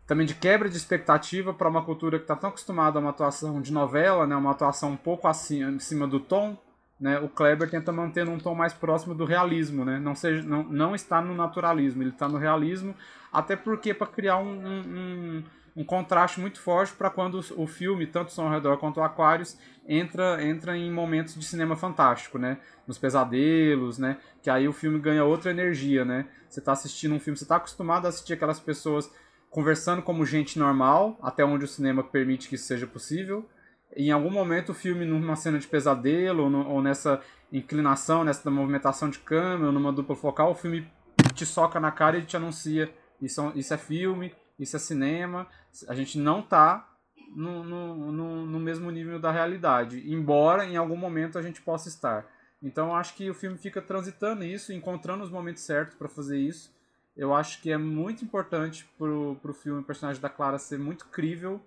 [0.06, 3.60] também de quebra de expectativa para uma cultura que está tão acostumada a uma atuação
[3.60, 6.56] de novela, né, uma atuação um pouco acima, acima do tom,
[7.00, 10.62] né, o Kleber tenta manter um tom mais próximo do realismo, né, não, seja, não,
[10.62, 12.94] não está no naturalismo, ele está no realismo,
[13.32, 15.44] até porque para criar um, um,
[15.76, 19.58] um contraste muito forte para quando o filme, tanto Som ao Redor quanto o Aquarius,
[19.86, 22.58] entra, entra em momentos de cinema fantástico, né?
[22.86, 24.18] Nos pesadelos, né?
[24.40, 26.26] Que aí o filme ganha outra energia, né?
[26.48, 29.10] Você está assistindo um filme, você está acostumado a assistir aquelas pessoas
[29.50, 33.48] conversando como gente normal, até onde o cinema permite que isso seja possível.
[33.96, 37.20] Em algum momento o filme, numa cena de pesadelo, ou, no, ou nessa
[37.52, 40.86] inclinação, nessa movimentação de câmera, numa dupla focal, o filme
[41.34, 45.46] te soca na cara e te anuncia isso, isso é filme, isso é cinema.
[45.88, 46.88] A gente não está
[47.34, 51.88] no, no, no, no, mesmo nível da realidade, embora em algum momento a gente possa
[51.88, 52.26] estar.
[52.62, 56.72] Então acho que o filme fica transitando isso, encontrando os momentos certos para fazer isso.
[57.16, 61.06] Eu acho que é muito importante pro, pro filme o personagem da Clara ser muito
[61.06, 61.60] crível.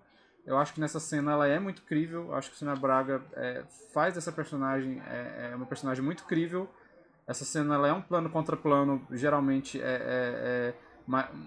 [0.47, 2.27] Eu acho que nessa cena ela é muito crível.
[2.29, 3.63] Eu acho que o Sina Braga é,
[3.93, 6.69] faz dessa personagem é, é, uma personagem muito crível.
[7.27, 10.73] Essa cena ela é um plano contra plano, geralmente é, é, é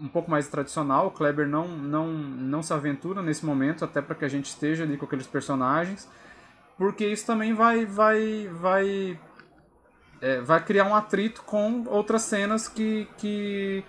[0.02, 1.06] um pouco mais tradicional.
[1.06, 4.85] O Kleber não, não, não se aventura nesse momento, até para que a gente esteja
[4.85, 6.06] ali com aqueles personagens,
[6.77, 9.18] porque isso também vai, vai, vai
[10.20, 13.82] é, vai criar um atrito com outras cenas que, que,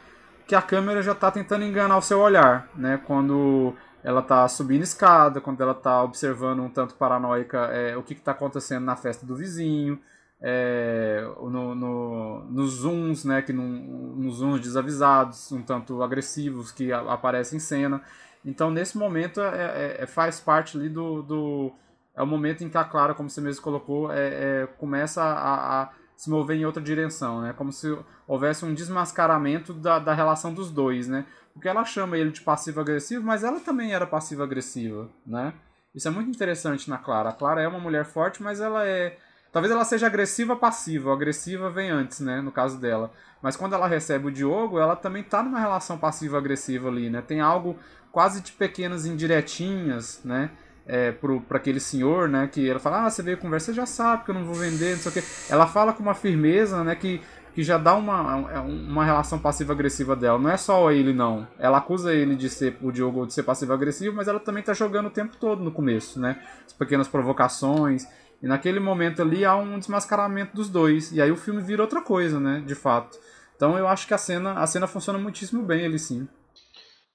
[0.48, 3.02] que a câmera já está tentando enganar o seu olhar, né?
[3.06, 8.14] Quando ela está subindo escada, quando ela está observando um tanto paranoica é, o que
[8.14, 10.00] está acontecendo na festa do vizinho,
[10.42, 16.92] é, no, no, nos zooms, né, que num, nos zooms desavisados, um tanto agressivos que
[16.92, 18.02] a, aparecem em cena.
[18.44, 21.72] Então, nesse momento, é, é, é, faz parte ali do, do,
[22.16, 25.84] É o momento em que a Clara, como você mesmo colocou, é, é começa a,
[25.84, 27.54] a se mover em outra direção, né?
[27.54, 27.98] Como se
[28.28, 31.26] houvesse um desmascaramento da, da relação dos dois, né?
[31.54, 35.54] Porque ela chama ele de passivo-agressivo, mas ela também era passiva-agressiva, né?
[35.94, 37.30] Isso é muito interessante na Clara.
[37.30, 39.18] A Clara é uma mulher forte, mas ela é...
[39.52, 41.12] Talvez ela seja agressiva passiva.
[41.12, 42.40] Agressiva vem antes, né?
[42.40, 43.12] No caso dela.
[43.42, 47.22] Mas quando ela recebe o Diogo, ela também tá numa relação passiva-agressiva ali, né?
[47.22, 47.78] Tem algo
[48.12, 50.52] quase de pequenas indiretinhas, né?
[50.86, 52.48] é, para aquele senhor, né?
[52.52, 54.92] Que ela fala, ah, você veio conversar, você já sabe que eu não vou vender,
[54.96, 55.24] não sei o quê.
[55.50, 56.96] Ela fala com uma firmeza, né?
[56.96, 57.22] Que,
[57.54, 60.40] que já dá uma, é, uma relação passiva-agressiva dela.
[60.40, 61.48] Não é só ele, não.
[61.60, 65.08] Ela acusa ele de ser, o Diogo, de ser passivo-agressivo, mas ela também tá jogando
[65.08, 66.42] o tempo todo no começo, né?
[66.66, 68.08] As pequenas provocações.
[68.42, 71.12] E naquele momento ali há um desmascaramento dos dois.
[71.12, 72.64] E aí o filme vira outra coisa, né?
[72.66, 73.20] De fato.
[73.56, 76.28] Então eu acho que a cena, a cena funciona muitíssimo bem ali sim.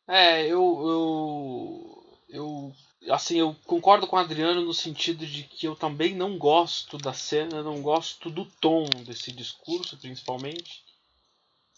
[0.08, 1.80] É, eu, eu,
[2.28, 2.72] eu
[3.10, 7.12] assim, eu concordo com o Adriano no sentido de que eu também não gosto da
[7.12, 10.84] cena, não gosto do tom desse discurso, principalmente.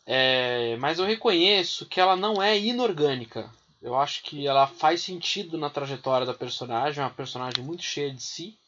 [0.07, 3.53] É, mas eu reconheço que ela não é inorgânica.
[3.81, 8.13] Eu acho que ela faz sentido na trajetória da personagem, é uma personagem muito cheia
[8.13, 8.59] de si,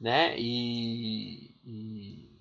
[0.00, 0.38] né?
[0.38, 2.36] E, e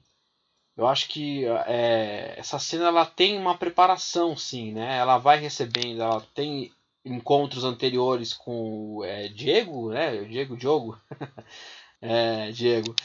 [0.77, 4.97] eu acho que é, essa cena ela tem uma preparação, sim, né?
[4.97, 6.71] Ela vai recebendo, ela tem
[7.05, 10.23] encontros anteriores com é, Diego, né?
[10.23, 10.99] Diego Diogo.
[12.01, 12.95] é, Diego.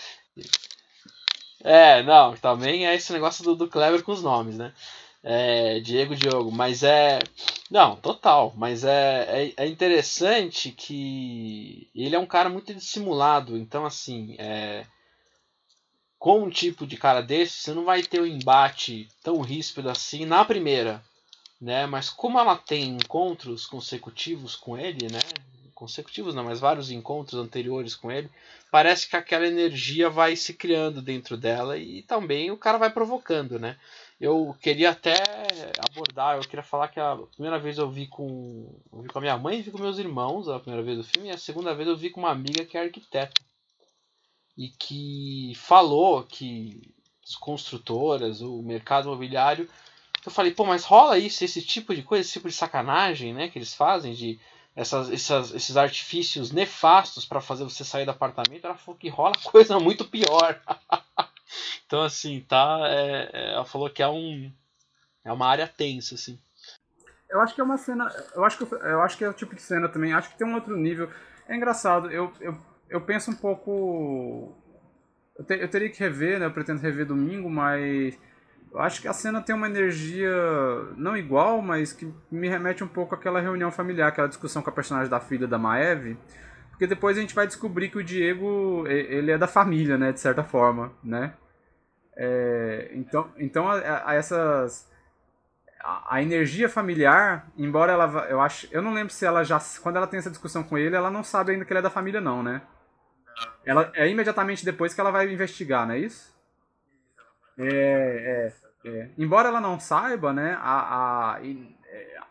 [1.62, 4.72] É, não, também é esse negócio do, do Clever com os nomes, né?
[5.22, 7.18] É, Diego Diogo, mas é.
[7.70, 13.86] Não, total, mas é, é, é, interessante que ele é um cara muito dissimulado, então
[13.86, 14.84] assim, é,
[16.18, 20.26] com um tipo de cara desse, você não vai ter um embate tão ríspido assim
[20.26, 21.00] na primeira,
[21.60, 21.86] né?
[21.86, 25.20] Mas como ela tem encontros consecutivos com ele, né?
[25.74, 28.30] Consecutivos não, mas vários encontros anteriores com ele,
[28.70, 33.58] parece que aquela energia vai se criando dentro dela e também o cara vai provocando,
[33.58, 33.76] né?
[34.20, 35.14] Eu queria até
[35.88, 39.22] abordar, eu queria falar que a primeira vez eu vi com, eu vi com a
[39.22, 41.74] minha mãe e vi com meus irmãos a primeira vez do filme, e a segunda
[41.74, 43.40] vez eu vi com uma amiga que é arquiteta
[44.58, 46.92] e que falou que
[47.24, 49.66] as construtoras, o mercado imobiliário
[50.28, 53.48] eu falei, pô, mas rola isso, esse tipo de coisa, esse tipo de sacanagem, né,
[53.48, 54.38] que eles fazem, de
[54.74, 58.64] essas, essas esses artifícios nefastos para fazer você sair do apartamento.
[58.64, 60.60] Ela falou que rola coisa muito pior.
[61.86, 62.80] então, assim, tá.
[62.84, 64.52] É, é, ela falou que é um.
[65.24, 66.38] É uma área tensa, assim.
[67.28, 68.08] Eu acho que é uma cena.
[68.34, 70.12] Eu acho que, eu acho que é o tipo de cena também.
[70.12, 71.10] Acho que tem um outro nível.
[71.46, 72.56] É engraçado, eu, eu,
[72.88, 74.56] eu penso um pouco.
[75.36, 76.46] Eu, te, eu teria que rever, né?
[76.46, 78.18] Eu pretendo rever domingo, mas
[78.72, 80.30] eu acho que a cena tem uma energia
[80.96, 84.72] não igual, mas que me remete um pouco àquela reunião familiar, aquela discussão com a
[84.72, 86.16] personagem da filha da Maeve.
[86.70, 90.20] Porque depois a gente vai descobrir que o Diego, ele é da família, né, de
[90.20, 91.34] certa forma, né?
[92.16, 94.88] É, então, então a, a essas
[95.82, 99.96] a, a, energia familiar, embora ela eu acho, eu não lembro se ela já quando
[99.96, 102.20] ela tem essa discussão com ele, ela não sabe ainda que ele é da família
[102.20, 102.62] não, né?
[103.64, 106.34] Ela é imediatamente depois que ela vai investigar, não é isso?
[107.60, 108.52] É,
[108.84, 109.10] é, é.
[109.18, 111.40] Embora ela não saiba, né, a, a,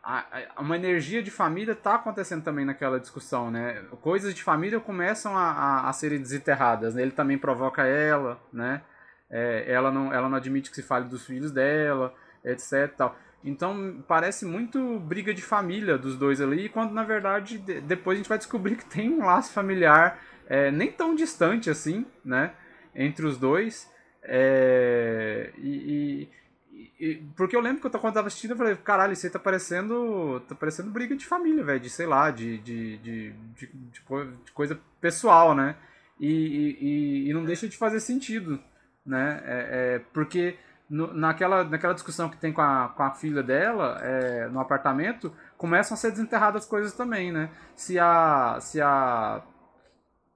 [0.03, 3.83] a, uma energia de família está acontecendo também naquela discussão, né?
[4.01, 7.01] Coisas de família começam a, a, a serem desenterradas, né?
[7.01, 8.81] Ele também provoca ela, né?
[9.29, 12.91] É, ela, não, ela não admite que se fale dos filhos dela, etc.
[12.97, 13.15] Tal.
[13.43, 18.19] Então parece muito briga de família dos dois ali, quando na verdade de, depois a
[18.19, 22.51] gente vai descobrir que tem um laço familiar é, nem tão distante assim, né?
[22.95, 23.87] Entre os dois.
[24.31, 26.29] É, e,
[26.71, 29.31] e, e, porque eu lembro que eu, quando tava assistindo, eu falei, caralho, isso aí
[29.31, 30.39] tá parecendo.
[30.47, 34.79] tá parecendo briga de família, velho, de sei lá, de, de, de, de, de coisa
[35.01, 35.75] pessoal, né?
[36.19, 38.59] E, e, e, não deixa de fazer sentido,
[39.03, 39.41] né?
[39.45, 40.57] É, é, porque
[40.87, 45.33] no, naquela, naquela discussão que tem com a, com a filha dela, é, no apartamento,
[45.57, 47.49] começam a ser desenterradas coisas também, né?
[47.75, 48.59] Se a.
[48.61, 49.41] Se a.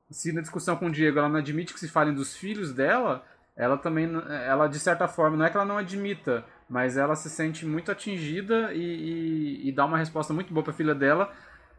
[0.10, 3.24] Se na discussão com o Diego ela não admite que se falem dos filhos dela,
[3.56, 4.10] ela também.
[4.46, 7.92] Ela, de certa forma, não é que ela não admita, mas ela se sente muito
[7.92, 11.32] atingida e, e, e dá uma resposta muito boa pra filha dela.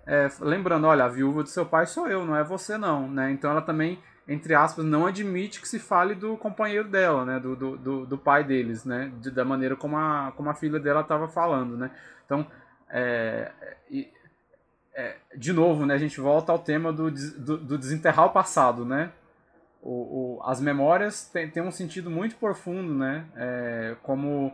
[0.07, 3.31] É, lembrando, olha, a viúva do seu pai sou eu, não é você não, né?
[3.31, 7.39] Então ela também entre aspas, não admite que se fale do companheiro dela, né?
[7.39, 9.13] Do, do, do, do pai deles, né?
[9.21, 11.91] De, da maneira como a, como a filha dela estava falando, né?
[12.25, 12.47] Então,
[12.89, 13.53] é,
[14.95, 15.95] é, de novo, né?
[15.95, 19.13] A gente volta ao tema do, do, do desenterrar o passado, né?
[19.85, 23.27] O, o, as memórias têm, um sentido muito profundo, né?
[23.37, 24.51] É, como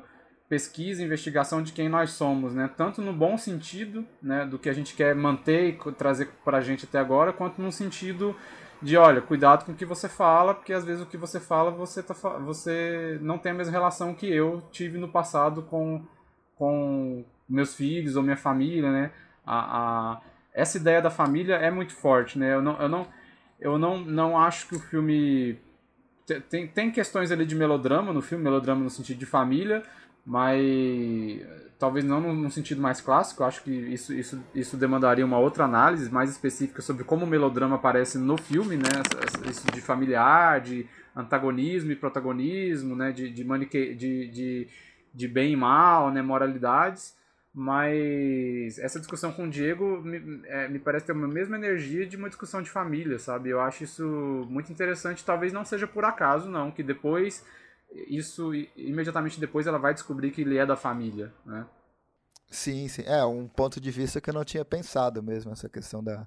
[0.48, 2.68] pesquisa, investigação de quem nós somos, né?
[2.76, 4.44] Tanto no bom sentido, né?
[4.44, 7.70] Do que a gente quer manter e trazer para a gente até agora, quanto no
[7.70, 8.34] sentido
[8.82, 11.70] de olha, cuidado com o que você fala, porque às vezes o que você fala
[11.70, 16.04] você, tá, você não tem a mesma relação que eu tive no passado com,
[16.56, 19.12] com meus filhos ou minha família, né?
[19.46, 19.58] A,
[20.14, 20.20] a,
[20.52, 22.54] essa ideia da família é muito forte, né?
[22.54, 23.06] Eu não, eu não,
[23.60, 25.58] eu não, não acho que o filme
[26.48, 29.82] tem, tem questões ali de melodrama no filme, melodrama no sentido de família,
[30.24, 31.40] mas
[31.78, 36.10] talvez não no, sentido mais clássico, acho que isso, isso, isso demandaria uma outra análise
[36.10, 39.02] mais específica sobre como o melodrama aparece no filme, né?
[39.48, 43.12] Isso de familiar, de antagonismo e protagonismo, né?
[43.12, 43.94] De, de, manique...
[43.94, 44.68] de, de,
[45.12, 46.20] de bem e mal, né?
[46.20, 47.16] Moralidades.
[47.52, 52.16] Mas essa discussão com o Diego me, é, me parece ter a mesma energia de
[52.16, 53.50] uma discussão de família, sabe?
[53.50, 55.24] Eu acho isso muito interessante.
[55.24, 57.44] Talvez não seja por acaso, não, que depois
[58.06, 61.66] isso imediatamente depois ela vai descobrir que ele é da família, né?
[62.48, 63.02] Sim, sim.
[63.06, 66.26] É um ponto de vista que eu não tinha pensado mesmo, essa questão da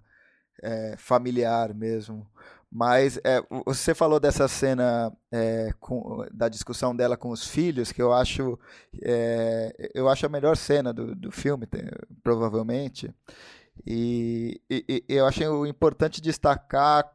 [0.62, 2.28] é, familiar mesmo.
[2.76, 8.02] Mas é, você falou dessa cena é, com, da discussão dela com os filhos, que
[8.02, 8.58] eu acho
[9.00, 11.68] é, eu acho a melhor cena do, do filme,
[12.24, 13.14] provavelmente.
[13.86, 17.12] E, e, e eu acho importante destacar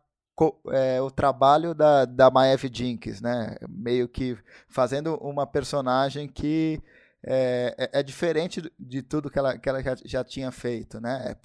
[0.71, 3.57] é, o trabalho da, da Maeve Jenkins, né?
[3.69, 6.81] Meio que fazendo uma personagem que
[7.23, 11.33] é, é, é diferente de tudo que ela, que ela já, já tinha feito, né?
[11.33, 11.37] É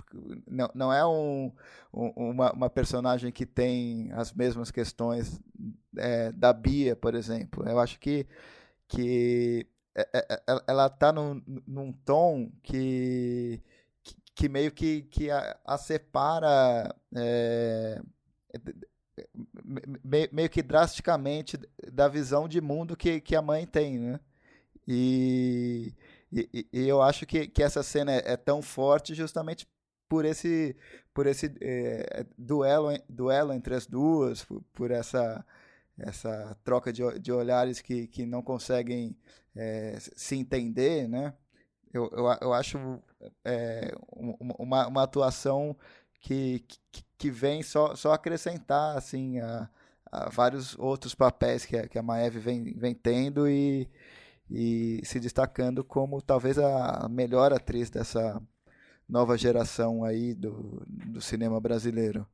[0.48, 1.52] não, não é um,
[1.94, 5.42] um, uma, uma personagem que tem as mesmas questões
[5.98, 7.68] é, da Bia, por exemplo.
[7.68, 8.28] Eu acho que,
[8.88, 13.62] que é, ela está num, num tom que,
[14.36, 16.96] que, meio que, que a, a separa
[20.32, 21.58] meio que drasticamente
[21.92, 24.20] da visão de mundo que, que a mãe tem, né?
[24.88, 25.94] E,
[26.32, 29.68] e, e eu acho que, que essa cena é, é, tão forte justamente
[30.10, 30.76] por esse
[31.14, 35.46] por esse é, duelo duelo entre as duas por, por, essa
[35.98, 39.16] essa troca de, de olhares que, que não conseguem
[39.56, 41.34] é, se entender né?
[41.94, 42.78] Eu, eu, eu acho
[43.46, 43.94] é,
[44.58, 45.78] uma, uma atuação
[46.20, 49.70] que, que, que vem só, só acrescentar assim a,
[50.12, 53.90] a vários outros papéis que a, que a Maeve vem, vem tendo e,
[54.54, 58.42] e se destacando como talvez a melhor atriz dessa
[59.10, 62.26] nova geração aí do, do cinema brasileiro.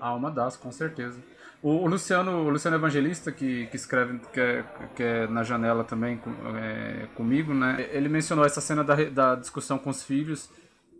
[0.00, 1.20] Ah, uma das, com certeza.
[1.60, 4.62] O, o Luciano, o Luciano Evangelista, que, que escreve, que é,
[4.94, 7.88] que é na janela também com, é, comigo, né?
[7.90, 10.48] Ele mencionou essa cena da, da discussão com os filhos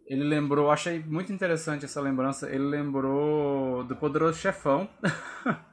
[0.09, 4.89] ele lembrou, achei muito interessante essa lembrança, ele lembrou do Poderoso Chefão.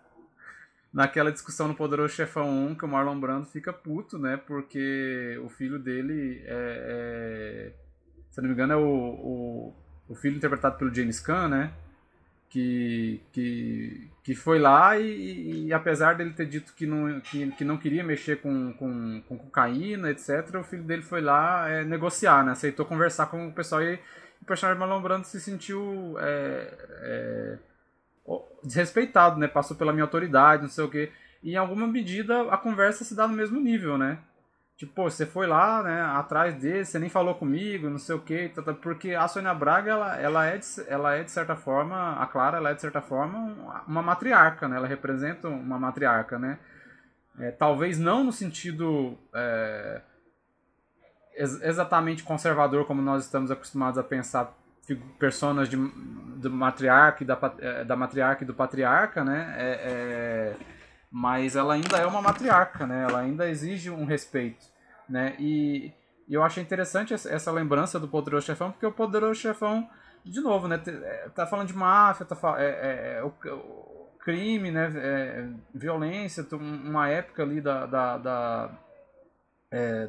[0.95, 4.37] Naquela discussão no Poderoso Chefão 1, que o Marlon Brando fica puto, né?
[4.37, 7.73] Porque o filho dele é.
[7.75, 7.85] é
[8.31, 9.75] se não me engano, é o, o,
[10.07, 11.73] o filho interpretado pelo James Caan, né?
[12.49, 17.65] Que, que, que foi lá e, e, apesar dele ter dito que não, que, que
[17.65, 22.45] não queria mexer com, com, com cocaína, etc., o filho dele foi lá é, negociar,
[22.45, 22.53] né?
[22.53, 23.99] Aceitou conversar com o pessoal e
[24.41, 27.57] o personagem Marlon Brando se sentiu é, é,
[28.63, 29.47] desrespeitado, né?
[29.47, 31.11] Passou pela minha autoridade, não sei o quê.
[31.43, 34.19] E em alguma medida a conversa se dá no mesmo nível, né?
[34.77, 38.19] Tipo, pô, você foi lá, né, atrás dele, você nem falou comigo, não sei o
[38.19, 41.55] quê, tá, tá, porque a Sônia Braga, ela, ela, é de, ela é de certa
[41.55, 43.37] forma, a Clara, ela é de certa forma
[43.87, 46.59] uma matriarca, né, ela representa uma matriarca, né,
[47.39, 50.01] é, talvez não no sentido é,
[51.35, 54.53] ex exatamente conservador como nós estamos acostumados a pensar
[55.17, 60.75] personas de, do matriarca e da, é, da matriarca e do patriarca, né, é, é
[61.17, 63.05] mas ela ainda é uma matriarca, né?
[63.09, 64.65] Ela ainda exige um respeito,
[65.07, 65.33] né?
[65.39, 65.93] E,
[66.27, 69.89] e eu achei interessante essa lembrança do Poderoso Chefão, porque o Poderoso Chefão,
[70.25, 70.77] de novo, né?
[70.85, 74.89] É, tá falando de máfia, tá é, é, é o, o, crime, né?
[75.73, 78.71] Violência, uma época ali da, da, da,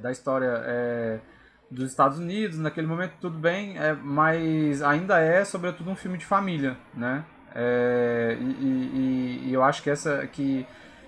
[0.03, 1.23] da história
[1.71, 6.77] dos Estados Unidos, naquele momento tudo bem, mas ainda é sobretudo um filme de família,
[6.95, 7.25] né?
[7.57, 10.67] E, e, e, eu acho que essa que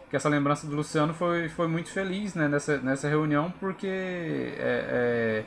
[0.08, 5.44] que essa lembrança do Luciano foi, foi muito feliz né, nessa, nessa reunião, porque é,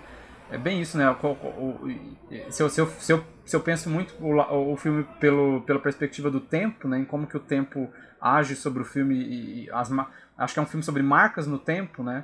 [0.52, 1.10] é, é bem isso, né?
[1.10, 1.90] O, o,
[2.50, 5.80] se, eu, se, eu, se, eu, se eu penso muito o, o filme pelo, pela
[5.80, 7.90] perspectiva do tempo, né, em como que o tempo
[8.20, 9.92] age sobre o filme, e, e as,
[10.38, 12.24] acho que é um filme sobre marcas no tempo, né?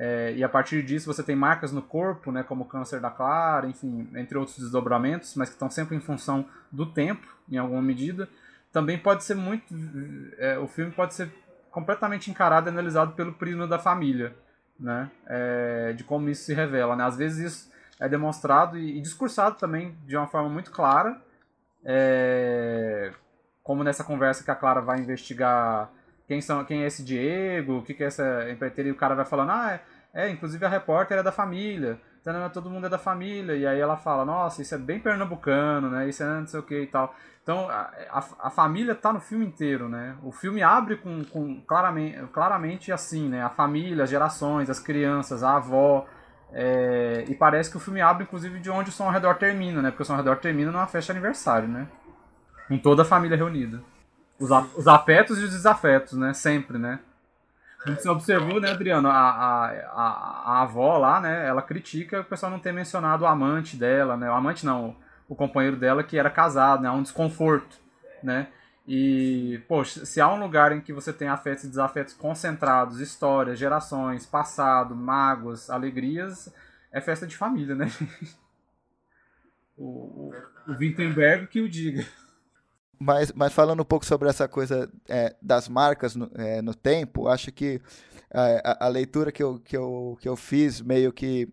[0.00, 3.10] É, e a partir disso você tem marcas no corpo, né, como o câncer da
[3.10, 7.82] Clara, enfim, entre outros desdobramentos, mas que estão sempre em função do tempo, em alguma
[7.82, 8.28] medida.
[8.72, 9.74] Também pode ser muito.
[10.38, 11.28] É, o filme pode ser
[11.72, 14.36] completamente encarado e analisado pelo prisma da família,
[14.78, 15.10] né?
[15.26, 17.02] É, de como isso se revela, né?
[17.04, 21.20] Às vezes isso é demonstrado e, e discursado também de uma forma muito clara,
[21.84, 23.12] é,
[23.64, 25.90] como nessa conversa que a Clara vai investigar
[26.28, 29.14] quem, são, quem é esse Diego, o que, que é essa empreiteira, e o cara
[29.14, 29.80] vai falando, ah,
[30.14, 31.98] é, é inclusive a repórter é da família,
[32.52, 36.06] todo mundo é da família, e aí ela fala, nossa, isso é bem pernambucano, né,
[36.06, 37.14] isso é não sei o que e tal.
[37.48, 40.14] Então a, a, a família está no filme inteiro, né?
[40.22, 43.42] O filme abre com, com claramente, claramente assim, né?
[43.42, 46.06] A família, as gerações, as crianças, a avó.
[46.52, 49.80] É, e parece que o filme abre, inclusive, de onde o Som ao Redor termina,
[49.80, 49.90] né?
[49.90, 51.88] Porque o Som ao Redor termina numa festa de aniversário, né?
[52.68, 53.82] Com toda a família reunida.
[54.38, 56.32] Os, os afetos e os desafetos, né?
[56.32, 57.00] Sempre, né?
[57.82, 59.08] Como você observou, né, Adriano?
[59.08, 61.46] A, a, a, a avó lá, né?
[61.46, 64.28] Ela critica o pessoal não ter mencionado o amante dela, né?
[64.30, 64.96] O amante não,
[65.28, 66.88] o companheiro dela que era casado, né?
[66.88, 67.78] Há um desconforto,
[68.22, 68.48] né?
[68.86, 73.58] E, poxa, se há um lugar em que você tem afetos e desafetos concentrados, histórias,
[73.58, 76.52] gerações, passado, mágoas, alegrias,
[76.90, 77.90] é festa de família, né?
[79.76, 80.32] o, o,
[80.68, 82.04] o Wittenberg que o diga.
[82.98, 87.28] Mas, mas falando um pouco sobre essa coisa é, das marcas no, é, no tempo,
[87.28, 87.80] acho que
[88.30, 91.48] é, a, a, leitura que eu, que, eu, que eu fiz meio que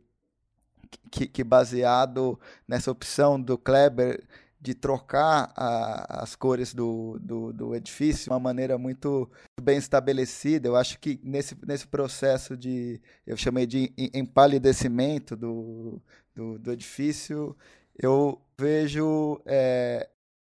[1.11, 4.23] que, que baseado nessa opção do Kleber
[4.65, 9.29] de trocar a, as cores do, do, do, edifício de uma maneira muito
[9.61, 10.67] bem estabelecida.
[10.67, 16.01] Eu acho que nesse, nesse processo de, eu chamei de empalidecimento do,
[16.33, 17.55] do, do edifício,
[17.95, 20.09] eu vejo é,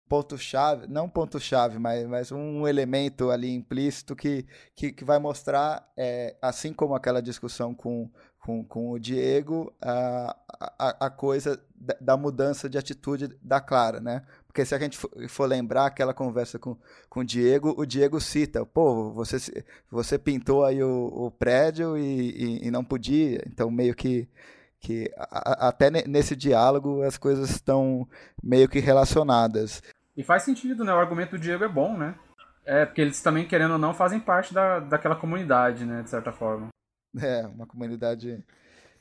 [0.09, 6.37] ponto-chave, não ponto-chave, mas, mas um elemento ali implícito que, que, que vai mostrar, é,
[6.41, 8.11] assim como aquela discussão com
[8.47, 10.37] com, com o Diego a,
[10.79, 14.23] a, a coisa da, da, mudança de atitude da Clara, né?
[14.47, 16.77] Porque se a gente for, for, lembrar aquela conversa com,
[17.11, 22.61] com o Diego, o Diego cita, pô, você, você pintou aí o, o prédio e,
[22.63, 24.29] e, e, não podia, então meio que,
[24.79, 28.09] que até nesse diálogo as coisas estão
[28.41, 29.83] meio que relacionadas.
[30.17, 30.93] E faz sentido, né?
[30.93, 32.15] O argumento do Diego é bom, né?
[32.65, 36.03] É, porque eles também, querendo ou não, fazem parte da, daquela comunidade, né?
[36.03, 36.69] De certa forma.
[37.21, 38.45] É, uma comunidade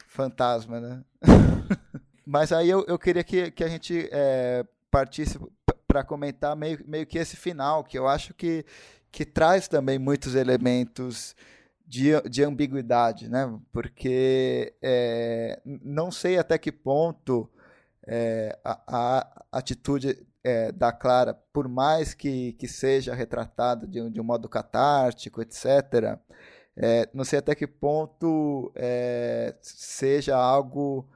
[0.08, 1.04] fantasma, né?
[2.26, 5.40] Mas aí eu, eu queria que, que a gente é, partisse
[5.88, 8.66] para comentar meio, meio que esse final, que eu acho que,
[9.12, 11.36] que traz também muitos elementos
[11.88, 13.58] de, de ambiguidade, né?
[13.72, 17.50] Porque é, não sei até que ponto
[18.06, 24.22] é, a, a, atitude é, da Clara, por mais que, que seja retratada de, de
[24.22, 26.20] um modo catártico, etc.,
[26.78, 31.10] é, não sei até que ponto é, seja algo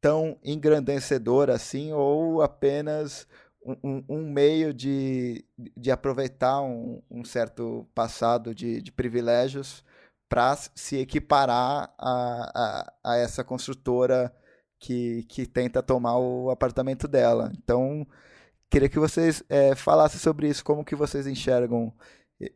[0.00, 3.28] tão engrandecedor assim, ou apenas
[3.64, 5.44] um, um meio de,
[5.76, 9.84] de aproveitar um, um certo passado de, de privilégios
[10.28, 14.34] para se equiparar a, a, a, essa construtora
[14.80, 17.52] que, que tenta tomar o apartamento dela.
[17.56, 18.06] Então,
[18.72, 21.92] queria que vocês é, falassem sobre isso, como que vocês enxergam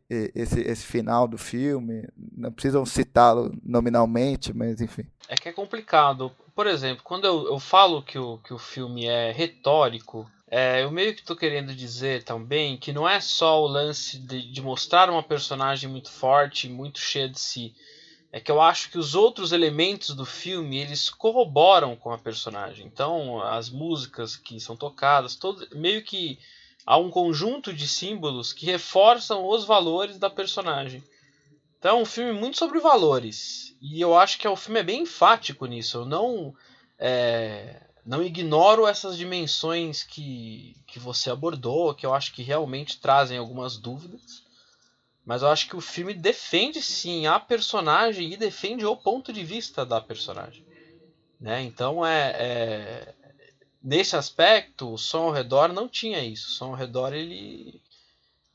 [0.09, 2.07] esse, esse final do filme.
[2.35, 5.05] Não precisam citá-lo nominalmente, mas enfim.
[5.29, 6.31] É que é complicado.
[6.55, 10.89] Por exemplo, quando eu, eu falo que o, que o filme é retórico, é, eu
[10.89, 15.09] meio que estou querendo dizer também que não é só o lance de, de, mostrar
[15.09, 17.75] uma personagem muito forte, muito cheia de si.
[18.37, 22.85] É que eu acho que os outros elementos do filme eles corroboram com a personagem.
[22.85, 26.37] Então, as músicas que são tocadas, todo, meio que
[26.85, 31.03] há um conjunto de símbolos que reforçam os valores da personagem.
[31.79, 33.75] Então, é um filme muito sobre valores.
[33.81, 35.97] E eu acho que o filme é bem enfático nisso.
[35.97, 36.53] Eu não
[36.99, 43.39] é, não ignoro essas dimensões que, que você abordou, que eu acho que realmente trazem
[43.39, 44.43] algumas dúvidas.
[45.27, 49.43] Mas eu acho que o filme defende sim a personagem e defende o ponto de
[49.43, 50.65] vista da personagem.
[51.37, 51.63] Né?
[51.63, 53.15] Então é, é,
[53.83, 56.47] nesse aspecto o som ao redor não tinha isso.
[56.47, 57.81] O som ao redor ele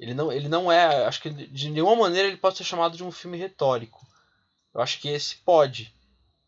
[0.00, 3.04] ele não, ele não é, acho que de nenhuma maneira ele pode ser chamado de
[3.04, 4.00] um filme retórico.
[4.72, 5.94] Eu acho que esse pode.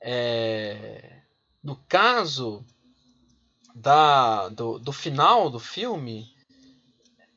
[0.01, 1.21] É,
[1.63, 2.65] no caso
[3.75, 6.34] da, do, do final do filme,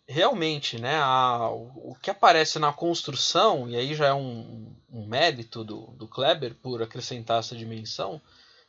[0.07, 5.63] realmente, né, a, o, que aparece na construção, e aí já é um, um mérito
[5.63, 8.21] do, do Kleber por acrescentar essa dimensão,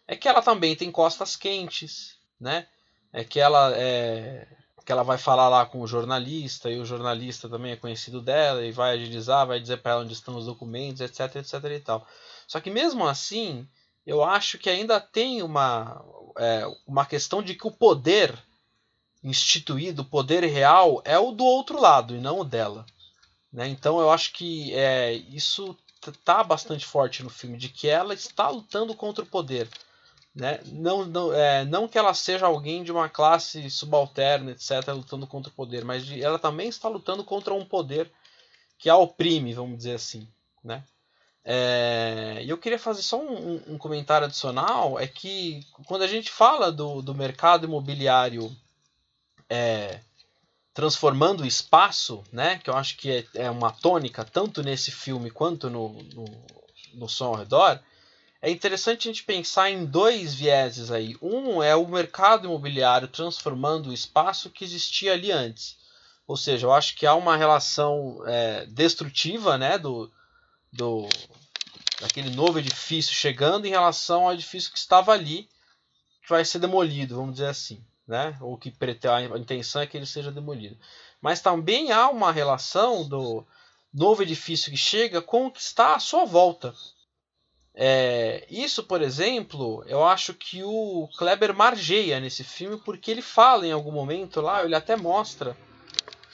[0.06, 2.66] é que ela também tem costas quentes, né?
[3.12, 4.47] É que ela é
[4.85, 8.65] que ela vai falar lá com o jornalista e o jornalista também é conhecido dela
[8.65, 12.06] e vai agilizar, vai dizer para ela onde estão os documentos, etc, etc e tal.
[12.47, 13.69] Só que mesmo assim,
[14.06, 16.02] eu acho que ainda tem uma
[16.39, 18.35] é, uma questão de que o poder
[19.23, 22.86] instituído, o poder real, é o do outro lado e não o dela.
[23.53, 23.69] Né?
[23.69, 25.77] Então eu acho que é, isso
[26.07, 29.69] está bastante forte no filme, de que ela está lutando contra o poder.
[30.35, 30.61] Né?
[30.66, 35.51] Não, não, é, não que ela seja alguém de uma classe subalterna, etc., lutando contra
[35.51, 38.11] o poder, mas de, ela também está lutando contra um poder
[38.78, 40.28] que a oprime, vamos dizer assim.
[40.62, 40.85] Né?
[41.45, 46.70] É, eu queria fazer só um, um, comentário adicional: é que quando a gente fala
[46.70, 48.55] do, do mercado imobiliário
[49.48, 50.00] é,
[50.74, 55.30] transformando o espaço, né, que eu acho que é, é, uma tônica tanto nesse filme
[55.30, 56.24] quanto no, no,
[56.94, 57.80] no som ao redor,
[58.40, 61.16] é interessante a gente pensar em dois vieses aí.
[61.20, 65.76] Um é o mercado imobiliário transformando o espaço que existia ali antes.
[66.26, 70.12] Ou seja, eu acho que há uma relação é, destrutiva né, do,
[70.72, 71.08] do
[72.00, 75.48] daquele novo edifício chegando em relação ao edifício que estava ali,
[76.22, 78.36] que vai ser demolido, vamos dizer assim, né?
[78.40, 78.72] Ou que
[79.06, 80.76] a intenção é que ele seja demolido.
[81.20, 83.47] Mas também há uma relação do
[83.93, 86.74] novo edifício que chega com o que está à sua volta.
[87.74, 93.66] É, isso, por exemplo, eu acho que o Kleber margeia nesse filme porque ele fala
[93.66, 95.56] em algum momento lá, ele até mostra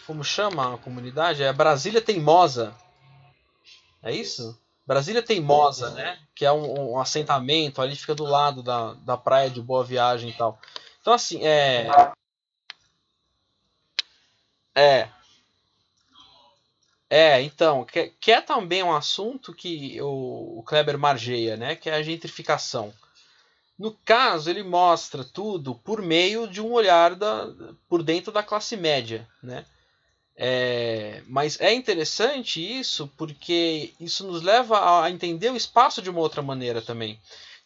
[0.06, 2.74] como chama a comunidade, é Brasília Teimosa.
[4.02, 4.58] É isso?
[4.86, 6.18] Brasília Teimosa, né?
[6.34, 10.30] Que é um, um, assentamento ali, fica do lado da, da praia de Boa Viagem
[10.30, 10.58] e tal.
[11.04, 11.86] Então, assim, é.
[14.74, 15.06] É.
[17.10, 21.76] É, então, que, que é também um assunto que o, o Kleber margeia, né?
[21.76, 22.90] Que é a gentrificação.
[23.78, 27.52] No caso, ele mostra tudo por meio de um olhar da,
[27.86, 29.66] por dentro da classe média, né?
[30.34, 36.20] É, mas é interessante isso porque isso nos leva a entender o espaço de uma
[36.20, 37.20] outra maneira também.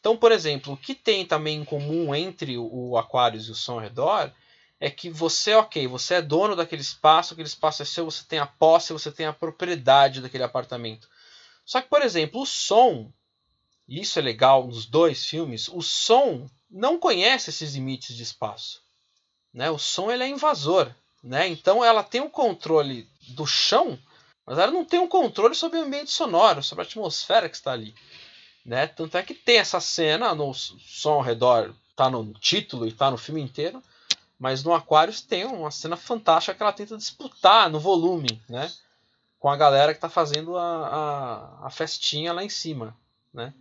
[0.08, 3.74] Então, por exemplo, o que tem também em comum entre o Aquarius e o som
[3.74, 4.32] ao redor
[4.80, 8.38] é que você, ok, você é dono daquele espaço, aquele espaço é seu, você tem
[8.38, 11.10] a posse, você tem a propriedade daquele apartamento.
[11.62, 13.12] Só que, por exemplo, o som,
[13.86, 18.80] e isso é legal nos dois filmes, o som não conhece esses limites de espaço.
[19.52, 19.70] Né?
[19.70, 20.90] O som ele é invasor.
[21.22, 21.48] Né?
[21.48, 23.98] Então ela tem o controle do chão,
[24.46, 27.72] mas ela não tem um controle sobre o ambiente sonoro, sobre a atmosfera que está
[27.72, 27.94] ali.
[28.68, 28.86] Né?
[28.86, 33.10] Tanto é que tem essa cena no som ao redor, tá no título e tá
[33.10, 33.82] no filme inteiro,
[34.38, 38.70] mas no Aquarius tem uma cena fantástica que ela tenta disputar no volume, né?
[39.40, 40.86] Com a galera que está fazendo a,
[41.62, 42.94] a, a, festinha lá em cima,
[43.32, 43.54] né?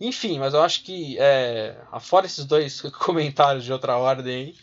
[0.00, 4.54] Enfim, mas eu acho que, é, fora esses dois comentários de outra ordem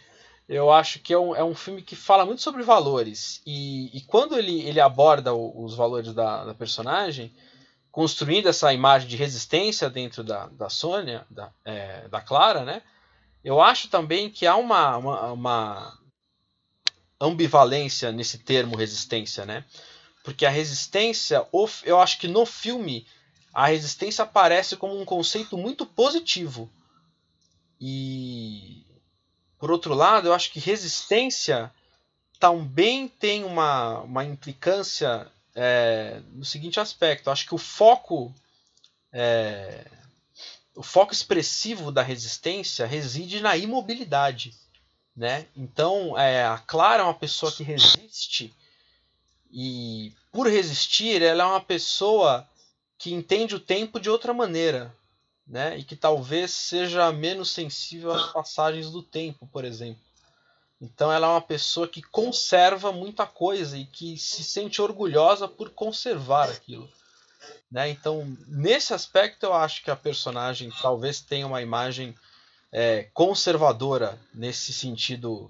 [0.48, 3.42] eu acho que é um, é um filme que fala muito sobre valores.
[3.46, 7.34] E, e quando ele, ele aborda o, os valores da, da, personagem,
[7.98, 12.84] construindo essa imagem de resistência dentro da, da Sônia, da, é, da Clara, né?
[13.44, 16.00] Eu acho também que há uma, uma, uma
[17.20, 19.66] ambivalência nesse termo resistência, né?
[20.24, 21.44] Porque a resistência,
[21.84, 23.04] eu acho que no filme,
[23.52, 26.70] a resistência aparece como um conceito muito positivo.
[27.82, 28.86] E
[29.58, 31.74] por outro lado, eu acho que resistência
[32.40, 35.28] também tem uma, uma implicância
[35.58, 37.30] é, no seguinte aspecto.
[37.30, 38.34] Acho que o foco
[39.12, 39.86] é,
[40.76, 44.54] o foco expressivo da resistência reside na imobilidade.
[45.16, 45.48] Né?
[45.56, 48.54] Então, é, a Clara é uma pessoa que resiste
[49.52, 52.48] e, por resistir, ela é uma pessoa
[52.98, 54.94] que entende o tempo de outra maneira,
[55.46, 55.78] né?
[55.78, 60.02] E que talvez seja menos sensível às passagens do tempo, por exemplo.
[60.80, 65.72] Então ela é uma pessoa que conserva muita coisa e que se sente orgulhosa por
[65.72, 66.88] conservar aquilo.
[67.72, 67.90] Né?
[67.90, 72.16] Então, nesse aspecto, eu acho que a personagem talvez tenha uma imagem
[72.72, 75.50] é, conservadora nesse sentido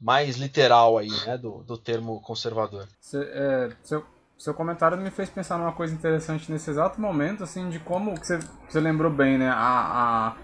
[0.00, 2.88] mais literal aí, né, do, do termo conservador.
[3.00, 4.04] Cê, é, seu,
[4.36, 8.40] seu comentário me fez pensar numa coisa interessante nesse exato momento, assim, de como você,
[8.68, 10.34] você lembrou bem, né, a,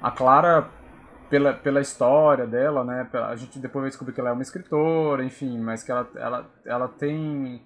[0.00, 0.70] a, a Clara
[1.30, 5.24] pela, pela história dela, né, a gente depois vai descobrir que ela é uma escritora,
[5.24, 7.62] enfim, mas que ela, ela, ela tem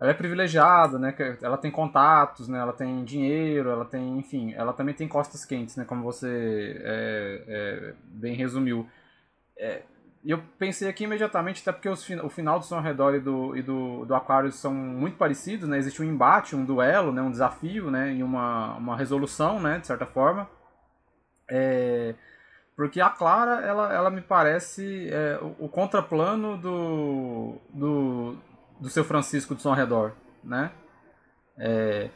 [0.00, 1.14] ela é privilegiada, né?
[1.40, 2.58] Ela tem contatos, né?
[2.58, 5.84] Ela tem dinheiro, ela tem, enfim, ela também tem costas quentes, né?
[5.84, 8.84] Como você é, é, bem resumiu.
[9.56, 9.82] É,
[10.24, 13.56] eu pensei aqui imediatamente, até porque os, o final do Som ao Redor e do,
[13.56, 15.78] e do, do Aquarius são muito parecidos, né?
[15.78, 17.22] Existe um embate, um duelo, né?
[17.22, 18.12] um desafio, né?
[18.12, 19.78] E uma, uma resolução, né?
[19.78, 20.50] De certa forma.
[21.48, 22.16] É,
[22.76, 28.36] porque a Clara, ela, ela me parece é, o, o, contraplano do, do,
[28.80, 30.12] do seu Francisco do ao Redor,
[30.42, 30.70] né?
[31.58, 32.10] É,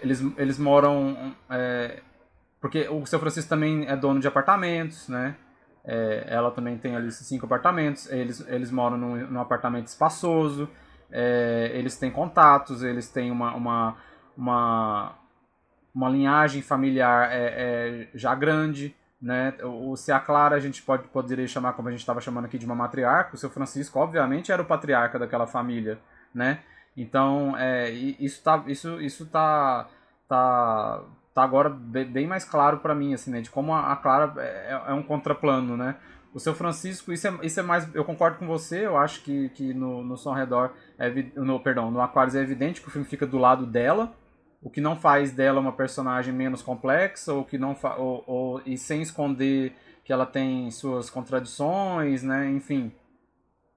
[0.00, 1.34] eles, eles moram...
[1.50, 2.00] É,
[2.60, 5.36] porque o seu Francisco também é dono de apartamentos, né?
[5.84, 8.10] É, ela também tem ali cinco apartamentos.
[8.10, 10.68] Eles, eles moram num, num apartamento espaçoso.
[11.10, 12.82] É, eles têm contatos.
[12.82, 13.96] Eles têm uma, uma,
[14.36, 15.14] uma,
[15.94, 18.96] uma linhagem familiar é já grande.
[19.26, 19.54] Né?
[19.64, 22.56] O, se a Clara a gente pode poderia chamar como a gente estava chamando aqui
[22.56, 25.98] de uma matriarca, o seu Francisco obviamente era o patriarca daquela família,
[26.32, 26.60] né?
[26.96, 29.88] Então é, isso tá isso isso tá
[30.28, 31.02] tá
[31.34, 33.40] tá agora bem mais claro para mim, assim, né?
[33.40, 35.96] De como a Clara é, é, é, um contraplano, né?
[36.32, 37.92] O seu Francisco, isso é, isso é mais.
[37.96, 41.90] Eu concordo com você, eu acho que, que no, no Som Redor, é, no, perdão,
[41.90, 44.14] no Aquarius é evidente que o filme fica do lado dela,
[44.66, 48.76] o que não faz dela uma personagem menos complexa, ou que não ou, ou, e
[48.76, 49.72] sem esconder
[50.04, 52.50] que ela tem suas contradições, né?
[52.50, 52.92] Enfim.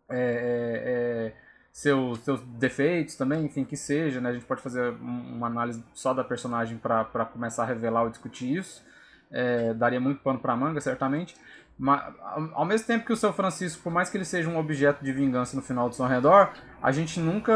[0.10, 4.30] É, é, é seus, seus defeitos também, enfim, que seja, né?
[4.30, 8.58] A gente pode fazer uma análise só da personagem para começar a revelar ou discutir
[8.58, 8.84] isso.
[9.30, 11.36] É, daria muito pano para manga, certamente.
[11.78, 12.14] Mas,
[12.54, 15.14] ao mesmo tempo que o seu Francisco, por mais que ele seja um objeto de
[15.14, 16.52] vingança no final do seu redor,
[16.82, 17.54] a gente nunca.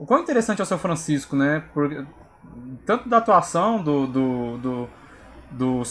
[0.00, 1.62] O quão interessante é o seu Francisco, né?
[2.86, 4.88] Tanto da atuação do, do, do,
[5.50, 5.82] do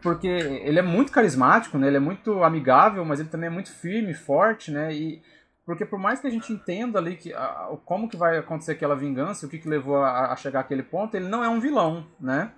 [0.00, 1.88] porque ele é muito carismático, né?
[1.88, 4.94] Ele é muito amigável, mas ele também é muito firme, forte, né?
[4.94, 5.20] E
[5.66, 8.94] porque por mais que a gente entenda ali que, a, como que vai acontecer aquela
[8.94, 12.06] vingança, o que, que levou a, a chegar àquele ponto, ele não é um vilão,
[12.20, 12.52] né?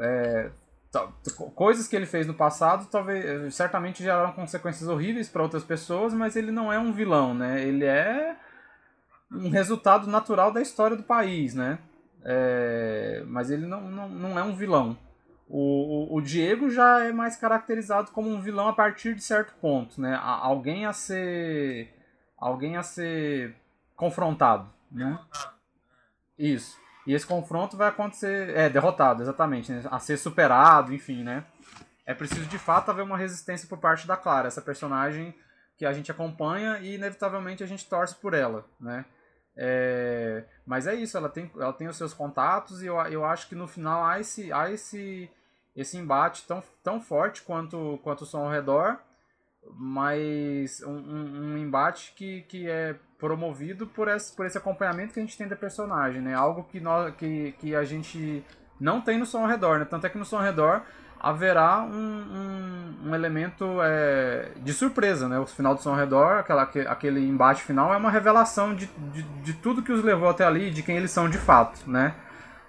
[0.00, 0.50] É,
[1.54, 6.34] coisas que ele fez no passado talvez certamente geraram consequências horríveis para outras pessoas, mas
[6.34, 7.62] ele não é um vilão, né?
[7.62, 8.34] Ele é
[9.30, 11.78] um resultado natural da história do país, né?
[12.22, 14.96] É, mas ele não, não, não é um vilão.
[15.48, 19.52] O, o, o, Diego já é mais caracterizado como um vilão a partir de certo
[19.60, 20.18] ponto, né?
[20.22, 21.92] Alguém a ser
[22.36, 23.56] alguém a ser
[23.96, 25.18] confrontado, né?
[26.38, 26.78] Isso.
[27.06, 29.82] E esse confronto vai acontecer, é derrotado, exatamente, né?
[29.90, 31.44] a ser superado, enfim, né?
[32.06, 35.34] É preciso de fato haver uma resistência por parte da Clara, essa personagem
[35.76, 39.04] que a gente acompanha e inevitavelmente a gente torce por ela, né?
[39.62, 43.46] É, mas é isso, ela tem, ela tem os seus contatos e eu, eu acho
[43.46, 45.30] que no final há esse, há esse,
[45.76, 48.98] esse embate tão, tão forte quanto, quanto o som ao redor,
[49.76, 55.20] mas um, um, um, embate que, que é promovido por esse, por esse acompanhamento que
[55.20, 56.32] a gente tem da personagem, né?
[56.32, 58.42] Algo que, nós, que, que a gente
[58.80, 59.84] não tem no som ao redor, né?
[59.84, 60.82] Tanto é que no som ao redor
[61.20, 65.38] haverá um, um, um elemento é, de surpresa, né?
[65.38, 69.52] O final do ao redor, aquela, aquele embate final é uma revelação de, de, de
[69.52, 72.14] tudo que os levou até ali, de quem eles são de fato, né?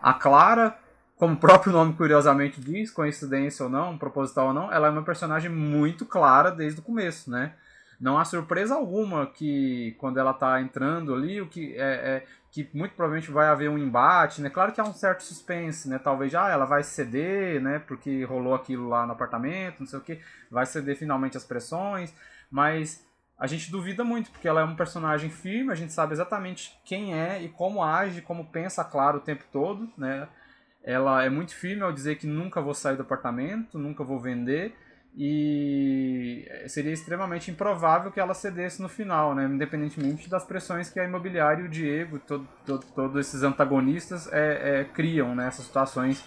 [0.01, 0.75] A Clara
[1.21, 5.03] como o próprio nome curiosamente diz, coincidência ou não, proposital ou não, ela é uma
[5.03, 7.53] personagem muito clara desde o começo, né?
[8.01, 12.67] Não há surpresa alguma que quando ela está entrando ali, o que é, é, que
[12.73, 14.49] muito provavelmente vai haver um embate, né?
[14.49, 15.99] Claro que há um certo suspense, né?
[15.99, 17.77] Talvez já ah, ela vai ceder, né?
[17.77, 20.19] Porque rolou aquilo lá no apartamento, não sei o que,
[20.49, 22.11] vai ceder finalmente as pressões,
[22.49, 23.05] mas
[23.37, 27.13] a gente duvida muito porque ela é um personagem firme, a gente sabe exatamente quem
[27.13, 30.27] é e como age, como pensa, claro, o tempo todo, né?
[30.83, 34.75] ela é muito firme ao dizer que nunca vou sair do apartamento, nunca vou vender
[35.15, 39.45] e seria extremamente improvável que ela cedesse no final, né?
[39.45, 44.79] independentemente das pressões que a imobiliária e o Diego, todo, todo, todos esses antagonistas é,
[44.79, 45.47] é, criam, né?
[45.47, 46.23] essas situações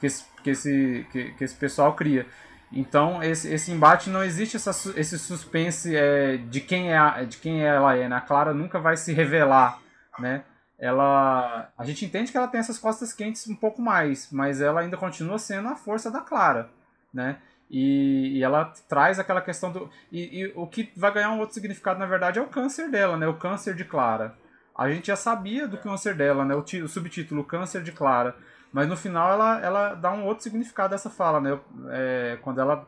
[0.00, 2.26] que esse, que esse, que, que esse pessoal cria.
[2.72, 7.62] Então esse, esse embate não existe essa, esse suspense é, de quem é de quem
[7.62, 8.08] ela é.
[8.08, 8.16] Né?
[8.16, 9.78] A Clara nunca vai se revelar,
[10.18, 10.42] né?
[10.78, 14.80] ela a gente entende que ela tem essas costas quentes um pouco mais, mas ela
[14.80, 16.70] ainda continua sendo a força da Clara,
[17.12, 17.36] né?
[17.72, 21.54] E, e ela traz aquela questão do e, e, o que vai ganhar um outro
[21.54, 23.26] significado na verdade é o câncer dela, né?
[23.26, 24.34] O câncer de Clara.
[24.76, 26.54] A gente já sabia do câncer dela, né?
[26.54, 28.36] O, o subtítulo Câncer de Clara,
[28.70, 31.58] mas no final ela, ela dá um outro significado dessa fala, né?
[31.90, 32.86] É, quando ela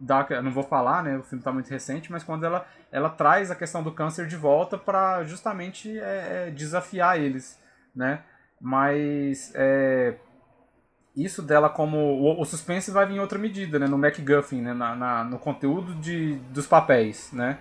[0.00, 1.18] dá, não vou falar, né?
[1.18, 4.36] O filme está muito recente, mas quando ela ela traz a questão do câncer de
[4.36, 7.58] volta para justamente é, é, desafiar eles,
[7.94, 8.22] né?
[8.60, 10.16] Mas é,
[11.16, 13.86] isso dela como o, o, suspense vai vir em outra medida, né?
[13.86, 14.72] No MacGuffin, né?
[14.72, 17.58] Na, na no conteúdo de, dos papéis, né?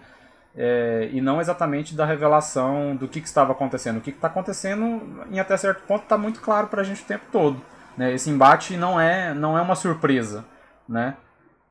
[0.55, 3.97] É, e não exatamente da revelação do que, que estava acontecendo.
[3.97, 7.05] O que está acontecendo, em até certo ponto, está muito claro para a gente o
[7.05, 7.61] tempo todo.
[7.97, 8.13] Né?
[8.13, 10.45] Esse embate não é, não é uma surpresa,
[10.87, 11.15] né?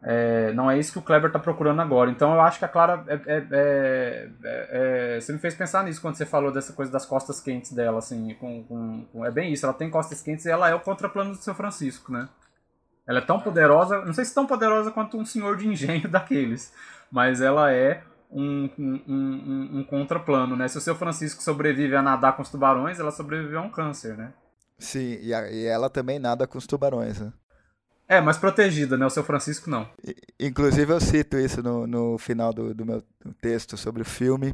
[0.02, 2.10] É, não é isso que o Kleber está procurando agora.
[2.10, 3.04] Então eu acho que a Clara.
[3.06, 7.04] É, é, é, é, você me fez pensar nisso quando você falou dessa coisa das
[7.04, 8.34] costas quentes dela, assim.
[8.34, 11.32] Com, com, com, é bem isso, ela tem costas quentes e ela é o contraplano
[11.32, 12.28] do seu Francisco, né?
[13.06, 16.72] Ela é tão poderosa, não sei se tão poderosa quanto um senhor de engenho daqueles,
[17.10, 20.66] mas ela é um, um, um, um contraplano, né?
[20.68, 24.16] Se o seu Francisco sobrevive a nadar com os tubarões, ela sobrevive a um câncer,
[24.16, 24.32] né?
[24.78, 27.32] Sim, e, a, e ela também nada com os tubarões, né?
[28.10, 29.06] É, mas protegida, né?
[29.06, 29.88] O seu Francisco não.
[30.40, 33.04] Inclusive eu cito isso no, no final do, do meu
[33.40, 34.52] texto sobre o filme.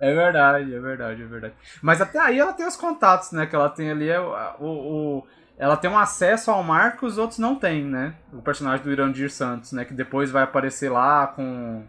[0.00, 1.54] É verdade, é verdade, é verdade.
[1.82, 3.44] Mas até aí ela tem os contatos, né?
[3.44, 5.26] Que ela tem ali é o, o,
[5.58, 8.14] ela tem um acesso ao mar que os outros não têm, né?
[8.32, 9.84] O personagem do Irandir Santos, né?
[9.84, 11.84] Que depois vai aparecer lá com.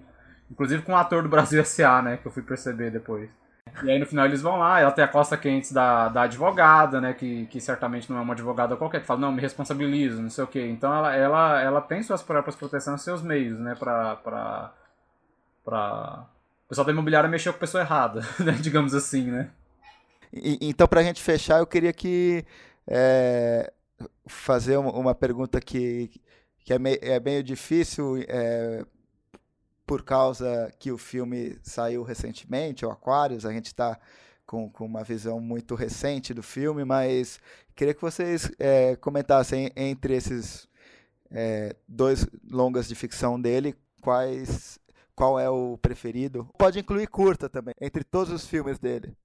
[0.51, 2.17] Inclusive com o ator do Brasil S.A., né?
[2.17, 3.29] Que eu fui perceber depois.
[3.83, 6.99] E aí no final eles vão lá, ela tem a costa quente da, da advogada,
[6.99, 7.13] né?
[7.13, 10.43] Que, que certamente não é uma advogada qualquer, que fala, não, me responsabilizo, não sei
[10.43, 10.67] o quê.
[10.67, 13.75] Então ela, ela, ela tem suas próprias proteções, seus meios, né?
[13.75, 14.15] Pra.
[14.17, 14.73] pra,
[15.63, 16.25] pra...
[16.65, 18.53] O pessoal da imobiliária mexeu com a pessoa errada, né?
[18.53, 19.49] Digamos assim, né?
[20.33, 22.43] E, então, pra gente fechar, eu queria que.
[22.85, 23.71] É,
[24.25, 26.09] fazer uma pergunta que,
[26.59, 28.23] que é, meio, é meio difícil.
[28.27, 28.85] É,
[29.87, 33.97] por causa que o filme saiu recentemente, o Aquarius, a gente está
[34.45, 37.39] com, com uma visão muito recente do filme, mas
[37.73, 40.67] queria que vocês é, comentassem entre esses
[41.31, 44.77] é, dois longas de ficção dele, quais
[45.15, 46.47] qual é o preferido.
[46.59, 49.15] Pode incluir curta também, entre todos os filmes dele.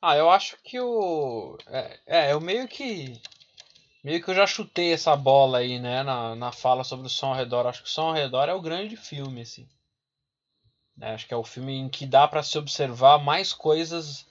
[0.00, 1.58] Ah, eu acho que o.
[1.66, 3.20] É, é, eu meio que.
[4.04, 7.26] Meio que eu já chutei essa bola aí, né, na, na fala sobre o som
[7.30, 7.66] ao redor.
[7.66, 9.68] Acho que o som ao redor é o grande filme, assim.
[10.96, 11.12] Né?
[11.12, 14.26] Acho que é o filme em que dá para se observar mais coisas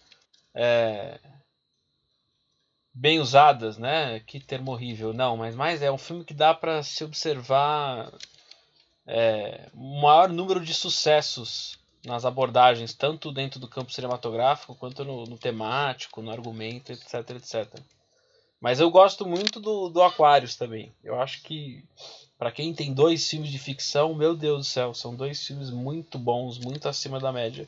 [0.53, 1.19] é,
[2.93, 4.19] bem usadas, né?
[4.21, 8.11] Que termo horrível, não, mas mais é um filme que dá para se observar
[9.05, 15.25] é, o maior número de sucessos nas abordagens, tanto dentro do campo cinematográfico quanto no,
[15.25, 17.79] no temático, no argumento, etc, etc.
[18.61, 20.93] Mas eu gosto muito do, do Aquarius também.
[21.03, 21.83] Eu acho que
[22.37, 26.19] para quem tem dois filmes de ficção, meu Deus do céu, são dois filmes muito
[26.19, 27.67] bons, muito acima da média.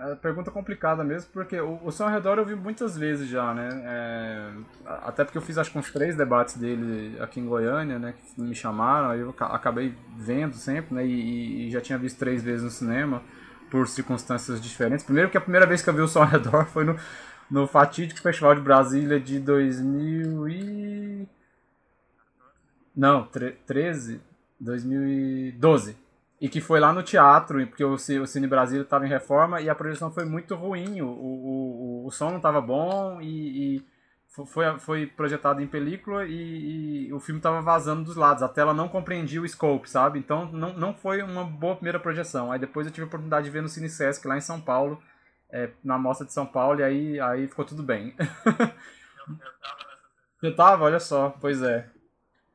[0.00, 3.52] É pergunta complicada mesmo, porque o, o Som ao Redor eu vi muitas vezes já,
[3.52, 3.68] né?
[3.84, 4.50] É,
[4.86, 8.14] até porque eu fiz acho que uns três debates dele aqui em Goiânia, né?
[8.14, 11.04] Que me chamaram, aí eu acabei vendo sempre, né?
[11.04, 13.24] E, e já tinha visto três vezes no cinema,
[13.72, 15.04] por circunstâncias diferentes.
[15.04, 16.96] Primeiro que a primeira vez que eu vi o Som ao Redor foi no,
[17.50, 21.28] no fatídico Festival de Brasília de 2000 e...
[22.98, 23.28] Não,
[23.64, 24.20] 13,
[24.58, 25.96] 2012.
[26.40, 29.74] E que foi lá no teatro, porque o, Cine Brasil estava em reforma e a
[29.74, 31.00] projeção foi muito ruim.
[31.00, 33.86] O, o, o, som não estava bom e, e,
[34.46, 38.42] foi, foi projetado em película e, e o filme estava vazando dos lados.
[38.42, 40.18] A tela não compreendia o scope, sabe?
[40.18, 42.50] Então não, não foi uma boa primeira projeção.
[42.50, 45.00] Aí depois eu tive a oportunidade de ver no Cine Sesc lá em São Paulo,
[45.52, 48.12] é, na mostra de São Paulo, e aí, aí ficou tudo bem.
[50.40, 50.84] Você tava?
[50.84, 51.88] Olha só, pois é.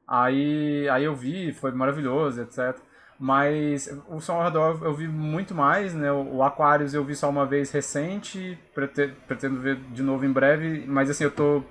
[0.07, 2.77] Aí, aí eu vi, foi maravilhoso, etc.
[3.19, 6.11] Mas o Som Redor eu vi muito mais, né?
[6.11, 10.85] O Aquarius eu vi só uma vez recente, pretendo, pretendo ver de novo em breve,
[10.87, 11.63] mas assim, eu tô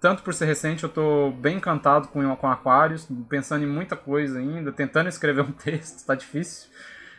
[0.00, 4.38] tanto por ser recente, eu tô bem encantado com com Aquarius, pensando em muita coisa
[4.38, 6.70] ainda, tentando escrever um texto, tá difícil.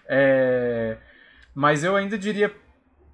[0.08, 0.98] É...
[1.54, 2.54] Mas eu ainda diria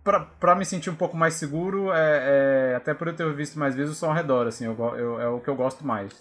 [0.04, 3.76] para me sentir um pouco mais seguro, é, é, até por eu ter visto mais
[3.76, 6.12] vezes o som ao redor, assim, eu, eu, é o que eu gosto mais.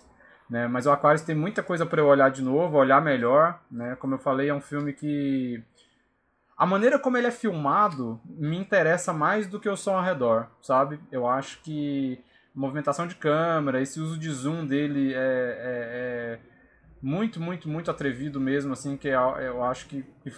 [0.51, 0.67] Né?
[0.67, 3.61] Mas o Aquarius tem muita coisa para eu olhar de novo, olhar melhor.
[3.71, 3.95] Né?
[3.97, 5.63] Como eu falei, é um filme que.
[6.59, 10.49] A maneira como ele é filmado me interessa mais do que o som ao redor,
[10.61, 11.01] sabe?
[11.11, 12.23] Eu acho que
[12.55, 16.39] movimentação de câmera, esse uso de zoom dele é, é, é
[17.01, 20.31] muito, muito, muito atrevido mesmo, assim, que é, eu acho que, que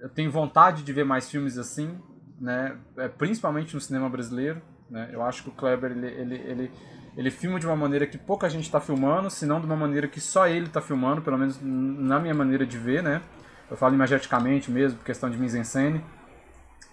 [0.00, 1.98] eu tenho vontade de ver mais filmes assim,
[2.40, 2.76] né?
[2.96, 5.10] É, principalmente no cinema brasileiro, Né?
[5.12, 6.72] Eu acho que o Kleber ele, ele, ele,
[7.16, 10.06] ele filma de uma maneira que pouca gente está filmando, se não de uma maneira
[10.06, 13.22] que só ele está filmando, pelo menos na minha maneira de ver, né?
[13.70, 16.04] Eu falo imageticamente mesmo, por questão de mise-en-scène.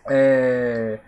[0.09, 0.99] É...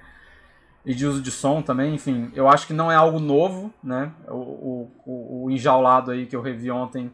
[0.85, 2.31] E de uso de som também, enfim.
[2.35, 4.11] Eu acho que não é algo novo, né?
[4.27, 7.11] O, o, o enjaulado aí que eu revi ontem,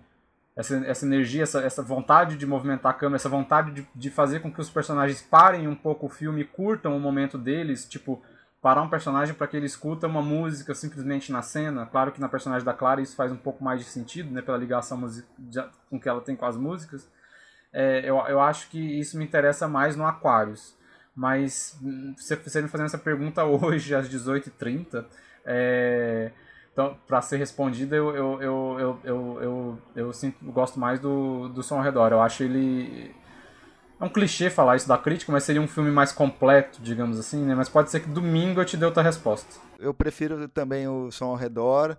[0.55, 4.41] essa, essa energia, essa, essa vontade de movimentar a câmera, essa vontade de, de fazer
[4.41, 8.21] com que os personagens parem um pouco o filme curtam o momento deles, tipo,
[8.61, 11.85] parar um personagem para que ele escuta uma música simplesmente na cena.
[11.85, 14.41] Claro que na personagem da Clara isso faz um pouco mais de sentido, né?
[14.41, 15.01] Pela ligação
[15.89, 17.09] com que ela tem com as músicas
[17.73, 20.75] é, eu, eu acho que isso me interessa mais no Aquarius.
[21.15, 21.77] Mas
[22.17, 25.05] você, você me fazendo essa pergunta hoje, às 18h30,
[25.45, 26.31] é,
[26.71, 30.99] então, para ser respondida, eu, eu, eu, eu, eu, eu, eu, sinto, eu gosto mais
[30.99, 32.11] do, do Som ao Redor.
[32.11, 33.13] Eu acho ele.
[34.01, 37.45] É um clichê falar isso da crítica, mas seria um filme mais completo, digamos assim,
[37.45, 37.53] né?
[37.53, 39.47] Mas pode ser que domingo eu te dê outra resposta.
[39.77, 41.95] Eu prefiro também o Som ao Redor,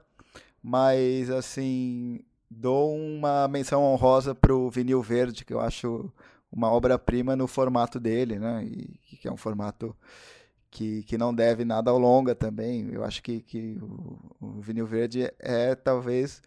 [0.61, 2.19] mas assim,
[2.51, 6.13] dou uma menção honrosa pro Vinil Verde, que eu acho
[6.51, 8.65] uma obra-prima no formato dele, né?
[8.65, 9.97] E que é um formato
[10.73, 12.91] que, que não deve nada ao longa também.
[12.93, 16.43] Eu acho que, que o, o Vinil Verde é talvez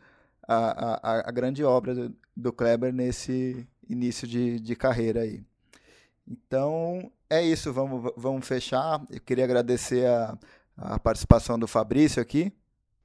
[0.47, 5.43] a, a, a grande obra do, do, Kleber nesse início de, de carreira aí.
[6.27, 9.01] Então é isso, vamos, vamos fechar.
[9.09, 10.37] Eu queria agradecer a,
[10.77, 12.51] a participação do Fabrício aqui.